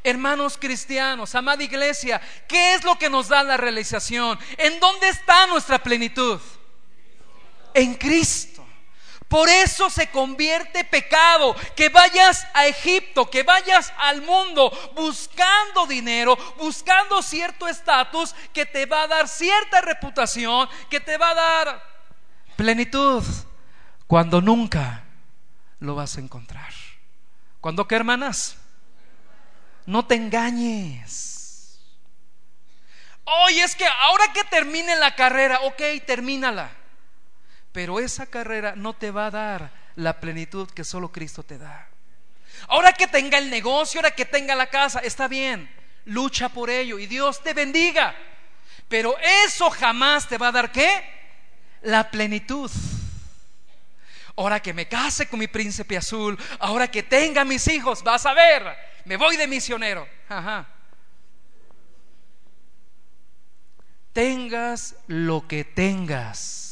Hermanos 0.04 0.58
cristianos, 0.58 1.36
amada 1.36 1.62
iglesia, 1.62 2.22
¿qué 2.48 2.74
es 2.74 2.84
lo 2.86 2.98
que 2.98 3.10
nos 3.10 3.28
da 3.28 3.44
la 3.44 3.58
realización? 3.58 4.40
¿En 4.58 4.80
dónde 4.80 5.10
está 5.10 5.46
nuestra 5.48 5.80
plenitud? 5.80 6.40
En 7.74 7.96
Cristo. 7.96 8.49
Por 9.30 9.48
eso 9.48 9.92
se 9.92 10.10
convierte 10.10 10.84
pecado 10.84 11.56
que 11.76 11.90
vayas 11.90 12.48
a 12.56 12.66
Egipto, 12.66 13.30
que 13.30 13.44
vayas 13.44 13.94
al 14.00 14.24
mundo 14.24 14.72
buscando 14.96 15.86
dinero, 15.86 16.36
buscando 16.58 17.22
cierto 17.22 17.68
estatus 17.68 18.34
que 18.52 18.66
te 18.66 18.88
va 18.88 19.04
a 19.04 19.08
dar 19.08 19.28
cierta 19.28 19.82
reputación, 19.82 20.68
que 20.90 21.00
te 21.00 21.16
va 21.18 21.30
a 21.30 21.36
dar 21.36 21.84
plenitud, 22.56 23.24
cuando 24.08 24.42
nunca 24.42 25.04
lo 25.80 25.94
vas 25.94 26.18
a 26.18 26.22
encontrar. 26.22 26.74
¿Cuándo 27.62 27.88
qué, 27.88 27.96
hermanas? 27.96 28.58
No 29.86 30.08
te 30.08 30.16
engañes. 30.16 31.80
Oye, 33.46 33.62
es 33.62 33.76
que 33.76 33.86
ahora 33.86 34.34
que 34.34 34.44
termine 34.46 34.96
la 34.96 35.14
carrera, 35.16 35.60
ok, 35.62 35.82
termínala. 36.08 36.79
Pero 37.72 38.00
esa 38.00 38.26
carrera 38.26 38.74
no 38.76 38.94
te 38.94 39.12
va 39.12 39.28
a 39.28 39.32
dar 39.32 39.72
la 39.96 40.20
plenitud 40.20 40.70
que 40.70 40.84
solo 40.84 41.12
Cristo 41.12 41.44
te 41.44 41.58
da. 41.58 41.88
Ahora 42.68 42.94
que 42.94 43.08
tenga 43.08 43.38
el 43.38 43.50
negocio, 43.50 44.00
ahora 44.00 44.12
que 44.12 44.26
tenga 44.26 44.56
la 44.56 44.68
casa, 44.68 45.00
está 45.00 45.28
bien. 45.28 45.70
Lucha 46.06 46.50
por 46.50 46.70
ello 46.70 47.00
y 47.00 47.06
Dios 47.06 47.42
te 47.44 47.54
bendiga. 47.54 48.16
Pero 48.88 49.16
eso 49.46 49.70
jamás 49.70 50.28
te 50.28 50.38
va 50.38 50.48
a 50.48 50.52
dar 50.52 50.72
qué? 50.72 51.04
La 51.84 52.10
plenitud. 52.10 52.72
Ahora 54.36 54.62
que 54.62 54.74
me 54.74 54.88
case 54.88 55.28
con 55.28 55.40
mi 55.40 55.48
príncipe 55.48 55.98
azul, 55.98 56.38
ahora 56.60 56.90
que 56.90 57.04
tenga 57.04 57.44
mis 57.44 57.68
hijos, 57.68 58.04
vas 58.04 58.26
a 58.26 58.34
ver 58.34 58.90
me 59.10 59.18
voy 59.18 59.38
de 59.38 59.48
misionero. 59.48 60.08
Tengas 64.14 64.96
lo 65.08 65.48
que 65.48 65.64
tengas. 65.64 66.69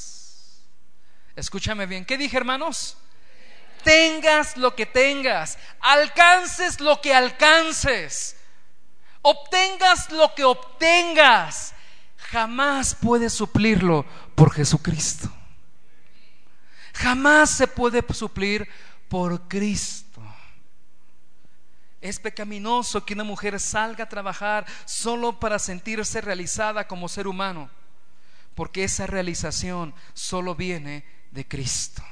Escúchame 1.38 1.86
bien, 1.86 2.04
¿qué 2.04 2.18
dije 2.18 2.36
hermanos? 2.36 2.98
Tengas 3.84 4.58
lo 4.58 4.76
que 4.76 4.88
tengas, 4.88 5.60
alcances 5.80 6.80
lo 6.82 7.00
que 7.00 7.14
alcances, 7.14 8.36
obtengas 9.22 10.12
lo 10.12 10.34
que 10.34 10.44
obtengas, 10.44 11.76
jamás 12.18 12.96
puedes 12.96 13.34
suplirlo 13.34 14.04
por 14.34 14.52
Jesucristo. 14.52 15.32
Jamás 16.96 17.52
se 17.52 17.68
puede 17.68 18.04
suplir 18.16 18.68
por 19.08 19.48
Cristo. 19.48 20.24
Es 22.02 22.20
pecaminoso 22.20 23.06
que 23.06 23.14
una 23.14 23.24
mujer 23.24 23.60
salga 23.60 24.06
a 24.06 24.10
trabajar 24.10 24.66
solo 24.86 25.40
para 25.40 25.60
sentirse 25.60 26.20
realizada 26.20 26.88
como 26.88 27.08
ser 27.08 27.28
humano, 27.28 27.70
porque 28.56 28.86
esa 28.86 29.06
realización 29.06 29.94
solo 30.16 30.56
viene 30.56 31.17
de 31.32 31.48
Cristo. 31.48 32.04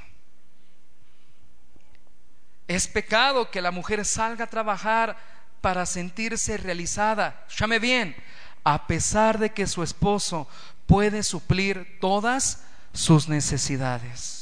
Es 2.68 2.88
pecado 2.88 3.50
que 3.50 3.60
la 3.60 3.70
mujer 3.70 4.04
salga 4.04 4.44
a 4.44 4.50
trabajar 4.50 5.16
para 5.60 5.86
sentirse 5.86 6.56
realizada. 6.56 7.46
Llame 7.56 7.78
bien, 7.78 8.16
a 8.64 8.86
pesar 8.86 9.38
de 9.38 9.52
que 9.52 9.66
su 9.66 9.82
esposo 9.82 10.48
puede 10.86 11.22
suplir 11.22 11.98
todas 12.00 12.62
sus 12.92 13.28
necesidades. 13.28 14.36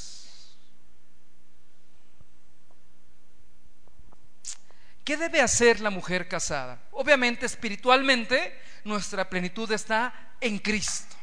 ¿Qué 5.05 5.19
debe 5.19 5.43
hacer 5.43 5.81
la 5.81 5.91
mujer 5.91 6.29
casada? 6.29 6.81
Obviamente, 6.93 7.45
espiritualmente, 7.45 8.59
nuestra 8.85 9.29
plenitud 9.29 9.71
está 9.71 10.15
en 10.41 10.59
Cristo. 10.59 11.14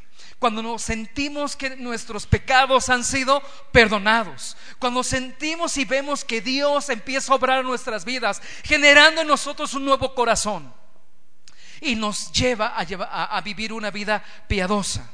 Cuando 0.42 0.60
nos 0.60 0.82
sentimos 0.82 1.54
que 1.54 1.76
nuestros 1.76 2.26
pecados 2.26 2.88
han 2.88 3.04
sido 3.04 3.40
perdonados, 3.70 4.56
cuando 4.80 5.04
sentimos 5.04 5.76
y 5.76 5.84
vemos 5.84 6.24
que 6.24 6.40
Dios 6.40 6.88
empieza 6.88 7.32
a 7.32 7.36
obrar 7.36 7.60
en 7.60 7.66
nuestras 7.66 8.04
vidas, 8.04 8.42
generando 8.64 9.20
en 9.20 9.28
nosotros 9.28 9.72
un 9.74 9.84
nuevo 9.84 10.16
corazón 10.16 10.74
y 11.80 11.94
nos 11.94 12.32
lleva 12.32 12.74
a, 12.76 13.36
a 13.36 13.40
vivir 13.42 13.72
una 13.72 13.92
vida 13.92 14.24
piadosa. 14.48 15.08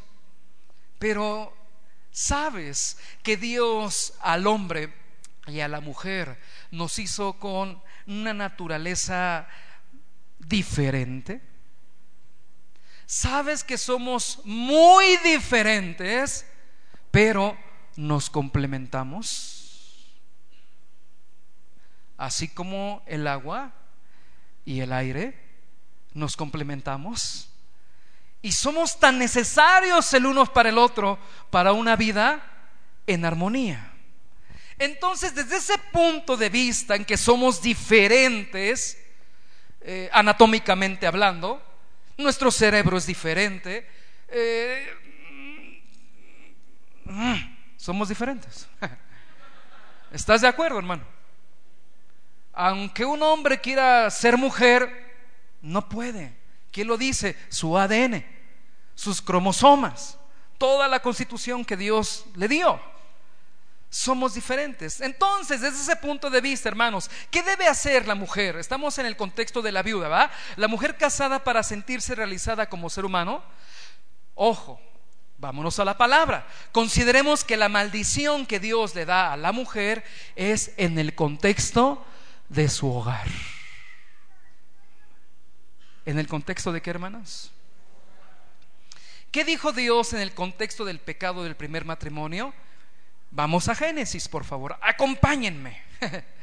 Pero 0.98 1.54
sabes 2.10 2.96
que 3.22 3.36
Dios 3.36 4.14
al 4.22 4.46
hombre 4.46 4.94
y 5.46 5.60
a 5.60 5.68
la 5.68 5.82
mujer 5.82 6.40
nos 6.70 6.98
hizo 6.98 7.34
con 7.34 7.82
una 8.06 8.32
naturaleza 8.32 9.46
diferente? 10.38 11.42
¿Sabes 13.10 13.64
que 13.64 13.78
somos 13.78 14.42
muy 14.44 15.16
diferentes, 15.24 16.44
pero 17.10 17.56
nos 17.96 18.28
complementamos? 18.28 20.12
Así 22.18 22.48
como 22.48 23.02
el 23.06 23.26
agua 23.26 23.72
y 24.66 24.80
el 24.80 24.92
aire 24.92 25.42
nos 26.12 26.36
complementamos. 26.36 27.48
Y 28.42 28.52
somos 28.52 29.00
tan 29.00 29.18
necesarios 29.18 30.12
el 30.12 30.26
uno 30.26 30.44
para 30.44 30.68
el 30.68 30.76
otro 30.76 31.18
para 31.48 31.72
una 31.72 31.96
vida 31.96 32.44
en 33.06 33.24
armonía. 33.24 33.90
Entonces, 34.78 35.34
desde 35.34 35.56
ese 35.56 35.78
punto 35.92 36.36
de 36.36 36.50
vista 36.50 36.94
en 36.94 37.06
que 37.06 37.16
somos 37.16 37.62
diferentes, 37.62 39.02
eh, 39.80 40.10
anatómicamente 40.12 41.06
hablando, 41.06 41.64
nuestro 42.18 42.50
cerebro 42.50 42.96
es 42.98 43.06
diferente, 43.06 43.88
eh, 44.28 44.88
mm, 47.04 47.34
somos 47.76 48.08
diferentes. 48.08 48.68
¿Estás 50.12 50.40
de 50.40 50.48
acuerdo, 50.48 50.78
hermano? 50.78 51.04
Aunque 52.52 53.04
un 53.04 53.22
hombre 53.22 53.60
quiera 53.60 54.10
ser 54.10 54.36
mujer, 54.36 55.14
no 55.62 55.88
puede. 55.88 56.36
¿Quién 56.72 56.88
lo 56.88 56.96
dice? 56.96 57.36
Su 57.48 57.78
ADN, 57.78 58.24
sus 58.96 59.22
cromosomas, 59.22 60.18
toda 60.58 60.88
la 60.88 61.00
constitución 61.00 61.64
que 61.64 61.76
Dios 61.76 62.26
le 62.34 62.48
dio 62.48 62.80
somos 63.90 64.34
diferentes. 64.34 65.00
Entonces, 65.00 65.60
desde 65.60 65.80
ese 65.80 65.96
punto 65.96 66.28
de 66.30 66.40
vista, 66.40 66.68
hermanos, 66.68 67.10
¿qué 67.30 67.42
debe 67.42 67.66
hacer 67.66 68.06
la 68.06 68.14
mujer? 68.14 68.56
Estamos 68.56 68.98
en 68.98 69.06
el 69.06 69.16
contexto 69.16 69.62
de 69.62 69.72
la 69.72 69.82
viuda, 69.82 70.08
¿va? 70.08 70.30
La 70.56 70.68
mujer 70.68 70.96
casada 70.96 71.42
para 71.42 71.62
sentirse 71.62 72.14
realizada 72.14 72.68
como 72.68 72.90
ser 72.90 73.04
humano. 73.04 73.42
Ojo, 74.34 74.80
vámonos 75.38 75.78
a 75.78 75.84
la 75.84 75.96
palabra. 75.96 76.46
Consideremos 76.72 77.44
que 77.44 77.56
la 77.56 77.68
maldición 77.68 78.44
que 78.44 78.60
Dios 78.60 78.94
le 78.94 79.06
da 79.06 79.32
a 79.32 79.36
la 79.36 79.52
mujer 79.52 80.04
es 80.36 80.72
en 80.76 80.98
el 80.98 81.14
contexto 81.14 82.04
de 82.48 82.68
su 82.68 82.92
hogar. 82.92 83.28
¿En 86.04 86.18
el 86.18 86.26
contexto 86.26 86.72
de 86.72 86.82
qué, 86.82 86.90
hermanas? 86.90 87.50
¿Qué 89.30 89.44
dijo 89.44 89.72
Dios 89.72 90.14
en 90.14 90.20
el 90.20 90.32
contexto 90.32 90.84
del 90.84 91.00
pecado 91.00 91.44
del 91.44 91.54
primer 91.54 91.84
matrimonio? 91.84 92.54
Vamos 93.30 93.68
a 93.68 93.74
Génesis, 93.74 94.28
por 94.28 94.44
favor. 94.44 94.78
Acompáñenme. 94.80 95.80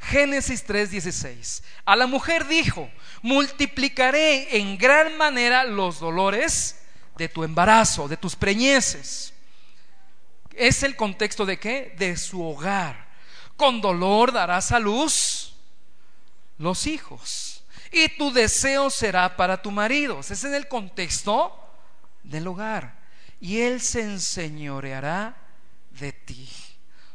Génesis 0.00 0.66
3:16. 0.66 1.62
A 1.84 1.94
la 1.94 2.06
mujer 2.06 2.46
dijo, 2.46 2.90
multiplicaré 3.22 4.56
en 4.56 4.78
gran 4.78 5.16
manera 5.16 5.64
los 5.64 6.00
dolores 6.00 6.80
de 7.16 7.28
tu 7.28 7.44
embarazo, 7.44 8.08
de 8.08 8.16
tus 8.16 8.34
preñeces. 8.34 9.34
Es 10.54 10.82
el 10.82 10.96
contexto 10.96 11.46
de 11.46 11.58
qué? 11.58 11.94
De 11.98 12.16
su 12.16 12.42
hogar. 12.42 13.08
Con 13.56 13.80
dolor 13.80 14.32
darás 14.32 14.72
a 14.72 14.78
luz 14.78 15.54
los 16.58 16.86
hijos. 16.86 17.62
Y 17.92 18.08
tu 18.16 18.32
deseo 18.32 18.88
será 18.88 19.36
para 19.36 19.60
tu 19.60 19.70
marido. 19.70 20.20
Ese 20.20 20.34
es 20.34 20.44
en 20.44 20.54
el 20.54 20.68
contexto 20.68 21.56
del 22.22 22.46
hogar. 22.46 22.98
Y 23.40 23.60
él 23.60 23.80
se 23.80 24.02
enseñoreará 24.02 25.36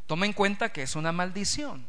Toma 0.08 0.26
en 0.26 0.34
cuenta 0.34 0.72
que 0.72 0.84
es 0.84 0.96
una 0.96 1.12
maldición. 1.12 1.86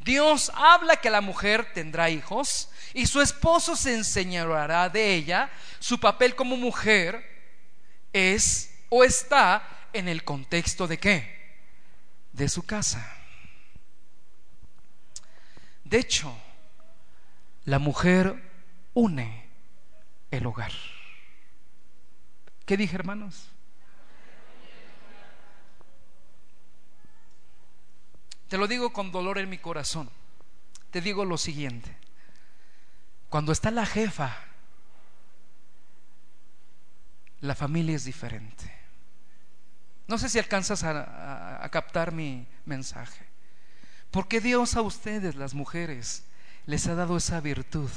Dios 0.00 0.50
habla 0.54 0.96
que 0.96 1.10
la 1.10 1.20
mujer 1.20 1.72
tendrá 1.74 2.08
hijos 2.08 2.70
y 2.94 3.06
su 3.06 3.20
esposo 3.20 3.76
se 3.76 3.94
enseñará 3.94 4.88
de 4.88 5.14
ella. 5.14 5.50
Su 5.78 5.98
papel 5.98 6.34
como 6.34 6.56
mujer 6.56 7.24
es 8.12 8.74
o 8.88 9.04
está 9.04 9.88
en 9.92 10.08
el 10.08 10.24
contexto 10.24 10.86
de 10.86 10.98
qué? 10.98 11.56
De 12.32 12.48
su 12.48 12.64
casa. 12.64 13.14
De 15.84 15.98
hecho, 15.98 16.34
la 17.64 17.78
mujer 17.78 18.42
une 18.94 19.48
el 20.30 20.46
hogar. 20.46 20.72
¿Qué 22.66 22.76
dije, 22.76 22.94
hermanos? 22.94 23.48
Te 28.48 28.56
lo 28.56 28.66
digo 28.66 28.92
con 28.92 29.12
dolor 29.12 29.38
en 29.38 29.50
mi 29.50 29.58
corazón. 29.58 30.10
Te 30.90 31.00
digo 31.00 31.24
lo 31.24 31.36
siguiente. 31.36 31.94
Cuando 33.28 33.52
está 33.52 33.70
la 33.70 33.84
jefa, 33.84 34.36
la 37.40 37.54
familia 37.54 37.94
es 37.94 38.04
diferente. 38.04 38.72
No 40.06 40.16
sé 40.16 40.30
si 40.30 40.38
alcanzas 40.38 40.82
a, 40.84 41.68
captar 41.70 42.12
mi 42.12 42.46
mensaje. 42.64 43.26
Porque 44.10 44.40
Dios 44.40 44.74
a 44.74 44.80
ustedes, 44.80 45.34
las 45.34 45.52
mujeres, 45.52 46.24
les 46.64 46.86
ha 46.86 46.94
dado 46.94 47.18
esa 47.18 47.40
virtud 47.40 47.90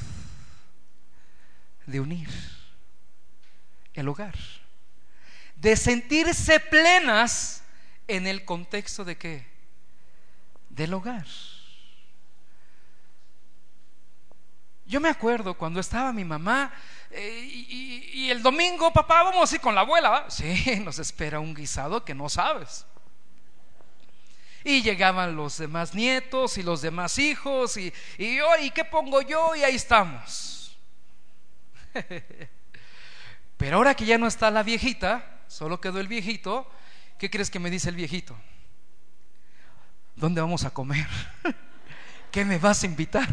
de 1.85 2.01
unir 2.01 2.29
el 3.93 4.07
hogar, 4.09 4.35
de 5.55 5.77
sentirse 5.77 6.59
plenas 6.59 7.63
en 8.07 8.27
el 8.27 8.43
contexto 8.43 9.05
de 9.05 9.17
qué? 9.17 9.50
Del 10.71 10.93
hogar. 10.93 11.25
Yo 14.85 14.99
me 14.99 15.09
acuerdo 15.09 15.53
cuando 15.53 15.79
estaba 15.79 16.11
mi 16.11 16.25
mamá 16.25 16.71
eh, 17.11 17.47
y, 17.49 18.29
el 18.29 18.41
domingo, 18.41 18.91
papá, 18.91 19.23
vamos 19.23 19.51
a 19.51 19.55
ir 19.55 19.61
con 19.61 19.75
la 19.75 19.81
abuela. 19.81 20.25
Sí, 20.29 20.79
nos 20.83 20.99
espera 20.99 21.39
un 21.39 21.53
guisado 21.53 22.03
que 22.03 22.13
no 22.13 22.27
sabes. 22.29 22.85
Y 24.63 24.81
llegaban 24.81 25.35
los 25.35 25.57
demás 25.57 25.95
nietos 25.95 26.57
y 26.57 26.63
los 26.63 26.81
demás 26.81 27.17
hijos 27.19 27.77
y, 27.77 27.93
y 28.17 28.37
yo, 28.37 28.47
¿y 28.61 28.71
qué 28.71 28.85
pongo 28.85 29.21
yo? 29.21 29.55
Y 29.55 29.63
ahí 29.63 29.75
estamos. 29.75 30.77
Pero 33.57 33.77
ahora 33.77 33.95
que 33.95 34.05
ya 34.05 34.17
no 34.17 34.27
está 34.27 34.51
la 34.51 34.63
viejita, 34.63 35.39
solo 35.47 35.79
quedó 35.81 35.99
el 35.99 36.07
viejito, 36.07 36.69
¿qué 37.17 37.29
crees 37.29 37.49
que 37.49 37.59
me 37.59 37.69
dice 37.69 37.89
el 37.89 37.95
viejito? 37.95 38.37
¿Dónde 40.21 40.39
vamos 40.39 40.63
a 40.63 40.69
comer? 40.69 41.07
¿Qué 42.31 42.45
me 42.45 42.59
vas 42.59 42.83
a 42.83 42.85
invitar? 42.85 43.27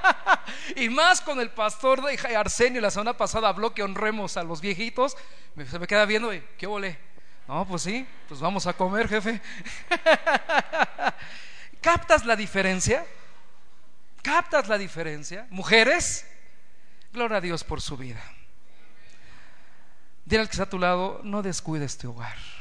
y 0.76 0.88
más 0.88 1.20
con 1.20 1.38
el 1.38 1.50
pastor 1.50 2.02
de 2.02 2.34
Arsenio 2.34 2.80
la 2.80 2.90
semana 2.90 3.14
pasada 3.16 3.48
habló 3.48 3.74
que 3.74 3.82
honremos 3.82 4.38
a 4.38 4.42
los 4.42 4.62
viejitos. 4.62 5.16
Se 5.70 5.78
me 5.78 5.86
queda 5.86 6.06
viendo 6.06 6.30
¿qué 6.58 6.66
volé? 6.66 6.98
No, 7.46 7.66
pues 7.68 7.82
sí, 7.82 8.06
pues 8.26 8.40
vamos 8.40 8.66
a 8.66 8.72
comer, 8.72 9.06
jefe. 9.06 9.40
¿Captas 11.82 12.24
la 12.24 12.34
diferencia? 12.34 13.06
¿Captas 14.22 14.66
la 14.66 14.78
diferencia? 14.78 15.46
Mujeres, 15.50 16.26
gloria 17.12 17.36
a 17.36 17.40
Dios 17.42 17.62
por 17.62 17.82
su 17.82 17.98
vida. 17.98 18.22
Dile 20.24 20.40
al 20.40 20.48
que 20.48 20.52
está 20.52 20.62
a 20.62 20.70
tu 20.70 20.78
lado, 20.78 21.20
no 21.22 21.42
descuides 21.42 21.92
este 21.92 22.06
hogar 22.06 22.53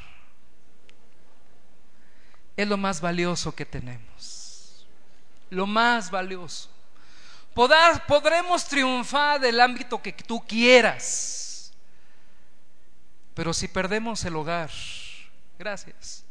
es 2.55 2.67
lo 2.67 2.77
más 2.77 3.01
valioso 3.01 3.53
que 3.53 3.65
tenemos. 3.65 4.85
Lo 5.49 5.65
más 5.65 6.09
valioso. 6.11 6.69
podremos 7.53 8.65
triunfar 8.67 9.39
del 9.39 9.59
ámbito 9.59 10.01
que 10.01 10.13
tú 10.13 10.43
quieras. 10.45 11.71
Pero 13.33 13.53
si 13.53 13.67
perdemos 13.67 14.23
el 14.25 14.35
hogar, 14.35 14.69
gracias, 15.57 16.23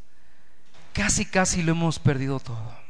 casi, 0.93 1.25
casi 1.25 1.61
lo 1.61 1.71
hemos 1.71 1.99
perdido 1.99 2.39
todo. 2.39 2.83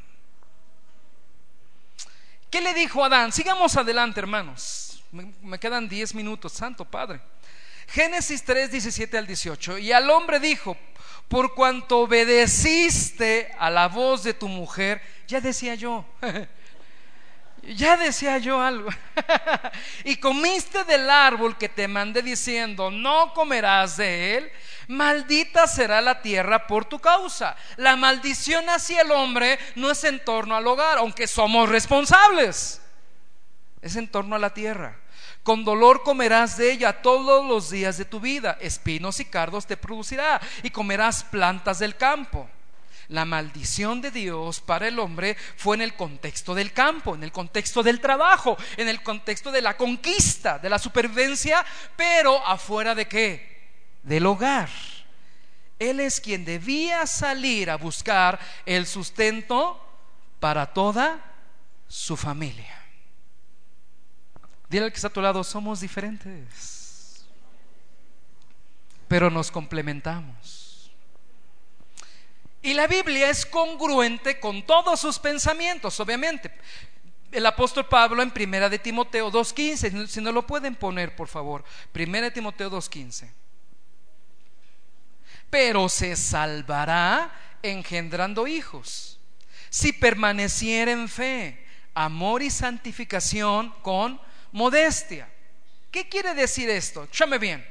¿Qué 2.52 2.62
le 2.62 2.76
dijo 2.76 3.04
Adán? 3.04 3.32
Sigamos 3.32 3.76
adelante, 3.78 4.20
hermanos. 4.20 5.04
Me, 5.12 5.34
me 5.42 5.60
quedan 5.60 5.90
10 5.90 6.14
minutos, 6.14 6.54
Santo 6.54 6.86
Padre. 6.86 7.20
Génesis 7.88 8.44
3, 8.44 8.72
17 8.72 9.18
al 9.18 9.26
18. 9.26 9.80
Y 9.80 9.92
al 9.92 10.10
hombre 10.12 10.40
dijo, 10.40 10.78
por 11.28 11.56
cuanto 11.56 12.00
obedeciste 12.00 13.52
a 13.58 13.70
la 13.70 13.88
voz 13.88 14.24
de 14.24 14.34
tu 14.34 14.48
mujer, 14.48 15.02
ya 15.28 15.42
decía 15.42 15.76
yo, 15.76 16.06
ya 17.64 17.98
decía 17.98 18.38
yo 18.38 18.62
algo, 18.62 18.90
y 20.04 20.18
comiste 20.18 20.84
del 20.84 21.10
árbol 21.10 21.58
que 21.58 21.70
te 21.70 21.88
mandé 21.88 22.22
diciendo, 22.22 22.92
no 22.92 23.34
comerás 23.34 23.98
de 23.98 24.38
él, 24.38 24.52
maldita 24.88 25.68
será 25.68 26.02
la 26.02 26.22
tierra 26.22 26.68
por 26.68 26.86
tu 26.86 27.00
causa. 27.00 27.56
La 27.78 27.96
maldición 27.96 28.70
hacia 28.70 29.02
el 29.02 29.12
hombre 29.12 29.60
no 29.76 29.92
es 29.92 30.04
en 30.04 30.24
torno 30.24 30.56
al 30.56 30.68
hogar, 30.68 30.98
aunque 30.98 31.28
somos 31.28 31.70
responsables, 31.70 32.82
es 33.82 33.96
en 33.96 34.08
torno 34.08 34.36
a 34.36 34.40
la 34.40 34.54
tierra. 34.54 35.03
Con 35.44 35.66
dolor 35.66 36.04
comerás 36.04 36.58
de 36.58 36.72
ella 36.72 37.02
todos 37.02 37.46
los 37.46 37.70
días 37.70 37.98
de 37.98 38.06
tu 38.06 38.22
vida. 38.22 38.58
Espinos 38.62 39.20
y 39.20 39.26
cardos 39.26 39.68
te 39.68 39.76
producirá 39.76 40.42
y 40.64 40.70
comerás 40.70 41.26
plantas 41.26 41.80
del 41.80 41.98
campo. 41.98 42.50
La 43.10 43.26
maldición 43.26 44.02
de 44.02 44.12
Dios 44.12 44.62
para 44.62 44.88
el 44.88 44.98
hombre 44.98 45.36
fue 45.58 45.76
en 45.76 45.82
el 45.82 45.96
contexto 45.96 46.56
del 46.56 46.72
campo, 46.72 47.14
en 47.14 47.24
el 47.24 47.34
contexto 47.34 47.84
del 47.84 48.00
trabajo, 48.00 48.58
en 48.78 48.88
el 48.88 49.04
contexto 49.04 49.52
de 49.52 49.62
la 49.62 49.76
conquista, 49.76 50.58
de 50.58 50.70
la 50.70 50.80
supervivencia, 50.80 51.66
pero 51.98 52.46
afuera 52.48 52.96
de 52.96 53.06
qué? 53.06 53.70
Del 54.04 54.26
hogar. 54.26 54.70
Él 55.78 56.00
es 56.00 56.22
quien 56.22 56.46
debía 56.46 57.06
salir 57.06 57.70
a 57.70 57.76
buscar 57.76 58.40
el 58.66 58.88
sustento 58.88 59.78
para 60.40 60.68
toda 60.68 61.20
su 61.90 62.16
familia. 62.16 62.83
Dile 64.74 64.86
al 64.86 64.92
que 64.92 64.96
está 64.96 65.08
a 65.08 65.14
tu 65.14 65.22
lado, 65.22 65.44
somos 65.44 65.82
diferentes, 65.82 67.24
pero 69.08 69.30
nos 69.30 69.52
complementamos. 69.52 70.90
Y 72.60 72.74
la 72.74 72.88
Biblia 72.88 73.30
es 73.30 73.46
congruente 73.46 74.40
con 74.40 74.66
todos 74.66 75.00
sus 75.00 75.20
pensamientos, 75.20 76.00
obviamente. 76.00 76.52
El 77.32 77.46
apóstol 77.46 77.86
Pablo 77.86 78.24
en 78.24 78.32
Primera 78.32 78.68
de 78.68 78.80
Timoteo 78.80 79.32
2.15, 79.32 80.08
si 80.08 80.22
no 80.22 80.32
lo 80.32 80.48
pueden 80.48 80.74
poner, 80.74 81.16
por 81.16 81.28
favor. 81.28 81.64
Primera 81.92 82.26
de 82.26 82.32
Timoteo 82.32 82.72
2.15. 82.72 83.30
Pero 85.52 85.88
se 85.88 86.16
salvará 86.16 87.32
engendrando 87.62 88.48
hijos, 88.48 89.20
si 89.70 89.94
permaneciera 89.94 90.92
en 90.92 91.08
fe, 91.08 91.64
amor 91.94 92.42
y 92.42 92.50
santificación 92.50 93.72
con 93.84 94.20
modestia. 94.54 95.30
¿Qué 95.92 96.08
quiere 96.08 96.34
decir 96.34 96.70
esto? 96.70 97.08
Chame 97.08 97.38
bien. 97.38 97.68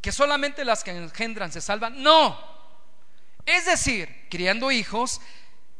¿Que 0.00 0.10
solamente 0.12 0.64
las 0.64 0.82
que 0.82 0.90
engendran 0.90 1.52
se 1.52 1.60
salvan? 1.60 2.02
No. 2.02 2.38
Es 3.46 3.66
decir, 3.66 4.26
criando 4.28 4.70
hijos, 4.70 5.20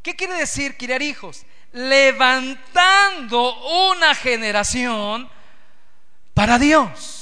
¿qué 0.03 0.15
quiere 0.15 0.35
decir 0.35 0.77
criar 0.77 1.03
hijos? 1.03 1.45
Levantando 1.73 3.55
una 3.91 4.15
generación 4.15 5.31
para 6.35 6.59
Dios. 6.59 7.21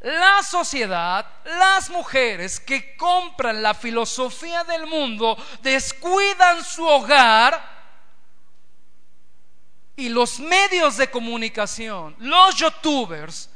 La 0.00 0.42
sociedad, 0.42 1.26
las 1.44 1.88
mujeres 1.88 2.60
que 2.60 2.94
compran 2.96 3.62
la 3.62 3.72
filosofía 3.72 4.62
del 4.64 4.86
mundo, 4.86 5.36
descuidan 5.62 6.62
su 6.62 6.84
hogar 6.86 7.73
y 9.96 10.08
los 10.08 10.40
medios 10.40 10.96
de 10.96 11.10
comunicación, 11.10 12.16
los 12.18 12.56
youtubers, 12.56 13.50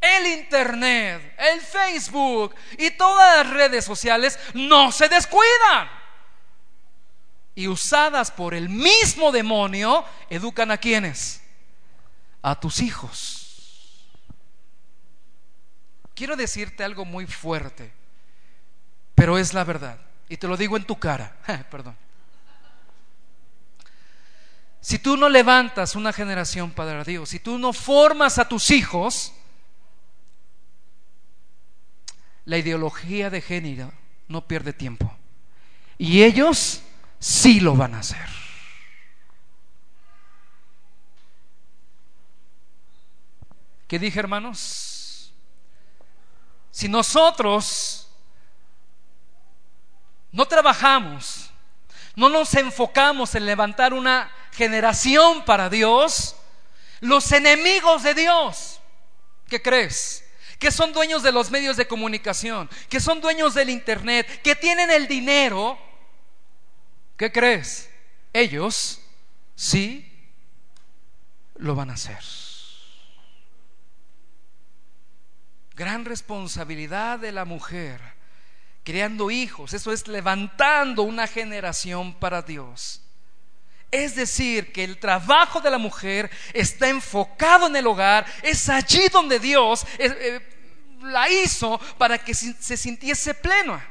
el 0.00 0.26
internet, 0.26 1.34
el 1.38 1.60
Facebook 1.60 2.54
y 2.78 2.90
todas 2.92 3.46
las 3.46 3.54
redes 3.54 3.84
sociales 3.84 4.38
no 4.54 4.92
se 4.92 5.08
descuidan. 5.08 5.88
Y 7.54 7.68
usadas 7.68 8.30
por 8.30 8.52
el 8.52 8.68
mismo 8.68 9.32
demonio, 9.32 10.04
educan 10.28 10.70
a 10.70 10.76
quienes? 10.76 11.42
A 12.42 12.58
tus 12.60 12.80
hijos. 12.80 13.46
Quiero 16.14 16.36
decirte 16.36 16.84
algo 16.84 17.04
muy 17.04 17.26
fuerte, 17.26 17.92
pero 19.14 19.38
es 19.38 19.54
la 19.54 19.64
verdad. 19.64 19.98
Y 20.28 20.36
te 20.36 20.48
lo 20.48 20.56
digo 20.56 20.76
en 20.76 20.84
tu 20.84 20.98
cara. 20.98 21.36
Perdón. 21.70 21.96
Si 24.80 24.98
tú 24.98 25.16
no 25.16 25.28
levantas 25.28 25.96
una 25.96 26.12
generación 26.12 26.70
para 26.70 27.02
Dios, 27.02 27.30
si 27.30 27.40
tú 27.40 27.58
no 27.58 27.72
formas 27.72 28.38
a 28.38 28.48
tus 28.48 28.70
hijos, 28.70 29.32
la 32.44 32.58
ideología 32.58 33.28
de 33.28 33.40
género 33.40 33.92
no 34.28 34.46
pierde 34.46 34.72
tiempo. 34.72 35.12
Y 35.98 36.22
ellos 36.22 36.82
sí 37.18 37.60
lo 37.60 37.74
van 37.74 37.94
a 37.94 38.00
hacer. 38.00 38.28
¿Qué 43.88 43.98
dije, 43.98 44.18
hermanos? 44.18 45.32
Si 46.70 46.88
nosotros 46.88 48.08
no 50.32 50.46
trabajamos, 50.46 51.45
no 52.16 52.28
nos 52.28 52.54
enfocamos 52.54 53.34
en 53.34 53.46
levantar 53.46 53.94
una 53.94 54.32
generación 54.52 55.44
para 55.44 55.70
Dios, 55.70 56.34
los 57.00 57.30
enemigos 57.30 58.02
de 58.02 58.14
Dios, 58.14 58.80
¿qué 59.48 59.62
crees? 59.62 60.24
que 60.58 60.70
son 60.70 60.92
dueños 60.92 61.22
de 61.22 61.32
los 61.32 61.50
medios 61.50 61.76
de 61.76 61.86
comunicación, 61.86 62.68
que 62.88 63.00
son 63.00 63.20
dueños 63.20 63.54
del 63.54 63.70
Internet, 63.70 64.40
que 64.42 64.56
tienen 64.56 64.90
el 64.90 65.06
dinero, 65.06 65.78
¿qué 67.16 67.30
crees? 67.30 67.90
Ellos 68.32 69.00
sí 69.54 70.10
lo 71.56 71.74
van 71.74 71.90
a 71.90 71.94
hacer. 71.94 72.22
Gran 75.74 76.06
responsabilidad 76.06 77.18
de 77.18 77.32
la 77.32 77.44
mujer, 77.44 78.00
creando 78.86 79.32
hijos, 79.32 79.74
eso 79.74 79.92
es 79.92 80.06
levantando 80.06 81.02
una 81.02 81.26
generación 81.26 82.14
para 82.14 82.40
Dios. 82.40 83.02
Es 83.90 84.14
decir, 84.14 84.70
que 84.72 84.84
el 84.84 85.00
trabajo 85.00 85.60
de 85.60 85.72
la 85.72 85.78
mujer 85.78 86.30
está 86.54 86.88
enfocado 86.88 87.66
en 87.66 87.74
el 87.74 87.84
hogar, 87.88 88.24
es 88.44 88.68
allí 88.68 89.08
donde 89.12 89.40
Dios 89.40 89.84
eh, 89.98 90.16
eh, 90.20 90.40
la 91.02 91.28
hizo 91.28 91.80
para 91.98 92.16
que 92.16 92.32
se 92.32 92.76
sintiese 92.76 93.34
plena. 93.34 93.84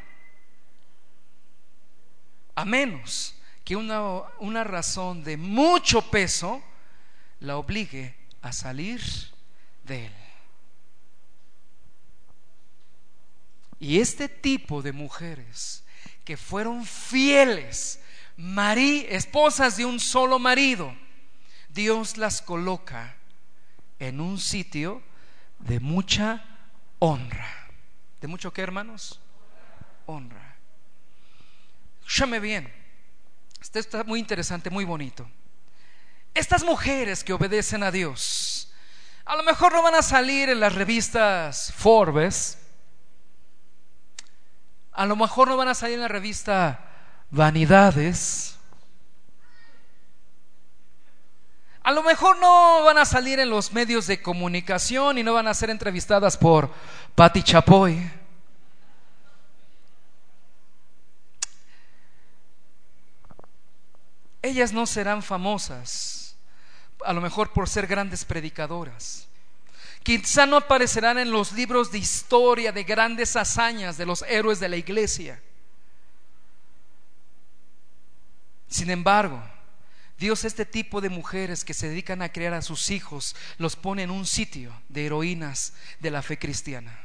A 2.56 2.64
menos 2.64 3.36
que 3.66 3.76
una, 3.76 4.02
una 4.40 4.64
razón 4.64 5.26
de 5.26 5.36
mucho 5.36 6.10
peso 6.10 6.64
la 7.42 7.58
obligue 7.58 8.16
a 8.42 8.54
salir 8.54 9.02
de 9.84 10.06
él. 10.06 10.25
Y 13.80 14.00
este 14.00 14.30
tipo 14.30 14.82
de 14.82 14.92
mujeres 14.92 15.84
que 16.24 16.38
fueron 16.38 16.86
fieles 16.86 18.00
Marí, 18.38 19.06
esposas 19.10 19.78
de 19.78 19.86
un 19.86 20.00
solo 20.00 20.40
marido, 20.40 20.94
Dios 21.70 22.18
las 22.18 22.42
coloca 22.42 23.16
en 24.00 24.20
un 24.20 24.40
sitio 24.40 25.02
de 25.60 25.80
mucha 25.80 26.44
honra. 27.00 27.70
¿De 28.20 28.28
mucho 28.28 28.52
qué, 28.52 28.62
hermanos? 28.62 29.22
Honra. 30.06 30.58
Escúchame 32.02 32.40
bien. 32.40 32.74
Esto 33.62 33.80
está 33.80 34.04
muy 34.04 34.20
interesante, 34.20 34.70
muy 34.70 34.84
bonito. 34.84 35.30
Estas 36.34 36.64
mujeres 36.64 37.24
que 37.24 37.34
obedecen 37.34 37.84
a 37.84 37.92
Dios, 37.92 38.72
a 39.24 39.38
lo 39.38 39.44
mejor 39.44 39.72
no 39.72 39.82
van 39.82 39.96
a 39.96 40.02
salir 40.02 40.50
en 40.50 40.60
las 40.60 40.76
revistas 40.76 41.72
Forbes, 41.74 42.58
a 44.96 45.06
lo 45.06 45.16
mejor 45.16 45.50
no 45.50 45.58
van 45.58 45.68
a 45.68 45.76
salir 45.76 45.96
en 45.96 46.02
la 46.02 46.08
revista 46.08 46.80
vanidades. 47.30 48.58
A 51.84 51.92
lo 51.92 52.02
mejor 52.02 52.38
no 52.38 52.84
van 52.84 52.98
a 52.98 53.06
salir 53.06 53.40
en 53.40 53.50
los 53.50 53.74
medios 53.74 54.08
de 54.08 54.22
comunicación 54.22 55.18
y 55.18 55.24
no 55.24 55.34
van 55.34 55.48
a 55.48 55.54
ser 55.54 55.70
entrevistadas 55.70 56.38
por 56.38 56.72
Patti 57.14 57.44
Chapoy. 57.44 58.10
Ellas 64.42 64.72
no 64.72 64.86
serán 64.86 65.22
famosas, 65.22 66.38
a 67.04 67.12
lo 67.14 67.20
mejor 67.20 67.52
por 67.52 67.68
ser 67.68 67.86
grandes 67.86 68.24
predicadoras. 68.24 69.28
Quizá 70.06 70.46
no 70.46 70.58
aparecerán 70.58 71.18
en 71.18 71.32
los 71.32 71.52
libros 71.52 71.92
de 71.92 71.98
historia 71.98 72.72
de 72.72 72.84
grandes 72.84 73.36
hazañas 73.36 73.98
de 73.98 74.06
los 74.06 74.22
héroes 74.22 74.60
de 74.60 74.70
la 74.70 74.78
iglesia. 74.78 75.42
Sin 78.68 78.92
embargo, 78.92 79.44
Dios 80.20 80.46
este 80.46 80.64
tipo 80.64 81.02
de 81.02 81.10
mujeres 81.10 81.66
que 81.66 81.74
se 81.74 81.90
dedican 81.90 82.22
a 82.22 82.32
criar 82.32 82.54
a 82.54 82.62
sus 82.62 82.92
hijos 82.92 83.36
los 83.58 83.76
pone 83.76 84.04
en 84.04 84.12
un 84.12 84.28
sitio 84.28 84.80
de 84.90 85.08
heroínas 85.08 85.74
de 86.00 86.12
la 86.12 86.22
fe 86.22 86.38
cristiana. 86.38 87.00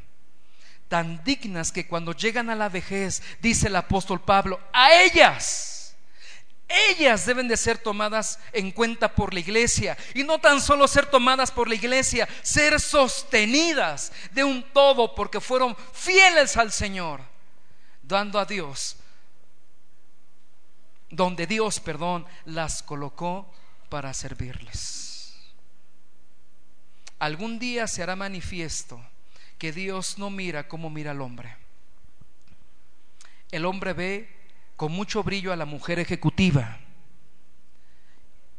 Tan 0.88 1.24
dignas 1.24 1.72
que 1.72 1.86
cuando 1.86 2.12
llegan 2.12 2.50
a 2.50 2.54
la 2.54 2.68
vejez, 2.68 3.22
dice 3.40 3.68
el 3.68 3.76
apóstol 3.76 4.20
Pablo, 4.20 4.60
a 4.74 4.92
ellas, 4.92 5.79
ellas 6.90 7.26
deben 7.26 7.48
de 7.48 7.56
ser 7.56 7.78
tomadas 7.78 8.38
en 8.52 8.70
cuenta 8.70 9.14
por 9.14 9.34
la 9.34 9.40
iglesia. 9.40 9.96
Y 10.14 10.22
no 10.22 10.38
tan 10.38 10.60
solo 10.60 10.86
ser 10.86 11.06
tomadas 11.06 11.50
por 11.50 11.68
la 11.68 11.74
iglesia, 11.74 12.28
ser 12.42 12.80
sostenidas 12.80 14.12
de 14.30 14.44
un 14.44 14.62
todo 14.72 15.14
porque 15.14 15.40
fueron 15.40 15.76
fieles 15.92 16.56
al 16.56 16.72
Señor, 16.72 17.20
dando 18.02 18.38
a 18.38 18.44
Dios 18.44 18.96
donde 21.10 21.46
Dios, 21.46 21.80
perdón, 21.80 22.24
las 22.44 22.82
colocó 22.82 23.52
para 23.88 24.14
servirles. 24.14 25.34
Algún 27.18 27.58
día 27.58 27.86
se 27.86 28.02
hará 28.02 28.16
manifiesto 28.16 29.00
que 29.58 29.72
Dios 29.72 30.18
no 30.18 30.30
mira 30.30 30.68
como 30.68 30.88
mira 30.88 31.10
al 31.10 31.20
hombre. 31.20 31.56
El 33.50 33.66
hombre 33.66 33.92
ve 33.92 34.39
con 34.80 34.92
mucho 34.92 35.22
brillo 35.22 35.52
a 35.52 35.56
la 35.56 35.66
mujer 35.66 35.98
ejecutiva. 35.98 36.78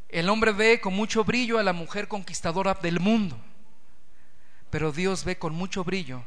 El 0.07 0.30
hombre 0.30 0.51
ve 0.51 0.80
con 0.80 0.93
mucho 0.93 1.24
brillo 1.24 1.57
a 1.57 1.63
la 1.63 1.74
mujer 1.74 2.07
conquistadora 2.07 2.76
del 2.76 2.99
mundo. 2.99 3.39
Pero 4.69 4.91
Dios 4.91 5.26
ve 5.26 5.39
con 5.39 5.55
mucho 5.55 5.84
brillo 5.84 6.24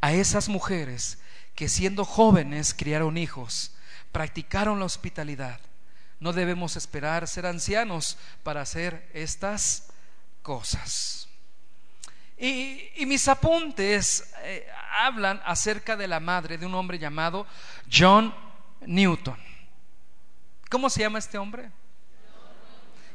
a 0.00 0.12
esas 0.12 0.48
mujeres 0.48 1.18
que 1.56 1.68
siendo 1.68 2.04
jóvenes 2.04 2.72
criaron 2.72 3.18
hijos 3.18 3.74
practicaron 4.12 4.78
la 4.78 4.84
hospitalidad. 4.84 5.58
No 6.20 6.32
debemos 6.32 6.76
esperar 6.76 7.26
ser 7.26 7.44
ancianos 7.44 8.18
para 8.44 8.60
hacer 8.60 9.10
estas 9.12 9.88
cosas. 10.42 11.26
Y, 12.38 12.92
mis 13.06 13.26
apuntes 13.26 14.32
eh, 14.42 14.68
hablan 15.00 15.42
acerca 15.44 15.96
de 15.96 16.06
la 16.06 16.20
madre 16.20 16.58
de 16.58 16.66
un 16.66 16.76
hombre 16.76 17.00
llamado 17.00 17.44
John 17.92 18.32
Newton. 18.86 19.36
¿Cómo 20.70 20.88
se 20.90 21.00
llama 21.00 21.18
este 21.18 21.38
hombre? 21.38 21.70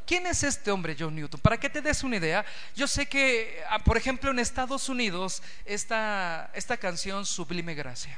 ¿Quién 0.06 0.26
es 0.26 0.44
este 0.44 0.72
hombre, 0.72 0.96
John 0.98 1.14
Newton? 1.14 1.40
Para 1.42 1.60
que 1.60 1.70
te 1.70 1.82
des 1.82 2.02
una 2.04 2.16
idea, 2.16 2.46
yo 2.76 2.88
sé 2.88 3.08
que, 3.08 3.62
ah, 3.70 3.80
por 3.80 3.98
ejemplo, 3.98 4.32
en 4.32 4.40
Estados 4.40 4.88
Unidos, 4.88 5.44
esta, 5.66 6.50
esta 6.54 6.78
canción 6.78 7.26
Sublime 7.26 7.76
Gracia 7.76 8.18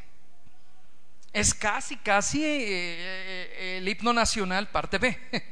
es 1.33 1.53
casi, 1.53 1.95
casi 1.97 2.43
eh, 2.43 2.65
eh, 2.67 3.77
el 3.77 3.87
himno 3.87 4.13
nacional 4.13 4.67
parte 4.69 4.97
B. 4.97 5.17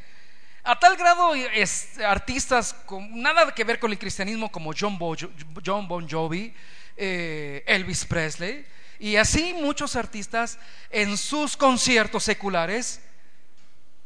A 0.64 0.78
tal 0.78 0.98
grado 0.98 1.34
es, 1.34 1.98
artistas 2.00 2.74
con 2.74 3.22
nada 3.22 3.54
que 3.56 3.64
ver 3.64 3.80
con 3.80 3.91
el 3.91 3.98
cristianismo 3.98 4.52
como 4.52 4.74
John, 4.78 4.98
Bon 4.98 6.10
Jovi, 6.10 6.54
eh, 6.98 7.64
Elvis 7.66 8.06
Presley 8.06 8.66
y 9.00 9.16
así 9.18 9.54
muchos 9.54 9.95
artistas 9.95 10.58
en 10.89 11.18
sus 11.18 11.58
conciertos 11.58 12.24
seculares 12.24 13.02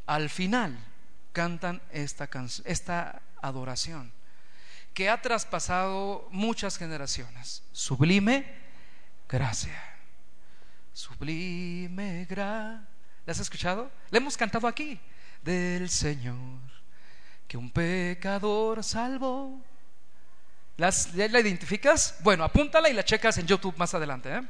al 0.06 0.30
final 0.30 0.78
cantan 1.34 1.82
esta, 1.92 2.30
esta 2.66 3.22
adoración 3.42 4.12
que 4.94 5.10
ha 5.10 5.22
traspasado 5.22 6.28
muchas 6.32 6.78
generaciones. 6.78 7.64
Sublime 7.72 8.46
gracia. 9.30 9.82
Sublime 10.94 12.26
gracia. 12.30 12.88
¿La 13.26 13.32
has 13.32 13.40
escuchado? 13.40 13.90
Le 14.10 14.18
hemos 14.18 14.36
cantado 14.36 14.68
aquí. 14.68 15.00
Del 15.44 15.90
Señor 15.90 16.72
que 17.52 17.58
un 17.58 17.70
pecador 17.70 18.82
salvó. 18.82 19.62
¿Las, 20.78 21.12
¿Ya 21.12 21.28
la 21.28 21.42
identificas? 21.42 22.16
Bueno, 22.24 22.46
apúntala 22.46 22.90
y 22.90 22.94
la 22.94 23.04
checas 23.04 23.38
en 23.40 23.46
YouTube 23.46 23.76
más 23.76 23.94
adelante. 23.94 24.34
¿eh? 24.34 24.42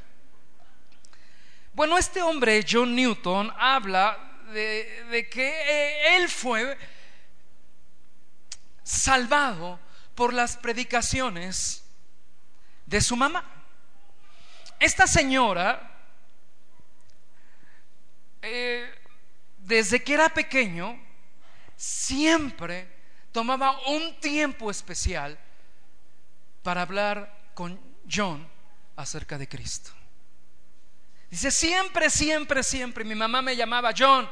Bueno, 1.74 1.96
este 1.96 2.20
hombre, 2.20 2.62
John 2.68 2.94
Newton, 2.94 3.50
habla 3.58 4.18
de, 4.52 5.26
que 5.30 5.48
eh, 5.48 6.16
él 6.16 6.28
fue 6.28 6.76
salvado 8.82 9.80
por 10.14 10.34
las 10.34 10.58
predicaciones 10.58 11.82
de 12.84 13.00
su 13.00 13.16
mamá. 13.16 13.64
Esta 14.78 15.06
señora, 15.06 15.98
eh, 18.42 18.94
desde 19.56 20.02
que 20.04 20.12
era 20.12 20.28
pequeño, 20.28 21.00
siempre 21.74 22.86
tomaba 23.32 23.78
un 23.88 24.20
tiempo 24.20 24.70
especial 24.70 25.38
para 26.62 26.82
hablar 26.82 27.50
con 27.54 27.80
John 28.10 28.46
acerca 28.94 29.38
de 29.38 29.48
Cristo. 29.48 30.01
Dice, 31.32 31.50
siempre, 31.50 32.10
siempre, 32.10 32.62
siempre, 32.62 33.04
mi 33.04 33.14
mamá 33.14 33.40
me 33.40 33.56
llamaba 33.56 33.94
John, 33.96 34.28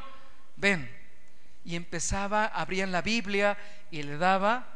ven. 0.55 0.87
Y 1.65 1.75
empezaba, 1.75 2.45
abrían 2.45 2.91
la 2.91 3.01
Biblia 3.01 3.57
y 3.89 4.03
le 4.03 4.19
daba 4.19 4.67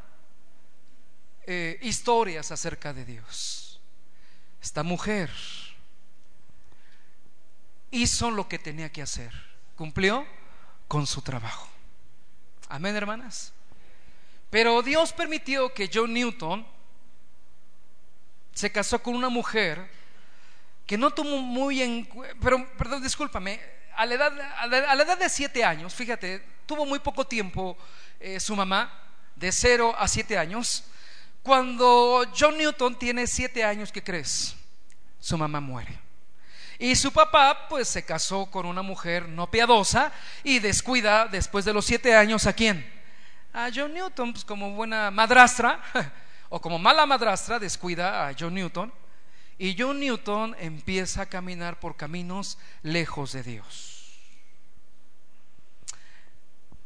eh, 1.46 1.78
historias 1.84 2.50
acerca 2.50 2.94
de 2.94 3.06
Dios. 3.06 3.80
Esta 4.60 4.82
mujer 4.82 5.30
hizo 7.92 8.32
lo 8.32 8.48
que 8.50 8.58
tenía 8.58 8.92
que 8.92 9.04
hacer, 9.04 9.32
cumplió 9.76 10.26
con 10.88 11.06
su 11.06 11.22
trabajo. 11.22 11.70
Amén, 12.70 12.96
hermanas. 12.96 13.54
Pero 14.50 14.82
Dios 14.82 15.14
permitió 15.14 15.76
que 15.76 15.92
John 15.94 16.12
Newton 16.12 16.66
se 18.52 18.72
casó 18.72 19.04
con 19.04 19.14
una 19.14 19.30
mujer 19.30 19.94
que 20.86 20.98
no 20.98 21.12
tomó 21.12 21.38
muy 21.38 21.82
en 21.82 22.08
pero 22.42 22.68
perdón, 22.78 23.02
discúlpame, 23.02 23.60
a 23.96 24.06
la 24.06 24.14
edad, 24.14 24.34
a 24.60 24.68
la, 24.68 25.04
edad 25.04 25.18
de 25.18 25.30
siete 25.30 25.64
años, 25.64 25.94
fíjate, 25.94 26.44
tuvo 26.66 26.86
muy 26.86 27.00
poco 27.00 27.26
tiempo 27.26 27.78
eh, 28.20 28.40
su 28.40 28.56
mamá, 28.56 28.92
de 29.36 29.52
cero 29.52 29.96
a 29.98 30.08
siete 30.08 30.38
años. 30.38 30.84
Cuando 31.42 32.26
John 32.38 32.58
Newton 32.58 32.98
tiene 32.98 33.28
siete 33.28 33.64
años, 33.64 33.92
¿qué 33.92 34.04
crees? 34.04 34.56
Su 35.20 35.38
mamá 35.38 35.60
muere. 35.60 36.00
Y 36.78 36.96
su 36.96 37.12
papá, 37.12 37.68
pues, 37.70 37.88
se 37.88 38.04
casó 38.04 38.48
con 38.48 38.66
una 38.66 38.82
mujer 38.82 39.30
no 39.30 39.50
piadosa 39.50 40.12
y 40.44 40.60
descuida 40.60 41.28
después 41.28 41.64
de 41.64 41.74
los 41.74 41.86
siete 41.86 42.16
años 42.16 42.48
a 42.48 42.54
quién? 42.54 42.86
A 43.54 43.70
John 43.74 43.94
Newton, 43.94 44.34
pues, 44.34 44.44
como 44.44 44.72
buena 44.72 45.10
madrastra 45.10 45.80
o 46.50 46.60
como 46.60 46.78
mala 46.78 47.06
madrastra, 47.06 47.60
descuida 47.60 48.28
a 48.28 48.36
John 48.38 48.54
Newton 48.54 48.92
y 49.58 49.76
John 49.78 50.00
Newton 50.00 50.56
empieza 50.60 51.24
a 51.24 51.26
caminar 51.26 51.80
por 51.80 51.96
caminos 51.96 52.58
lejos 52.84 53.32
de 53.32 53.44
Dios. 53.44 53.92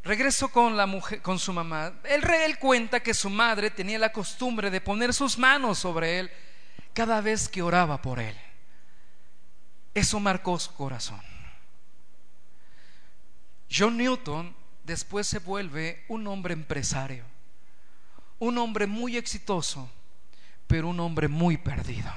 Regreso 0.03 0.49
con 0.49 0.78
la 0.78 0.86
mujer, 0.86 1.22
con 1.22 1.39
su 1.39 1.51
mamá. 1.51 1.93
Él, 2.03 2.24
él 2.24 2.57
cuenta 2.57 3.01
que 3.01 3.13
su 3.13 3.30
madre 3.30 3.70
tenía 3.70 3.99
la 3.99 4.11
costumbre 4.11 4.70
de 4.70 4.82
poner 4.82 5.13
sus 5.13 5.38
manos 5.38 5.80
sobre 5.80 6.20
él 6.20 6.32
cada 6.93 7.22
vez 7.22 7.49
que 7.49 7.61
oraba 7.61 8.01
por 8.01 8.20
él. 8.20 8.36
Eso 9.93 10.20
marcó 10.20 10.57
su 10.57 10.74
corazón. 10.74 11.22
John 13.72 13.97
Newton 13.97 14.55
después 14.84 15.28
se 15.28 15.39
vuelve 15.39 16.05
un 16.07 16.26
hombre 16.28 16.53
empresario 16.53 17.26
un 18.39 18.57
hombre 18.57 18.88
muy 18.88 19.17
exitoso, 19.17 19.89
pero 20.67 20.88
un 20.88 20.99
hombre 20.99 21.28
muy 21.28 21.57
perdido. 21.57 22.11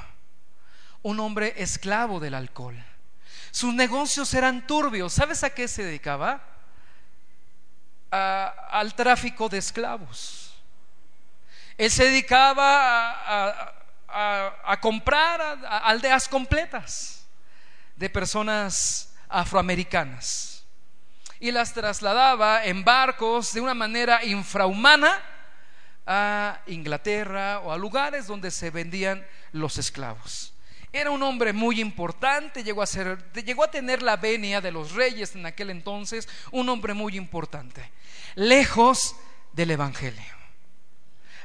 Un 1.03 1.21
hombre 1.21 1.55
esclavo 1.57 2.21
del 2.21 2.35
alcohol. 2.35 2.77
Sus 3.51 3.75
negocios 3.75 4.33
eran 4.35 4.67
turbios. 4.67 5.13
¿Sabes 5.13 5.45
a 5.45 5.51
qué 5.51 5.69
se 5.69 5.85
dedicaba? 5.85 6.53
al 8.13 8.95
tráfico 8.95 9.49
de 9.49 9.59
esclavos. 9.59 10.53
Él 11.79 11.91
se 11.91 12.05
dedicaba 12.05 13.73
a, 14.69 14.81
comprar 14.81 15.41
aldeas 15.67 16.29
completas 16.29 17.27
de 17.97 18.11
personas 18.11 19.15
afroamericanas 19.29 20.65
y 21.41 21.51
las 21.51 21.73
trasladaba 21.73 22.65
en 22.65 22.85
barcos 22.85 23.55
de 23.55 23.61
una 23.61 23.75
manera 23.75 24.23
infrahumana 24.25 25.21
a 26.07 26.61
Inglaterra 26.67 27.61
o 27.61 27.73
a 27.73 27.79
lugares 27.79 28.27
donde 28.27 28.51
se 28.51 28.71
vendían 28.71 29.27
los 29.53 29.79
esclavos. 29.79 30.52
Era 30.93 31.11
un 31.11 31.23
hombre 31.23 31.53
muy 31.53 31.81
importante, 31.81 32.63
llegó 32.63 32.83
a, 32.83 33.71
tener 33.71 34.03
la 34.03 34.17
venia 34.17 34.61
de 34.61 34.71
los 34.71 34.93
reyes 34.93 35.35
en 35.35 35.47
aquel 35.47 35.71
entonces, 35.71 36.29
un 36.51 36.69
hombre 36.69 36.93
muy 36.93 37.17
importante, 37.17 37.91
lejos 38.35 39.17
del 39.53 39.71
Evangelio. 39.71 40.37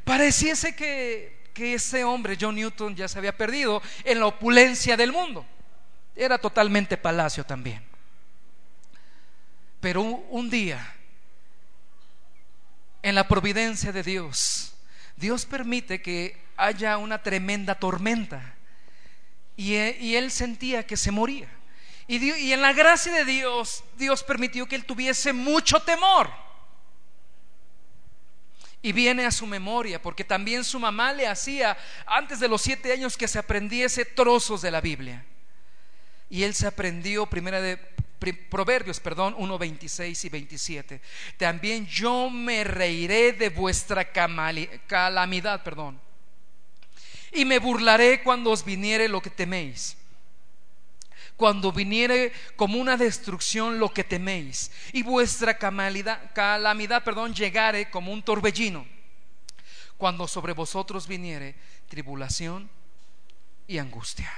Pareciese 0.03 0.75
que 0.75 1.37
ese 1.55 2.03
hombre, 2.03 2.37
John 2.39 2.55
Newton, 2.55 2.95
ya 2.95 3.07
se 3.07 3.17
había 3.17 3.35
perdido 3.35 3.81
en 4.03 4.19
la 4.19 4.27
opulencia 4.27 4.97
del 4.97 5.11
mundo. 5.11 5.45
Era 6.15 6.37
totalmente 6.37 6.97
palacio 6.97 7.45
también. 7.45 7.83
Pero 9.79 10.01
un 10.01 10.49
día 10.49 10.95
en 13.01 13.15
la 13.15 13.27
providencia 13.27 13.91
de 13.91 14.03
Dios, 14.03 14.73
Dios 15.15 15.45
permite 15.45 16.01
que 16.01 16.37
haya 16.57 16.97
una 16.97 17.21
tremenda 17.23 17.75
tormenta. 17.75 18.56
Y, 19.57 19.73
e, 19.73 20.17
él 20.17 20.31
sentía 20.31 20.85
que 20.85 20.95
se 20.95 21.11
moría. 21.11 21.49
Y, 22.07 22.23
y 22.23 22.53
en 22.53 22.61
la 22.61 22.71
gracia 22.71 23.11
de 23.11 23.25
Dios, 23.25 23.83
Dios 23.97 24.23
permitió 24.23 24.65
que 24.67 24.75
él 24.75 24.85
tuviese 24.85 25.33
mucho 25.33 25.81
temor. 25.81 26.29
Y 28.81 28.93
viene 28.93 29.25
a 29.25 29.31
su 29.31 29.47
memoria, 29.47 30.01
porque 30.01 30.23
también 30.23 30.63
su 30.63 30.79
mamá 30.79 31.11
le 31.11 31.27
hacía, 31.27 31.75
antes 32.05 32.39
de 32.39 32.47
los 32.47 32.61
siete 32.61 32.93
años, 32.93 33.17
que 33.17 33.27
se 33.27 33.39
aprendiese 33.39 34.05
trozos 34.05 34.61
de 34.61 34.71
la 34.71 34.79
Biblia. 34.79 35.25
Y 36.29 36.43
él 36.43 36.53
se 36.53 36.67
aprendió, 36.67 37.25
primera 37.25 37.59
de 37.59 37.77
Proverbios, 38.49 38.99
perdón, 38.99 39.35
1, 39.37 39.57
26 39.57 40.25
y 40.25 40.29
27. 40.29 41.01
También 41.37 41.85
yo 41.87 42.29
me 42.29 42.63
reiré 42.63 43.33
de 43.33 43.49
vuestra 43.49 44.11
calamidad, 44.11 45.63
perdón. 45.63 46.06
Y 47.37 47.45
me 47.45 47.59
burlaré 47.59 48.23
cuando 48.23 48.49
os 48.49 48.65
viniere 48.65 49.07
lo 49.07 49.21
que 49.21 49.29
teméis. 49.29 49.95
Cuando 51.35 51.71
viniere 51.71 52.33
como 52.55 52.79
una 52.79 52.97
destrucción 52.97 53.77
lo 53.77 53.93
que 53.93 54.03
teméis. 54.03 54.71
Y 54.91 55.03
vuestra 55.03 55.55
calamidad, 55.55 56.33
calamidad 56.33 57.03
perdón, 57.03 57.35
llegare 57.35 57.91
como 57.91 58.11
un 58.11 58.23
torbellino. 58.23 58.87
Cuando 59.99 60.27
sobre 60.27 60.53
vosotros 60.53 61.07
viniere 61.07 61.53
tribulación 61.87 62.67
y 63.67 63.77
angustia. 63.77 64.33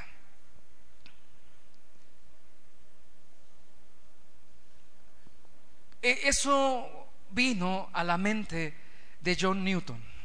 E, 6.02 6.28
eso 6.28 7.08
vino 7.32 7.90
a 7.94 8.04
la 8.04 8.18
mente 8.18 8.74
de 9.22 9.38
John 9.40 9.64
Newton. 9.64 10.19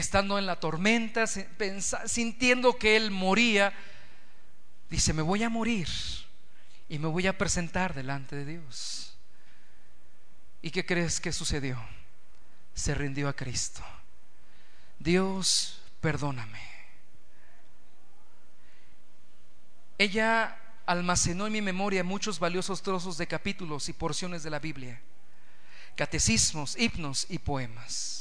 Estando 0.00 0.38
en 0.38 0.46
la 0.46 0.58
tormenta, 0.58 1.26
sintiendo 1.26 2.78
que 2.78 2.96
él 2.96 3.10
moría, 3.10 3.74
dice, 4.88 5.12
me 5.12 5.20
voy 5.20 5.42
a 5.42 5.50
morir 5.50 5.88
y 6.88 6.98
me 6.98 7.06
voy 7.06 7.26
a 7.26 7.36
presentar 7.36 7.92
delante 7.92 8.34
de 8.34 8.46
Dios. 8.46 9.14
¿Y 10.62 10.70
qué 10.70 10.86
crees 10.86 11.20
que 11.20 11.32
sucedió? 11.32 11.78
Se 12.72 12.94
rindió 12.94 13.28
a 13.28 13.34
Cristo. 13.34 13.84
Dios, 14.98 15.82
perdóname. 16.00 16.62
Ella 19.98 20.56
almacenó 20.86 21.46
en 21.46 21.52
mi 21.52 21.60
memoria 21.60 22.02
muchos 22.04 22.38
valiosos 22.38 22.80
trozos 22.80 23.18
de 23.18 23.26
capítulos 23.26 23.90
y 23.90 23.92
porciones 23.92 24.42
de 24.42 24.50
la 24.50 24.60
Biblia, 24.60 24.98
catecismos, 25.94 26.74
himnos 26.78 27.26
y 27.28 27.38
poemas. 27.38 28.19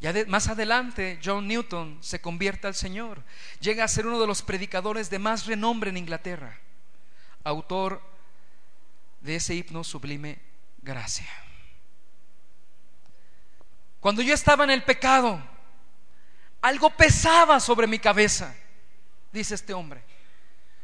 Ya 0.00 0.14
más 0.28 0.48
adelante, 0.48 1.20
John 1.22 1.46
Newton 1.46 1.98
se 2.00 2.22
convierte 2.22 2.66
al 2.66 2.74
Señor, 2.74 3.22
llega 3.60 3.84
a 3.84 3.88
ser 3.88 4.06
uno 4.06 4.18
de 4.18 4.26
los 4.26 4.40
predicadores 4.40 5.10
de 5.10 5.18
más 5.18 5.44
renombre 5.44 5.90
en 5.90 5.98
Inglaterra, 5.98 6.58
autor 7.44 8.02
de 9.20 9.36
ese 9.36 9.54
himno 9.54 9.84
sublime, 9.84 10.40
Gracia. 10.80 11.28
Cuando 14.00 14.22
yo 14.22 14.32
estaba 14.32 14.64
en 14.64 14.70
el 14.70 14.82
pecado, 14.84 15.38
algo 16.62 16.88
pesaba 16.88 17.60
sobre 17.60 17.86
mi 17.86 17.98
cabeza, 17.98 18.56
dice 19.30 19.54
este 19.54 19.74
hombre. 19.74 20.02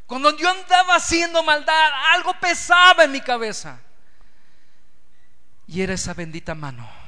Cuando 0.07 0.37
yo 0.37 0.51
andaba 0.51 0.97
haciendo 0.97 1.43
maldad, 1.43 1.91
algo 2.12 2.39
pesaba 2.39 3.05
en 3.05 3.12
mi 3.12 3.23
cabeza. 3.23 3.81
Y 5.67 5.81
era 5.81 5.95
esa 5.95 6.12
bendita 6.12 6.55
mano 6.55 7.06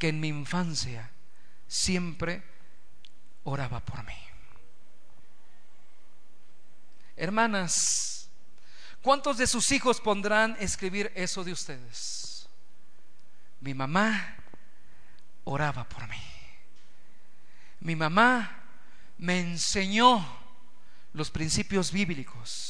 que 0.00 0.08
en 0.08 0.18
mi 0.18 0.28
infancia 0.28 1.10
siempre 1.68 2.42
oraba 3.44 3.80
por 3.84 4.02
mí. 4.02 4.16
Hermanas, 7.16 8.30
¿cuántos 9.02 9.36
de 9.36 9.46
sus 9.46 9.70
hijos 9.72 10.00
pondrán 10.00 10.56
escribir 10.58 11.12
eso 11.14 11.44
de 11.44 11.52
ustedes? 11.52 12.48
Mi 13.60 13.74
mamá 13.74 14.36
oraba 15.44 15.86
por 15.86 16.08
mí. 16.08 16.22
Mi 17.80 17.94
mamá 17.94 18.62
me 19.18 19.38
enseñó 19.38 20.26
los 21.12 21.30
principios 21.30 21.92
bíblicos. 21.92 22.69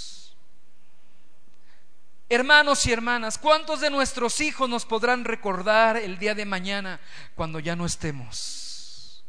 Hermanos 2.33 2.87
y 2.87 2.93
hermanas, 2.93 3.39
¿cuántos 3.39 3.81
de 3.81 3.91
nuestros 3.91 4.41
hijos 4.41 4.71
nos 4.71 4.87
podrán 4.87 5.25
recordar 5.25 5.97
el 5.97 6.17
día 6.17 6.33
de 6.33 6.45
mañana 6.45 7.01
cuando 7.35 7.59
ya 7.59 7.75
no 7.75 7.85
estemos? 7.85 9.25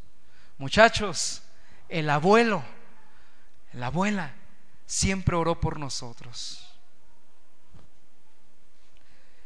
Muchachos, 0.60 1.42
el 1.90 2.08
abuelo, 2.12 2.64
la 3.74 3.88
abuela, 3.88 4.36
siempre 4.86 5.36
oró 5.36 5.60
por 5.60 5.80
nosotros. 5.80 6.64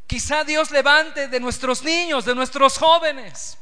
Quizá 0.05 0.43
Dios 0.43 0.69
levante 0.69 1.29
de 1.29 1.39
nuestros 1.39 1.81
niños, 1.81 2.25
de 2.25 2.35
nuestros 2.35 2.77
jóvenes, 2.77 3.57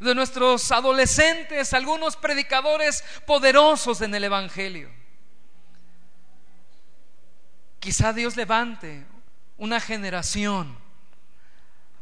de 0.00 0.16
nuestros 0.16 0.72
adolescentes, 0.72 1.72
algunos 1.74 2.16
predicadores 2.16 3.04
poderosos 3.24 4.00
en 4.00 4.16
el 4.16 4.24
Evangelio. 4.24 4.90
Quizá 7.78 8.12
Dios 8.12 8.34
levante 8.34 9.06
una 9.58 9.80
generación 9.80 10.76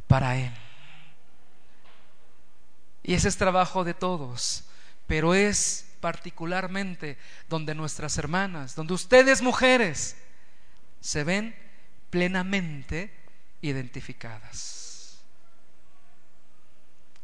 para 0.07 0.37
Él. 0.37 0.53
Y 3.03 3.15
ese 3.15 3.29
es 3.29 3.37
trabajo 3.37 3.85
de 3.85 3.95
todos, 3.95 4.65
pero 5.07 5.35
es 5.35 5.87
particularmente 6.01 7.19
donde 7.49 7.75
nuestras 7.75 8.19
hermanas, 8.19 8.75
donde 8.75 8.95
ustedes 8.95 9.43
mujeres 9.43 10.17
se 11.01 11.25
ven 11.25 11.57
plenamente 12.11 13.13
identificadas. 13.63 15.19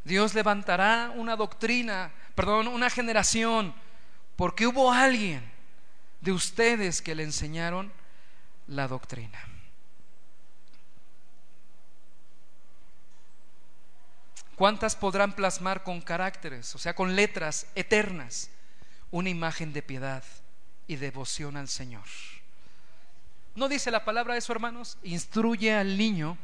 Dios 0.04 0.34
levantará 0.34 1.12
una 1.14 1.36
doctrina, 1.36 2.12
perdón, 2.34 2.68
una 2.68 2.90
generación, 2.90 3.74
porque 4.36 4.66
hubo 4.66 4.92
alguien 4.92 5.42
de 6.20 6.32
ustedes 6.32 7.02
que 7.02 7.14
le 7.14 7.22
enseñaron 7.22 7.92
la 8.66 8.88
doctrina. 8.88 9.51
¿Cuántas 14.62 14.94
podrán 14.94 15.32
plasmar 15.32 15.82
con 15.82 16.00
caracteres, 16.00 16.72
o 16.76 16.78
sea, 16.78 16.94
con 16.94 17.16
letras 17.16 17.66
eternas, 17.74 18.48
una 19.10 19.28
imagen 19.28 19.72
de 19.72 19.82
piedad 19.82 20.22
y 20.86 20.94
devoción 20.94 21.56
al 21.56 21.66
Señor? 21.66 22.04
¿No 23.56 23.68
dice 23.68 23.90
la 23.90 24.04
palabra 24.04 24.34
de 24.34 24.38
eso, 24.38 24.52
hermanos? 24.52 24.98
Instruye 25.02 25.74
al 25.74 25.98
niño 25.98 26.38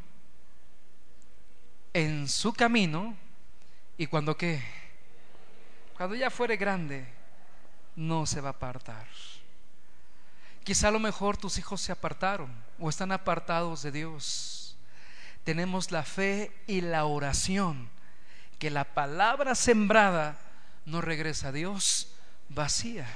en 1.93 2.29
su 2.29 2.53
camino 2.53 3.17
y 3.97 4.09
cuando 4.09 4.37
qué? 4.37 4.65
Cuando 5.97 6.17
ya 6.17 6.29
fuere 6.29 6.57
grande, 6.57 7.07
no 7.95 8.27
se 8.27 8.41
va 8.41 8.49
a 8.49 8.51
apartar. 8.51 9.07
Quizá 10.65 10.89
a 10.89 10.91
lo 10.91 10.99
mejor 10.99 11.37
tus 11.37 11.57
hijos 11.57 11.81
se 11.81 11.93
apartaron 11.93 12.51
o 12.81 12.89
están 12.89 13.13
apartados 13.13 13.85
de 13.85 13.93
Dios. 13.93 14.77
Tenemos 15.45 15.93
la 15.93 16.03
fe 16.03 16.51
y 16.67 16.81
la 16.81 17.05
oración 17.05 17.97
que 18.59 18.71
la 18.71 18.85
palabra 18.85 19.55
sembrada 19.55 20.37
no 20.85 21.01
regresa 21.01 21.49
a 21.49 21.53
Dios 21.53 22.09
vacía. 22.49 23.07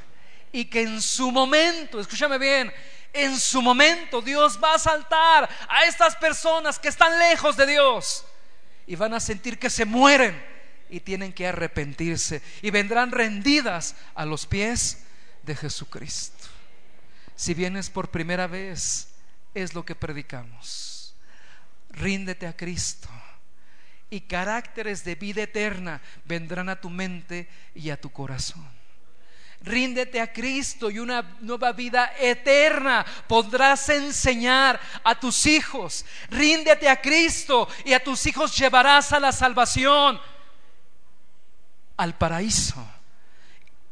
Y 0.52 0.66
que 0.66 0.82
en 0.82 1.00
su 1.00 1.32
momento, 1.32 1.98
escúchame 1.98 2.38
bien, 2.38 2.72
en 3.12 3.38
su 3.38 3.60
momento 3.60 4.20
Dios 4.20 4.58
va 4.62 4.74
a 4.74 4.78
saltar 4.78 5.48
a 5.68 5.84
estas 5.84 6.16
personas 6.16 6.78
que 6.78 6.88
están 6.88 7.18
lejos 7.18 7.56
de 7.56 7.66
Dios 7.66 8.24
y 8.86 8.96
van 8.96 9.14
a 9.14 9.20
sentir 9.20 9.58
que 9.58 9.70
se 9.70 9.84
mueren 9.84 10.42
y 10.90 11.00
tienen 11.00 11.32
que 11.32 11.46
arrepentirse 11.46 12.42
y 12.60 12.70
vendrán 12.70 13.10
rendidas 13.10 13.96
a 14.14 14.26
los 14.26 14.46
pies 14.46 15.04
de 15.42 15.56
Jesucristo. 15.56 16.48
Si 17.34 17.54
vienes 17.54 17.88
por 17.88 18.10
primera 18.10 18.46
vez, 18.46 19.08
es 19.54 19.74
lo 19.74 19.84
que 19.84 19.94
predicamos. 19.94 21.14
Ríndete 21.90 22.46
a 22.46 22.56
Cristo 22.56 23.08
y 24.12 24.20
caracteres 24.20 25.04
de 25.04 25.14
vida 25.14 25.44
eterna 25.44 25.98
vendrán 26.26 26.68
a 26.68 26.78
tu 26.78 26.90
mente 26.90 27.48
y 27.74 27.88
a 27.88 27.98
tu 27.98 28.12
corazón. 28.12 28.68
Ríndete 29.62 30.20
a 30.20 30.30
Cristo 30.30 30.90
y 30.90 30.98
una 30.98 31.22
nueva 31.40 31.72
vida 31.72 32.12
eterna 32.18 33.06
podrás 33.26 33.88
enseñar 33.88 34.78
a 35.02 35.18
tus 35.18 35.46
hijos. 35.46 36.04
Ríndete 36.28 36.90
a 36.90 37.00
Cristo 37.00 37.66
y 37.86 37.94
a 37.94 38.04
tus 38.04 38.26
hijos 38.26 38.54
llevarás 38.54 39.14
a 39.14 39.20
la 39.20 39.32
salvación, 39.32 40.20
al 41.96 42.14
paraíso 42.18 42.86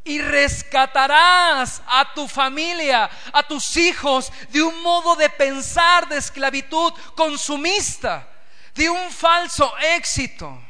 y 0.04 0.20
rescatarás 0.20 1.80
a 1.86 2.12
tu 2.12 2.28
familia, 2.28 3.08
a 3.32 3.42
tus 3.42 3.74
hijos 3.78 4.30
de 4.50 4.62
un 4.62 4.82
modo 4.82 5.16
de 5.16 5.30
pensar 5.30 6.06
de 6.08 6.18
esclavitud 6.18 6.92
consumista, 7.16 8.28
de 8.74 8.88
un 8.88 9.10
falso 9.10 9.72
éxito. 9.96 10.60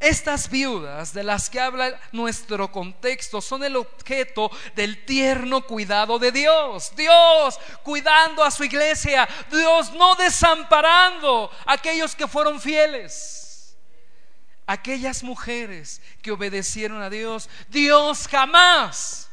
Estas 0.00 0.50
viudas 0.50 1.14
de 1.14 1.22
las 1.22 1.48
que 1.48 1.60
habla 1.60 1.98
nuestro 2.12 2.70
contexto 2.70 3.40
son 3.40 3.64
el 3.64 3.76
objeto 3.76 4.50
del 4.74 5.04
tierno 5.06 5.66
cuidado 5.66 6.18
de 6.18 6.30
Dios. 6.30 6.92
Dios 6.94 7.58
cuidando 7.82 8.44
a 8.44 8.50
su 8.50 8.64
iglesia. 8.64 9.26
Dios 9.50 9.92
no 9.92 10.14
desamparando 10.16 11.50
a 11.64 11.72
aquellos 11.72 12.14
que 12.14 12.28
fueron 12.28 12.60
fieles 12.60 13.44
aquellas 14.66 15.22
mujeres 15.22 16.00
que 16.22 16.32
obedecieron 16.32 17.02
a 17.02 17.10
Dios, 17.10 17.48
Dios 17.68 18.28
jamás 18.28 19.28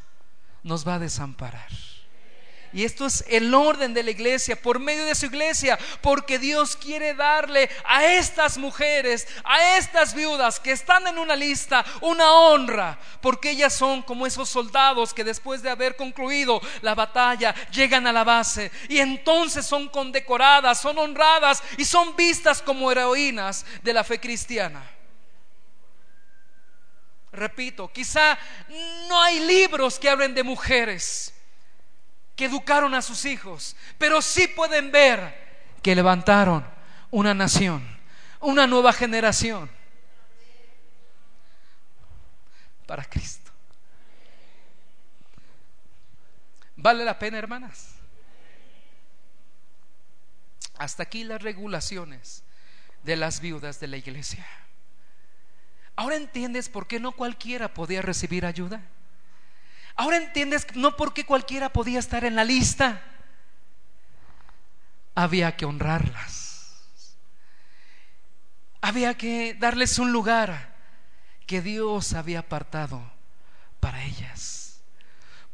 nos 0.63 0.87
va 0.87 0.95
a 0.95 0.99
desamparar. 0.99 1.69
Y 2.73 2.85
esto 2.85 3.05
es 3.05 3.25
el 3.27 3.53
orden 3.53 3.93
de 3.93 4.01
la 4.01 4.11
iglesia, 4.11 4.55
por 4.55 4.79
medio 4.79 5.05
de 5.05 5.15
su 5.15 5.25
iglesia, 5.25 5.77
porque 6.01 6.39
Dios 6.39 6.77
quiere 6.77 7.13
darle 7.13 7.69
a 7.83 8.05
estas 8.05 8.57
mujeres, 8.57 9.27
a 9.43 9.77
estas 9.77 10.13
viudas 10.13 10.59
que 10.59 10.71
están 10.71 11.05
en 11.07 11.17
una 11.17 11.35
lista, 11.35 11.83
una 11.99 12.31
honra, 12.31 12.97
porque 13.19 13.51
ellas 13.51 13.73
son 13.73 14.01
como 14.01 14.25
esos 14.25 14.47
soldados 14.47 15.13
que 15.13 15.25
después 15.25 15.61
de 15.61 15.69
haber 15.69 15.97
concluido 15.97 16.61
la 16.81 16.95
batalla 16.95 17.53
llegan 17.71 18.07
a 18.07 18.13
la 18.13 18.23
base 18.23 18.71
y 18.87 18.99
entonces 18.99 19.65
son 19.65 19.89
condecoradas, 19.89 20.79
son 20.79 20.97
honradas 20.97 21.61
y 21.77 21.83
son 21.83 22.15
vistas 22.15 22.61
como 22.61 22.89
heroínas 22.89 23.65
de 23.83 23.91
la 23.91 24.05
fe 24.05 24.19
cristiana. 24.19 24.81
Repito, 27.33 27.91
quizá 27.91 28.37
no 29.09 29.21
hay 29.21 29.39
libros 29.41 29.99
que 29.99 30.09
hablen 30.09 30.33
de 30.33 30.43
mujeres 30.43 31.33
que 32.35 32.45
educaron 32.45 32.93
a 32.93 33.01
sus 33.01 33.25
hijos, 33.25 33.75
pero 33.97 34.21
sí 34.21 34.47
pueden 34.47 34.91
ver 34.91 35.33
que 35.81 35.95
levantaron 35.95 36.65
una 37.09 37.33
nación, 37.33 37.85
una 38.39 38.67
nueva 38.67 38.93
generación 38.93 39.69
para 42.85 43.05
Cristo. 43.05 43.51
¿Vale 46.75 47.05
la 47.05 47.19
pena, 47.19 47.37
hermanas? 47.37 47.95
Hasta 50.77 51.03
aquí 51.03 51.23
las 51.23 51.41
regulaciones 51.41 52.43
de 53.03 53.15
las 53.15 53.39
viudas 53.39 53.79
de 53.79 53.87
la 53.87 53.97
iglesia. 53.97 54.45
Ahora 55.95 56.15
entiendes 56.15 56.69
por 56.69 56.87
qué 56.87 56.99
no 56.99 57.11
cualquiera 57.11 57.73
podía 57.73 58.01
recibir 58.01 58.45
ayuda. 58.45 58.81
Ahora 60.01 60.17
entiendes 60.17 60.65
no 60.73 60.97
por 60.97 61.13
qué 61.13 61.27
cualquiera 61.27 61.71
podía 61.71 61.99
estar 61.99 62.25
en 62.25 62.35
la 62.35 62.43
lista. 62.43 63.03
Había 65.13 65.55
que 65.55 65.65
honrarlas. 65.65 66.87
Había 68.81 69.13
que 69.13 69.53
darles 69.53 69.99
un 69.99 70.11
lugar 70.11 70.73
que 71.45 71.61
Dios 71.61 72.13
había 72.13 72.39
apartado 72.39 72.99
para 73.79 74.03
ellas. 74.03 74.81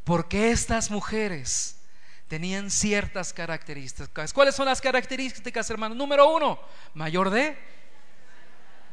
Porque 0.02 0.50
estas 0.50 0.90
mujeres 0.90 1.78
tenían 2.26 2.70
ciertas 2.70 3.34
características. 3.34 4.32
¿Cuáles 4.32 4.54
son 4.54 4.64
las 4.64 4.80
características, 4.80 5.68
hermano? 5.68 5.94
Número 5.94 6.26
uno, 6.26 6.58
mayor 6.94 7.28
de. 7.28 7.54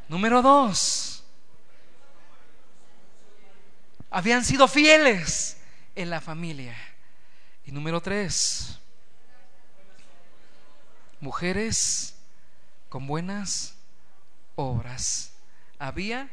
Número 0.09 0.41
dos, 0.41 1.14
habían 4.15 4.45
sido 4.45 4.69
fieles 4.69 5.57
en 5.93 6.09
la 6.09 6.21
familia. 6.21 6.73
Y 7.65 7.73
número 7.73 7.99
tres, 7.99 8.79
mujeres 11.19 12.15
con 12.87 13.07
buenas 13.07 13.75
obras. 14.55 15.33
Había 15.77 16.29